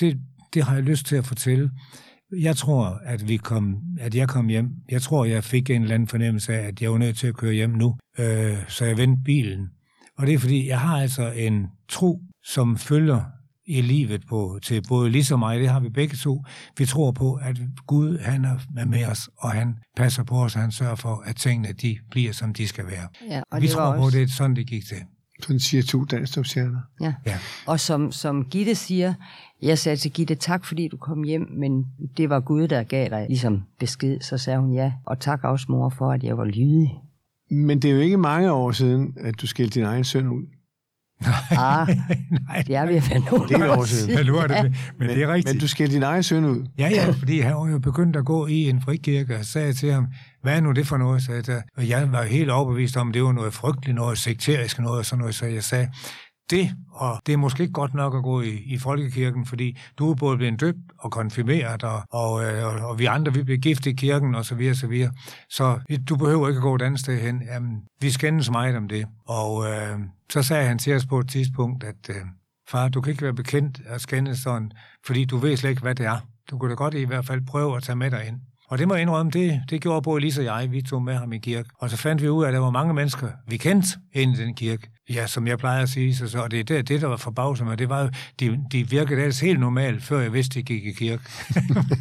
Det, 0.00 0.20
det 0.54 0.64
har 0.64 0.74
jeg 0.74 0.82
lyst 0.82 1.06
til 1.06 1.16
at 1.16 1.26
fortælle. 1.26 1.70
Jeg 2.40 2.56
tror, 2.56 3.00
at, 3.04 3.28
vi 3.28 3.36
kom, 3.36 3.76
at 4.00 4.14
jeg 4.14 4.28
kom 4.28 4.46
hjem. 4.48 4.68
Jeg 4.90 5.02
tror, 5.02 5.24
jeg 5.24 5.44
fik 5.44 5.70
en 5.70 5.82
eller 5.82 5.94
anden 5.94 6.08
fornemmelse 6.08 6.54
af, 6.54 6.66
at 6.66 6.82
jeg 6.82 6.92
var 6.92 6.98
nødt 6.98 7.16
til 7.18 7.26
at 7.26 7.36
køre 7.36 7.52
hjem 7.52 7.70
nu. 7.70 7.96
Øh, 8.18 8.56
så 8.68 8.84
jeg 8.84 8.96
vendte 8.96 9.22
bilen. 9.24 9.68
Og 10.18 10.26
det 10.26 10.34
er 10.34 10.38
fordi, 10.38 10.68
jeg 10.68 10.80
har 10.80 11.00
altså 11.00 11.32
en 11.32 11.66
tro, 11.88 12.20
som 12.44 12.76
følger 12.76 13.20
i 13.66 13.80
livet 13.80 14.22
på, 14.28 14.58
til 14.62 14.82
både 14.88 15.10
Lis 15.10 15.30
og 15.32 15.38
mig, 15.38 15.60
det 15.60 15.68
har 15.68 15.80
vi 15.80 15.88
begge 15.88 16.16
to. 16.16 16.44
Vi 16.78 16.86
tror 16.86 17.12
på, 17.12 17.34
at 17.34 17.56
Gud 17.86 18.18
han 18.18 18.44
er 18.44 18.84
med 18.86 19.06
os, 19.06 19.28
og 19.38 19.50
han 19.52 19.74
passer 19.96 20.24
på 20.24 20.34
os, 20.44 20.54
og 20.56 20.60
han 20.62 20.70
sørger 20.72 20.94
for, 20.94 21.22
at 21.26 21.36
tingene 21.36 21.72
de 21.72 21.98
bliver, 22.10 22.32
som 22.32 22.54
de 22.54 22.68
skal 22.68 22.86
være. 22.86 23.08
Ja, 23.30 23.42
og 23.52 23.62
vi 23.62 23.68
tror 23.68 23.96
på, 23.96 24.02
også- 24.02 24.18
at 24.18 24.20
det 24.22 24.30
er 24.30 24.34
sådan, 24.36 24.56
det 24.56 24.66
gik 24.66 24.84
til. 24.86 24.96
Sådan 25.42 25.60
siger 25.60 25.82
to 25.82 26.04
dansstopstjerner. 26.04 26.80
Ja. 27.00 27.14
Ja. 27.26 27.38
Og 27.66 27.80
som, 27.80 28.12
som 28.12 28.44
Gitte 28.44 28.74
siger, 28.74 29.14
jeg 29.62 29.78
sagde 29.78 29.96
til 29.96 30.12
Gitte, 30.12 30.34
tak 30.34 30.64
fordi 30.64 30.88
du 30.88 30.96
kom 30.96 31.22
hjem, 31.22 31.48
men 31.50 31.86
det 32.16 32.30
var 32.30 32.40
Gud, 32.40 32.68
der 32.68 32.82
gav 32.82 33.08
dig 33.08 33.26
ligesom 33.28 33.62
besked. 33.78 34.20
Så 34.20 34.38
sagde 34.38 34.58
hun 34.58 34.72
ja, 34.72 34.92
og 35.06 35.20
tak 35.20 35.44
også 35.44 35.66
mor 35.68 35.88
for, 35.88 36.12
at 36.12 36.24
jeg 36.24 36.38
var 36.38 36.44
lydig. 36.44 37.00
Men 37.50 37.82
det 37.82 37.90
er 37.90 37.94
jo 37.94 38.00
ikke 38.00 38.16
mange 38.16 38.52
år 38.52 38.72
siden, 38.72 39.16
at 39.20 39.40
du 39.40 39.46
skældte 39.46 39.80
din 39.80 39.86
egen 39.86 40.04
søn 40.04 40.28
ud. 40.28 40.42
Ah, 41.50 41.88
Nej, 42.48 42.62
det 42.66 42.76
er 42.76 42.86
være 42.86 43.20
nogle 43.30 43.48
Det 43.48 43.56
er 43.56 43.76
år 43.76 43.84
siden. 43.84 44.14
men, 44.16 44.26
nu 44.26 44.36
er 44.36 44.46
det, 44.46 44.76
men 44.98 45.08
det 45.08 45.22
er 45.22 45.32
rigtigt. 45.32 45.54
Men 45.54 45.60
du 45.60 45.68
skældte 45.68 45.94
din 45.94 46.02
egen 46.02 46.22
søn 46.22 46.44
ud. 46.44 46.66
Ja, 46.78 46.88
ja, 46.88 47.10
fordi 47.10 47.40
han 47.40 47.54
var 47.54 47.68
jo 47.68 47.78
begyndt 47.78 48.16
at 48.16 48.24
gå 48.24 48.46
i 48.46 48.68
en 48.68 48.82
frikirke, 48.82 49.36
og 49.36 49.44
sagde 49.44 49.72
til 49.72 49.92
ham, 49.92 50.06
hvad 50.42 50.56
er 50.56 50.60
nu 50.60 50.72
det 50.72 50.86
for 50.86 50.96
noget? 50.96 51.22
Sagde 51.22 51.42
jeg, 51.48 51.62
og 51.76 51.88
jeg 51.88 52.12
var 52.12 52.22
helt 52.22 52.50
overbevist 52.50 52.96
om, 52.96 53.08
at 53.08 53.14
det 53.14 53.22
var 53.24 53.32
noget 53.32 53.54
frygteligt, 53.54 53.94
noget 53.94 54.18
sekterisk, 54.18 54.78
noget 54.78 54.98
og 54.98 55.06
sådan 55.06 55.18
noget, 55.20 55.34
så 55.34 55.46
jeg 55.46 55.64
sagde, 55.64 55.88
det, 56.52 56.70
og 56.90 57.20
det 57.26 57.32
er 57.32 57.36
måske 57.36 57.62
ikke 57.62 57.72
godt 57.72 57.94
nok 57.94 58.14
at 58.14 58.22
gå 58.22 58.40
i, 58.40 58.62
i 58.66 58.78
folkekirken, 58.78 59.46
fordi 59.46 59.78
du 59.98 60.10
er 60.10 60.14
både 60.14 60.36
blevet 60.36 60.60
døbt 60.60 60.78
og 60.98 61.10
konfirmeret, 61.10 61.82
og, 61.82 62.02
og, 62.10 62.44
øh, 62.44 62.64
og, 62.64 62.88
og 62.88 62.98
vi 62.98 63.04
andre, 63.04 63.34
vi 63.34 63.42
blev 63.42 63.58
gift 63.58 63.86
i 63.86 63.92
kirken, 63.92 64.34
og 64.34 64.44
så 64.44 64.54
videre, 64.54 64.74
så 64.74 64.86
videre. 64.86 65.12
Så 65.50 65.78
øh, 65.90 65.98
du 66.08 66.16
behøver 66.16 66.48
ikke 66.48 66.58
at 66.58 66.62
gå 66.62 66.74
et 66.74 66.82
andet 66.82 67.00
sted 67.00 67.20
hen. 67.20 67.42
Jamen, 67.42 67.82
vi 68.00 68.10
skændes 68.10 68.50
meget 68.50 68.76
om 68.76 68.88
det. 68.88 69.06
Og 69.26 69.70
øh, 69.70 69.98
så 70.32 70.42
sagde 70.42 70.68
han 70.68 70.78
til 70.78 70.94
os 70.94 71.06
på 71.06 71.18
et 71.18 71.28
tidspunkt, 71.28 71.84
at 71.84 72.10
øh, 72.10 72.16
far, 72.68 72.88
du 72.88 73.00
kan 73.00 73.10
ikke 73.10 73.22
være 73.22 73.34
bekendt 73.34 73.80
at 73.86 74.00
skændes 74.00 74.38
sådan, 74.38 74.72
fordi 75.06 75.24
du 75.24 75.36
ved 75.36 75.56
slet 75.56 75.70
ikke, 75.70 75.82
hvad 75.82 75.94
det 75.94 76.06
er. 76.06 76.18
Du 76.50 76.58
kunne 76.58 76.70
da 76.70 76.74
godt 76.74 76.94
i 76.94 77.04
hvert 77.04 77.26
fald 77.26 77.46
prøve 77.46 77.76
at 77.76 77.82
tage 77.82 77.96
med 77.96 78.10
dig 78.10 78.26
ind. 78.28 78.36
Og 78.72 78.78
det 78.78 78.88
må 78.88 78.94
jeg 78.94 79.02
indrømme, 79.02 79.30
det, 79.30 79.62
det 79.70 79.80
gjorde 79.80 80.02
både 80.02 80.20
Lise 80.20 80.40
og 80.40 80.44
jeg, 80.44 80.70
vi 80.70 80.82
tog 80.82 81.02
med 81.02 81.14
ham 81.14 81.32
i 81.32 81.38
kirke. 81.38 81.68
Og 81.78 81.90
så 81.90 81.96
fandt 81.96 82.22
vi 82.22 82.28
ud 82.28 82.44
af, 82.44 82.48
at 82.48 82.54
der 82.54 82.60
var 82.60 82.70
mange 82.70 82.94
mennesker, 82.94 83.28
vi 83.48 83.56
kendte 83.56 83.88
inde 84.12 84.34
i 84.34 84.36
den 84.36 84.54
kirke. 84.54 84.90
Ja, 85.10 85.26
som 85.26 85.46
jeg 85.46 85.58
plejer 85.58 85.82
at 85.82 85.88
sige, 85.88 86.16
så, 86.16 86.28
så 86.28 86.42
og 86.42 86.50
det 86.50 86.60
er 86.60 86.64
det, 86.64 86.88
det, 86.88 87.00
der 87.00 87.06
var 87.06 87.16
forbavset 87.16 87.66
mig. 87.66 87.78
Det 87.78 87.88
var 87.88 88.10
de, 88.40 88.64
de 88.72 88.90
virkede 88.90 89.20
ellers 89.20 89.40
helt 89.40 89.60
normalt, 89.60 90.02
før 90.02 90.20
jeg 90.20 90.32
vidste, 90.32 90.58
at 90.58 90.68
de 90.68 90.74
gik 90.74 90.86
i 90.86 90.92
kirke. 90.92 91.22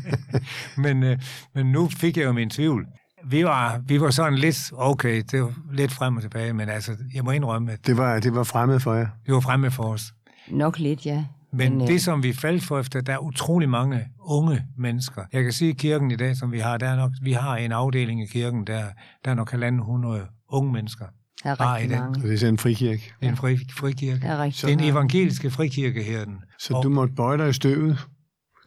men, 0.84 1.04
øh, 1.04 1.20
men 1.56 1.66
nu 1.72 1.90
fik 1.90 2.18
jeg 2.18 2.26
jo 2.26 2.32
min 2.32 2.50
tvivl. 2.50 2.88
Vi 3.26 3.46
var, 3.46 3.82
vi 3.88 4.02
var 4.02 4.10
sådan 4.10 4.40
lidt, 4.40 4.72
okay, 4.78 5.24
det 5.32 5.42
var 5.42 5.54
lidt 5.74 5.92
frem 5.92 6.16
og 6.16 6.22
tilbage, 6.22 6.54
men 6.54 6.70
altså, 6.70 6.98
jeg 7.14 7.24
må 7.24 7.32
indrømme, 7.32 7.72
at 7.72 7.88
Det 7.88 7.98
var, 7.98 8.20
det 8.20 8.36
var 8.36 8.44
fremmed 8.44 8.80
for 8.80 8.94
jer. 8.94 9.08
det 9.26 9.34
var 9.34 9.40
fremme 9.40 9.72
for 9.72 9.84
os. 9.84 10.14
Nok 10.48 10.80
lidt, 10.80 11.06
ja. 11.06 11.26
Men, 11.54 11.74
Men, 11.74 11.82
øh, 11.82 11.88
det, 11.88 12.02
som 12.02 12.24
vi 12.24 12.34
faldt 12.34 12.64
for 12.64 12.80
efter, 12.80 13.02
der 13.02 13.14
er 13.14 13.18
utrolig 13.18 13.70
mange 13.70 14.06
unge 14.20 14.64
mennesker. 14.78 15.22
Jeg 15.34 15.44
kan 15.44 15.52
sige, 15.52 15.70
at 15.70 15.78
kirken 15.78 16.12
i 16.12 16.16
dag, 16.16 16.38
som 16.38 16.52
vi 16.52 16.60
har, 16.60 16.78
der 16.78 16.88
er 16.90 16.96
nok, 16.96 17.12
vi 17.22 17.32
har 17.32 17.56
en 17.56 17.72
afdeling 17.72 18.24
i 18.24 18.26
kirken, 18.26 18.68
der, 18.68 18.84
der 19.26 19.32
er 19.32 19.36
nok 19.36 19.52
halvanden 19.52 19.82
hundrede 19.82 20.26
unge 20.50 20.72
mennesker. 20.74 21.06
Der 21.44 21.50
er 21.50 21.56
bare 21.56 21.80
rigtig 21.82 21.98
mange. 22.00 22.20
Og 22.20 22.24
det 22.24 22.34
er 22.34 22.38
sådan 22.38 22.54
en 22.54 22.58
frikirke. 22.58 23.14
Det 23.20 23.26
er 23.26 23.30
en 23.32 23.38
fri, 23.38 23.58
frikirke. 23.78 24.22
Der 24.22 24.28
er 24.28 24.44
rigtig 24.44 24.68
Det 24.70 24.74
er 24.74 24.78
en 24.78 24.92
evangeliske 24.94 25.52
frikirke 25.52 26.04
her 26.04 26.26
den. 26.26 26.36
Så 26.60 26.74
Og- 26.74 26.84
du 26.84 26.90
måtte 26.90 27.14
bøje 27.14 27.38
dig 27.38 27.50
i 27.50 27.54
støvet 27.54 28.08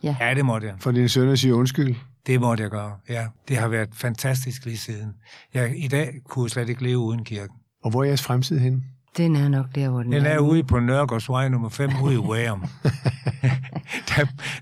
Ja, 0.03 0.17
det 0.35 0.45
måtte 0.45 0.67
jeg. 0.67 0.75
for 0.81 0.93
din 0.93 1.09
søn 1.09 1.29
og 1.29 1.39
sige 1.39 1.55
undskyld. 1.55 1.95
Det 2.27 2.41
måtte 2.41 2.63
jeg 2.63 2.71
gøre, 2.71 2.93
ja. 3.09 3.27
Det 3.49 3.57
har 3.57 3.69
været 3.69 3.89
fantastisk 3.93 4.65
lige 4.65 4.77
siden. 4.79 5.13
Jeg, 5.55 5.85
I 5.85 5.89
dag 5.89 6.13
kunne 6.29 6.45
jeg 6.45 6.51
slet 6.51 6.69
ikke 6.69 6.83
leve 6.83 6.99
uden 6.99 7.25
kirken. 7.25 7.57
Og 7.85 7.91
hvor 7.91 8.01
er 8.03 8.07
jeres 8.07 8.23
fremtid 8.23 8.59
hen? 8.59 8.85
Den 9.17 9.37
er 9.37 9.49
nok 9.49 9.67
der, 9.75 9.89
hvor 9.89 10.03
den, 10.03 10.13
Den 10.13 10.27
er 10.27 10.39
ude 10.39 10.65
på 10.65 10.81
Nørregårdsvej 10.81 11.49
nummer 11.49 11.69
5 11.69 11.91
ude 12.03 12.15
i 12.15 12.19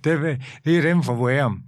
der, 0.05 0.37
det 0.65 0.79
er 0.79 0.83
dem 0.83 1.03
fra 1.03 1.13
Værum. 1.13 1.63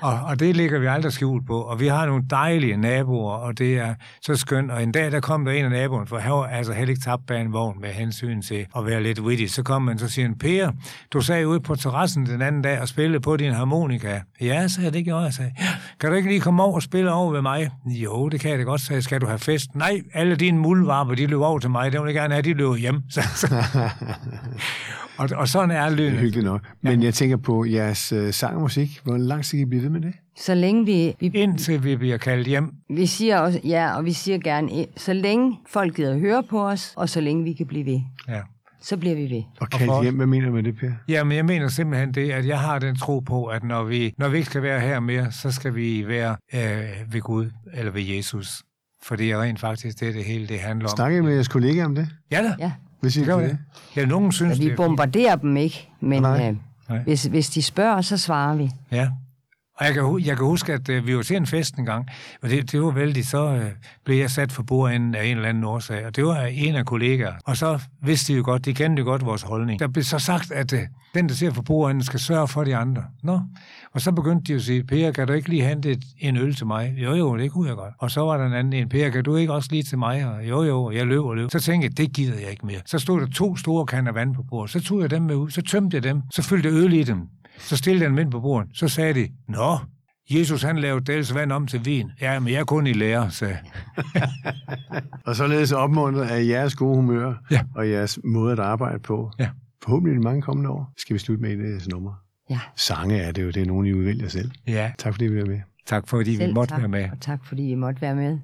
Og, 0.00 0.20
og 0.24 0.40
det 0.40 0.56
ligger 0.56 0.78
vi 0.78 0.86
aldrig 0.86 1.12
skjult 1.12 1.46
på. 1.46 1.60
Og 1.60 1.80
vi 1.80 1.86
har 1.86 2.06
nogle 2.06 2.24
dejlige 2.30 2.76
naboer, 2.76 3.32
og 3.32 3.58
det 3.58 3.78
er 3.78 3.94
så 4.22 4.36
skønt. 4.36 4.70
Og 4.70 4.82
en 4.82 4.92
dag, 4.92 5.12
der 5.12 5.20
kom 5.20 5.44
der 5.44 5.52
en 5.52 5.64
af 5.64 5.70
naboen, 5.70 6.06
for 6.06 6.18
han 6.18 6.32
var 6.32 6.46
altså 6.46 6.72
heller 6.72 6.90
ikke 6.90 7.02
tabt 7.02 7.26
bag 7.26 7.40
en 7.40 7.52
vogn 7.52 7.80
med 7.80 7.88
hensyn 7.88 8.42
til 8.42 8.66
at 8.76 8.86
være 8.86 9.02
lidt 9.02 9.20
witty. 9.20 9.46
Så 9.46 9.62
kom 9.62 9.82
man, 9.82 9.98
så 9.98 10.08
siger 10.08 10.26
han, 10.28 10.38
Per, 10.38 10.70
du 11.12 11.20
sagde 11.20 11.48
ude 11.48 11.60
på 11.60 11.74
terrassen 11.74 12.26
den 12.26 12.42
anden 12.42 12.62
dag 12.62 12.80
og 12.80 12.88
spillede 12.88 13.20
på 13.20 13.36
din 13.36 13.52
harmonika. 13.52 14.20
Ja, 14.40 14.68
så 14.68 14.82
jeg, 14.82 14.92
det 14.92 15.04
gjorde 15.04 15.24
jeg. 15.24 15.32
Sagde, 15.32 15.52
"Ja, 15.60 15.66
kan 16.00 16.10
du 16.10 16.16
ikke 16.16 16.28
lige 16.28 16.40
komme 16.40 16.62
over 16.62 16.74
og 16.74 16.82
spille 16.82 17.12
over 17.12 17.32
ved 17.32 17.42
mig? 17.42 17.70
Jo, 17.86 18.28
det 18.28 18.40
kan 18.40 18.50
jeg 18.50 18.58
da 18.58 18.64
godt, 18.64 18.80
sagde 18.80 19.02
Skal 19.02 19.20
du 19.20 19.26
have 19.26 19.38
fest? 19.38 19.74
Nej, 19.74 20.00
alle 20.14 20.36
dine 20.36 20.58
muldvarper, 20.58 21.14
de 21.14 21.26
løber 21.26 21.46
over 21.46 21.58
til 21.58 21.70
mig. 21.70 21.92
Det 21.92 22.00
vil 22.00 22.06
jeg 22.06 22.14
gerne 22.14 22.34
have, 22.34 22.42
de 22.42 22.54
løber 22.54 22.76
hjem. 22.76 23.02
Så, 23.10 23.22
så. 23.34 23.46
og, 25.18 25.28
og 25.36 25.48
sådan 25.48 25.70
er 25.70 25.80
Det 25.82 25.90
er 25.90 25.96
lyden. 25.96 26.14
hyggeligt 26.14 26.44
nok. 26.44 26.60
Men 26.82 27.02
jeg 27.02 27.14
tænker 27.14 27.36
på 27.36 27.64
jeres 27.64 28.12
øh, 28.12 28.32
sang 28.32 28.54
og 28.54 28.60
musik. 28.60 29.00
Hvor 29.04 29.16
lang 29.16 29.44
skal 29.44 29.60
I 29.60 29.64
blive 29.64 29.82
ved 29.82 29.90
med 29.90 30.00
det? 30.00 30.12
Så 30.38 30.54
længe 30.54 30.84
vi, 30.84 31.14
vi, 31.20 31.26
Indtil 31.26 31.84
vi 31.84 31.96
bliver 31.96 32.16
kaldt 32.16 32.46
hjem. 32.48 32.72
vi 32.90 33.06
siger 33.06 33.38
også, 33.38 33.60
ja, 33.64 33.96
og 33.96 34.04
vi 34.04 34.12
siger 34.12 34.38
gerne, 34.38 34.86
så 34.96 35.12
længe 35.12 35.58
folk 35.68 35.94
gider 35.96 36.12
at 36.14 36.20
høre 36.20 36.42
på 36.42 36.68
os, 36.68 36.92
og 36.96 37.08
så 37.08 37.20
længe 37.20 37.44
vi 37.44 37.52
kan 37.52 37.66
blive 37.66 37.86
ved, 37.86 38.00
Ja. 38.28 38.40
så 38.82 38.96
bliver 38.96 39.14
vi 39.14 39.30
ved. 39.30 39.42
Og 39.60 39.70
kaldt 39.70 40.02
hjem, 40.02 40.16
hvad 40.16 40.26
mener 40.26 40.46
du 40.46 40.52
med 40.54 40.62
det, 40.62 40.76
Per? 40.76 40.90
Jamen, 41.08 41.36
jeg 41.36 41.44
mener 41.44 41.68
simpelthen 41.68 42.12
det, 42.14 42.30
at 42.30 42.46
jeg 42.46 42.60
har 42.60 42.78
den 42.78 42.96
tro 42.96 43.18
på, 43.20 43.44
at 43.44 43.64
når 43.64 43.84
vi, 43.84 44.14
når 44.18 44.28
vi 44.28 44.36
ikke 44.36 44.50
skal 44.50 44.62
være 44.62 44.80
her 44.80 45.00
mere, 45.00 45.32
så 45.32 45.50
skal 45.50 45.74
vi 45.74 46.04
være 46.08 46.36
øh, 46.54 47.12
ved 47.12 47.20
Gud 47.20 47.50
eller 47.74 47.92
ved 47.92 48.02
Jesus. 48.02 48.62
For 49.02 49.16
det 49.16 49.30
er 49.30 49.42
rent 49.42 49.60
faktisk 49.60 50.00
det, 50.00 50.14
det 50.14 50.24
hele 50.24 50.46
det 50.46 50.60
handler 50.60 50.88
om. 50.88 50.96
Snakker 50.96 51.18
I 51.18 51.20
med 51.20 51.32
jeres 51.32 51.48
kollegaer 51.48 51.84
om 51.84 51.94
det? 51.94 52.08
Ja 52.30 52.42
da, 52.42 52.54
Ja, 52.58 52.72
Hvad 53.00 53.10
siger 53.10 53.36
det 53.36 53.48
til 53.48 53.50
det. 53.50 53.58
det? 53.94 53.96
Ja, 54.00 54.04
nogen 54.06 54.32
synes, 54.32 54.50
ja 54.50 54.54
det 54.54 54.64
vi 54.66 54.72
er 54.72 54.76
bombarderer 54.76 55.36
dem 55.36 55.56
ikke, 55.56 55.88
men 56.00 56.22
Nej. 56.22 56.48
øh, 56.48 56.56
Nej. 56.88 57.02
hvis, 57.02 57.24
hvis 57.24 57.50
de 57.50 57.62
spørger, 57.62 58.00
så 58.00 58.16
svarer 58.16 58.56
vi. 58.56 58.70
Ja. 58.92 59.08
Og 59.78 59.84
jeg 59.86 59.94
kan, 59.94 60.20
jeg 60.24 60.36
kan 60.36 60.46
huske, 60.46 60.72
at 60.72 60.88
øh, 60.88 61.06
vi 61.06 61.16
var 61.16 61.22
til 61.22 61.36
en 61.36 61.46
fest 61.46 61.74
en 61.74 61.84
gang, 61.84 62.06
og 62.42 62.50
det, 62.50 62.72
det 62.72 62.82
var 62.82 62.90
vældig, 62.90 63.26
så 63.26 63.46
øh, 63.46 63.70
blev 64.04 64.16
jeg 64.18 64.30
sat 64.30 64.52
for 64.52 64.62
bordenden 64.62 65.14
af 65.14 65.24
en 65.24 65.36
eller 65.36 65.48
anden 65.48 65.64
årsag, 65.64 66.06
og 66.06 66.16
det 66.16 66.24
var 66.24 66.36
en 66.42 66.74
af 66.74 66.86
kollegaer. 66.86 67.32
Og 67.44 67.56
så 67.56 67.78
vidste 68.02 68.32
de 68.32 68.38
jo 68.38 68.44
godt, 68.44 68.64
de 68.64 68.74
kendte 68.74 69.00
jo 69.00 69.04
godt 69.04 69.26
vores 69.26 69.42
holdning. 69.42 69.80
Der 69.80 69.88
blev 69.88 70.04
så 70.04 70.18
sagt, 70.18 70.52
at 70.52 70.72
øh, 70.72 70.80
den, 71.14 71.28
der 71.28 71.34
ser 71.34 71.50
for 71.50 71.62
bordenden, 71.62 72.04
skal 72.04 72.20
sørge 72.20 72.48
for 72.48 72.64
de 72.64 72.76
andre. 72.76 73.04
Nå. 73.22 73.40
Og 73.92 74.00
så 74.00 74.12
begyndte 74.12 74.52
de 74.52 74.56
at 74.56 74.62
sige, 74.62 74.84
Per, 74.84 75.10
kan 75.10 75.26
du 75.26 75.32
ikke 75.32 75.48
lige 75.48 75.64
hente 75.64 75.90
et, 75.90 76.04
en 76.18 76.36
øl 76.36 76.54
til 76.54 76.66
mig? 76.66 76.94
Jo, 76.96 77.14
jo, 77.14 77.36
det 77.36 77.50
kunne 77.50 77.68
jeg 77.68 77.76
godt. 77.76 77.94
Og 77.98 78.10
så 78.10 78.20
var 78.20 78.36
der 78.36 78.46
en 78.46 78.52
anden 78.52 78.72
en, 78.72 78.88
Per, 78.88 79.08
kan 79.10 79.24
du 79.24 79.36
ikke 79.36 79.52
også 79.52 79.68
lige 79.72 79.82
til 79.82 79.98
mig? 79.98 80.26
Og 80.26 80.48
jo, 80.48 80.62
jo, 80.62 80.90
jeg 80.90 81.06
løb 81.06 81.24
og 81.24 81.36
løb. 81.36 81.50
Så 81.50 81.60
tænkte 81.60 81.86
jeg, 81.86 81.98
det 81.98 82.12
gider 82.12 82.38
jeg 82.38 82.50
ikke 82.50 82.66
mere. 82.66 82.80
Så 82.86 82.98
stod 82.98 83.20
der 83.20 83.26
to 83.26 83.56
store 83.56 83.86
kander 83.86 84.12
vand 84.12 84.34
på 84.34 84.42
bordet. 84.42 84.70
Så 84.70 84.80
tog 84.80 85.00
jeg 85.00 85.10
dem 85.10 85.22
med 85.22 85.34
ud, 85.34 85.50
så 85.50 85.62
tømte 85.62 85.94
jeg 85.94 86.02
dem, 86.02 86.22
så 86.30 86.42
fyldte 86.42 86.68
jeg 86.68 86.76
øl 86.76 86.92
i 86.92 87.02
dem. 87.02 87.28
Så 87.58 87.76
stillede 87.76 88.02
jeg 88.04 88.10
dem 88.10 88.18
ind 88.18 88.30
på 88.30 88.40
bordet. 88.40 88.70
Så 88.74 88.88
sagde 88.88 89.14
de, 89.14 89.28
Nå, 89.48 89.78
Jesus 90.30 90.62
han 90.62 90.78
lavede 90.78 91.12
dels 91.12 91.34
vand 91.34 91.52
om 91.52 91.66
til 91.66 91.84
vin. 91.84 92.10
Ja, 92.20 92.38
men 92.40 92.52
jeg 92.52 92.60
er 92.60 92.64
kun 92.64 92.86
i 92.86 92.92
lære, 92.92 93.30
sagde. 93.30 93.58
Og 95.26 95.36
således 95.36 95.72
opmuntret 95.72 96.28
af 96.30 96.46
jeres 96.46 96.74
gode 96.74 96.96
humør 96.96 97.34
Ja. 97.50 97.60
og 97.74 97.90
jeres 97.90 98.18
måde 98.24 98.52
at 98.52 98.58
arbejde 98.58 98.98
på. 98.98 99.30
Ja. 99.38 99.48
Forhåbentlig 99.82 100.14
i 100.20 100.24
mange 100.24 100.42
kommende 100.42 100.70
år 100.70 100.92
skal 100.98 101.14
vi 101.14 101.18
slutte 101.18 101.42
med 101.42 101.50
et 101.52 101.64
af 101.64 101.70
jeres 101.70 101.88
numre. 101.88 102.14
Ja, 102.50 102.60
Sange 102.76 103.18
er 103.18 103.32
det 103.32 103.42
jo, 103.42 103.46
det 103.50 103.62
er 103.62 103.66
nogen, 103.66 103.86
I 103.86 103.92
udvælger 103.92 104.28
selv. 104.28 104.50
Ja, 104.66 104.92
Tak 104.98 105.12
fordi 105.14 105.24
I 105.24 105.28
vil 105.28 105.36
være 105.36 105.46
med. 105.46 105.60
tak 105.86 106.08
fordi 106.08 106.30
vi 106.30 106.36
selv 106.36 106.54
måtte 106.54 106.72
tak, 106.74 106.80
være 106.80 106.88
med. 106.88 107.10
og 107.10 107.20
tak 107.20 107.44
fordi 107.44 107.70
I 107.70 107.74
måtte 107.74 108.00
være 108.02 108.14
med. 108.14 108.38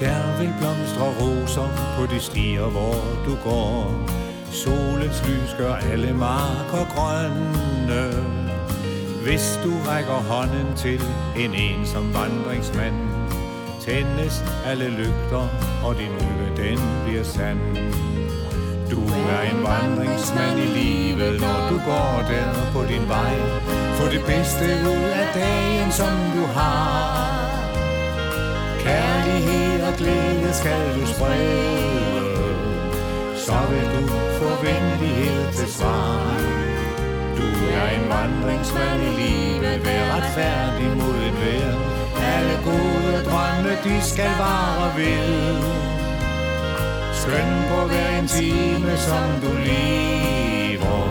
Der 0.00 0.38
vil 0.40 0.52
blomstrer 0.92 1.12
roser 1.20 1.96
på 1.98 2.14
de 2.14 2.20
stier, 2.20 2.66
hvor 2.66 2.94
du 3.26 3.36
går. 3.44 4.08
Solens 4.50 5.22
lys 5.28 5.54
gør 5.58 5.74
alle 5.74 6.12
marker 6.12 6.84
grønne. 6.94 8.10
Hvis 9.22 9.60
du 9.64 9.70
rækker 9.88 10.12
hånden 10.12 10.76
til 10.76 11.00
en 11.38 11.54
ensom 11.54 12.14
vandringsmand, 12.14 12.94
tændes 13.80 14.44
alle 14.66 14.88
lygter, 14.88 15.48
og 15.84 15.94
din 15.94 16.12
lykke 16.12 16.62
den 16.62 16.78
bliver 17.04 17.24
sand. 17.24 17.76
Du 18.90 19.00
er 19.06 19.40
en 19.52 19.62
vandringsmand 19.62 20.58
i 20.58 20.66
livet, 20.78 21.40
når 21.40 21.68
du 21.70 21.76
går 21.90 22.24
der 22.28 22.72
på 22.72 22.82
din 22.82 23.08
vej. 23.08 23.34
Få 23.98 24.04
det 24.04 24.22
bedste 24.26 24.64
ud 24.64 25.08
af 25.22 25.28
dagen, 25.34 25.92
som 25.92 26.14
du 26.36 26.44
har. 26.54 27.01
Skal 30.62 31.00
du 31.00 31.06
sprede 31.06 32.54
Så 33.36 33.58
vil 33.70 33.86
du 33.94 34.02
få 34.38 34.50
venlighed 34.64 35.52
til 35.52 35.68
svar. 35.72 36.36
Du 37.38 37.46
er 37.78 37.86
en 37.96 38.04
vandringsmand 38.14 39.00
i 39.02 39.12
livet 39.22 39.84
Vær 39.86 40.02
retfærdig 40.16 40.90
mod 41.00 41.18
en 41.28 41.36
vær 41.42 41.72
Alle 42.34 42.56
gode 42.68 43.14
drømme, 43.28 43.72
de 43.84 44.02
skal 44.02 44.32
vare 44.44 44.88
ved. 44.96 45.56
Skøn 47.20 47.50
på 47.70 47.86
hver 47.86 48.18
en 48.18 48.28
time, 48.28 48.96
som 48.96 49.28
du 49.42 49.52
lever. 49.68 51.02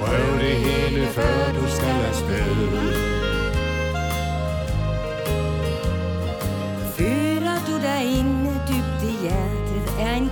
Prøv 0.00 0.38
det 0.44 0.56
hele, 0.66 1.06
før 1.06 1.52
du 1.60 1.64
skal 1.76 1.98
afsted. 2.10 3.12
Føler 6.96 7.56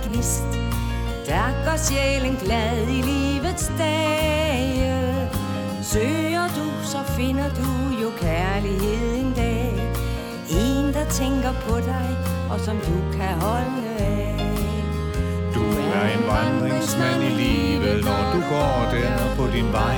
gnist. 0.07 0.43
Der 1.27 1.47
gør 1.65 1.77
sjælen 1.77 2.35
glad 2.43 2.87
i 2.87 3.01
livets 3.01 3.71
dage. 3.77 5.29
Søger 5.83 6.47
du, 6.57 6.65
så 6.83 6.97
finder 7.17 7.49
du 7.49 7.69
jo 8.03 8.09
kærlighed 8.17 9.15
en 9.15 9.33
dag. 9.33 9.73
En, 10.49 10.93
der 10.93 11.05
tænker 11.09 11.53
på 11.67 11.77
dig, 11.77 12.17
og 12.51 12.59
som 12.59 12.77
du 12.77 13.17
kan 13.17 13.33
holde 13.41 13.83
af. 13.99 14.35
Du 15.55 15.63
er 15.95 16.03
en 16.17 16.23
vandringsmand 16.27 17.23
i 17.23 17.29
livet, 17.43 18.05
når 18.05 18.21
du 18.33 18.39
går 18.49 18.89
der 18.91 19.35
på 19.35 19.47
din 19.55 19.71
vej. 19.71 19.97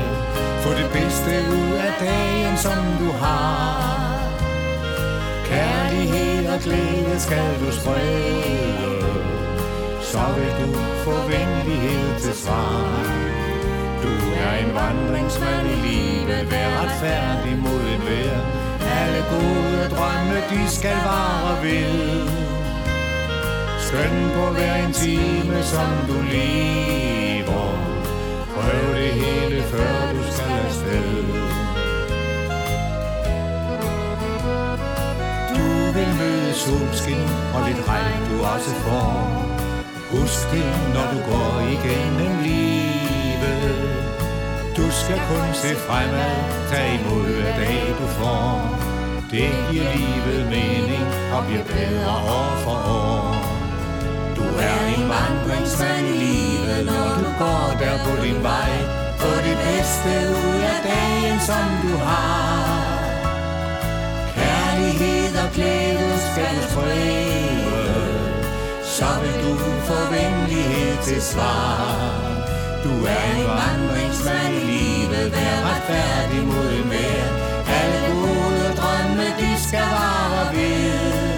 Få 0.64 0.70
det 0.70 0.89
bedste 0.93 1.32
ud 1.51 1.74
af 1.88 1.93
dagen, 1.99 2.58
som 2.58 2.84
du 2.99 3.12
har. 3.12 4.04
Kærlighed 5.45 6.54
og 6.54 6.60
glæde 6.60 7.20
skal 7.20 7.60
du 7.62 7.72
sprede 7.72 9.32
så 10.14 10.26
vil 10.38 10.53
du 10.61 10.74
få 11.05 11.16
venlighed 11.28 12.20
til 12.20 12.34
svar. 12.34 13.03
Du 14.03 14.14
er 14.45 14.53
en 14.64 14.72
vandringsmand 14.76 15.68
i 15.68 15.78
livet. 15.88 16.51
Vær 16.51 16.70
retfærdig 16.82 17.57
mod 17.57 17.82
et 17.93 18.03
vær 18.09 18.36
Alle 18.99 19.22
gode 19.34 19.84
drømme, 19.95 20.38
de 20.51 20.70
skal 20.76 20.97
vare 21.09 21.64
ved. 21.64 22.28
Skøn 23.86 24.16
på 24.36 24.45
hver 24.55 24.76
en 24.76 24.93
time, 24.93 25.64
som 25.64 25.89
du 26.07 26.18
lever. 26.36 27.70
Prøv 28.55 28.95
det 28.95 29.14
hele, 29.22 29.64
før 29.64 30.14
du 30.14 30.24
skal 30.32 30.53
afsted. 30.66 31.26
Du 35.55 35.68
vil 35.95 36.11
møde 36.20 36.53
solskin 36.53 37.24
og 37.55 37.61
lidt 37.68 37.88
regn 37.88 38.22
du 38.32 38.45
også 38.53 38.72
får. 38.86 39.62
Husk 40.14 40.51
det, 40.51 40.66
når 40.95 41.05
du 41.14 41.20
går 41.32 41.53
igennem 41.76 42.34
livet. 42.49 43.64
Du 44.78 44.86
skal 44.91 45.20
kun 45.30 45.47
se 45.53 45.72
fremad, 45.88 46.38
tag 46.72 46.88
imod 46.99 47.26
hver 47.38 47.55
dag 47.57 47.82
du 47.99 48.07
får. 48.07 48.84
Det 49.32 49.49
giver 49.72 49.89
livet 49.95 50.41
mening 50.55 51.05
og 51.36 51.45
bliver 51.47 51.64
bedre 51.64 52.16
år 52.39 52.51
for 52.66 52.78
år. 53.01 53.36
Du 54.38 54.45
er 54.70 54.80
en 54.95 55.03
vandringsmand 55.14 56.05
i 56.14 56.18
livet, 56.26 56.86
når 56.86 57.07
du 57.22 57.30
går 57.43 57.66
der 57.82 57.95
på 58.05 58.14
din 58.26 58.43
vej. 58.43 58.72
Få 59.22 59.32
det 59.47 59.57
bedste 59.68 60.11
ud 60.45 60.59
af 60.74 60.80
dagen, 60.91 61.39
som 61.49 61.66
du 61.84 61.93
har. 61.97 62.84
Kærlighed 64.36 65.34
og 65.43 65.49
glæde 65.55 66.18
skal 66.30 66.55
du 66.57 66.64
sprede 66.72 67.62
så 69.04 69.14
vil 69.24 69.38
du 69.45 69.54
få 69.89 69.99
venlighed 70.18 71.04
til 71.04 71.22
svar. 71.22 72.14
Du 72.84 72.93
er 73.16 73.26
en 73.38 73.47
vandringsmand 73.60 74.54
i 74.62 74.64
livet 74.74 75.26
Vær 75.36 75.56
retfærdig 75.68 76.41
mod 76.47 76.70
en 76.80 76.89
vær 76.93 77.26
Alle 77.80 77.99
gode 78.12 78.68
drømme, 78.80 79.26
de 79.39 79.51
skal 79.66 79.88
vare 79.97 80.45
ved 80.56 81.34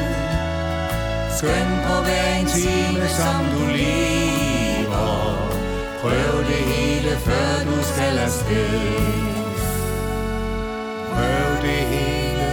Skøn 1.38 1.70
på 1.88 1.96
hver 2.06 2.28
en 2.40 2.46
time, 2.46 3.08
som 3.20 3.40
du 3.54 3.62
lever. 3.78 5.16
Prøv 6.02 6.34
det 6.50 6.64
hele, 6.74 7.12
før 7.28 7.52
du 7.70 7.78
skal 7.84 8.18
afsted. 8.18 8.80
Prøv 11.14 11.50
det 11.62 11.82
hele, 11.94 12.52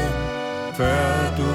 før 0.75 1.37
du 1.39 1.52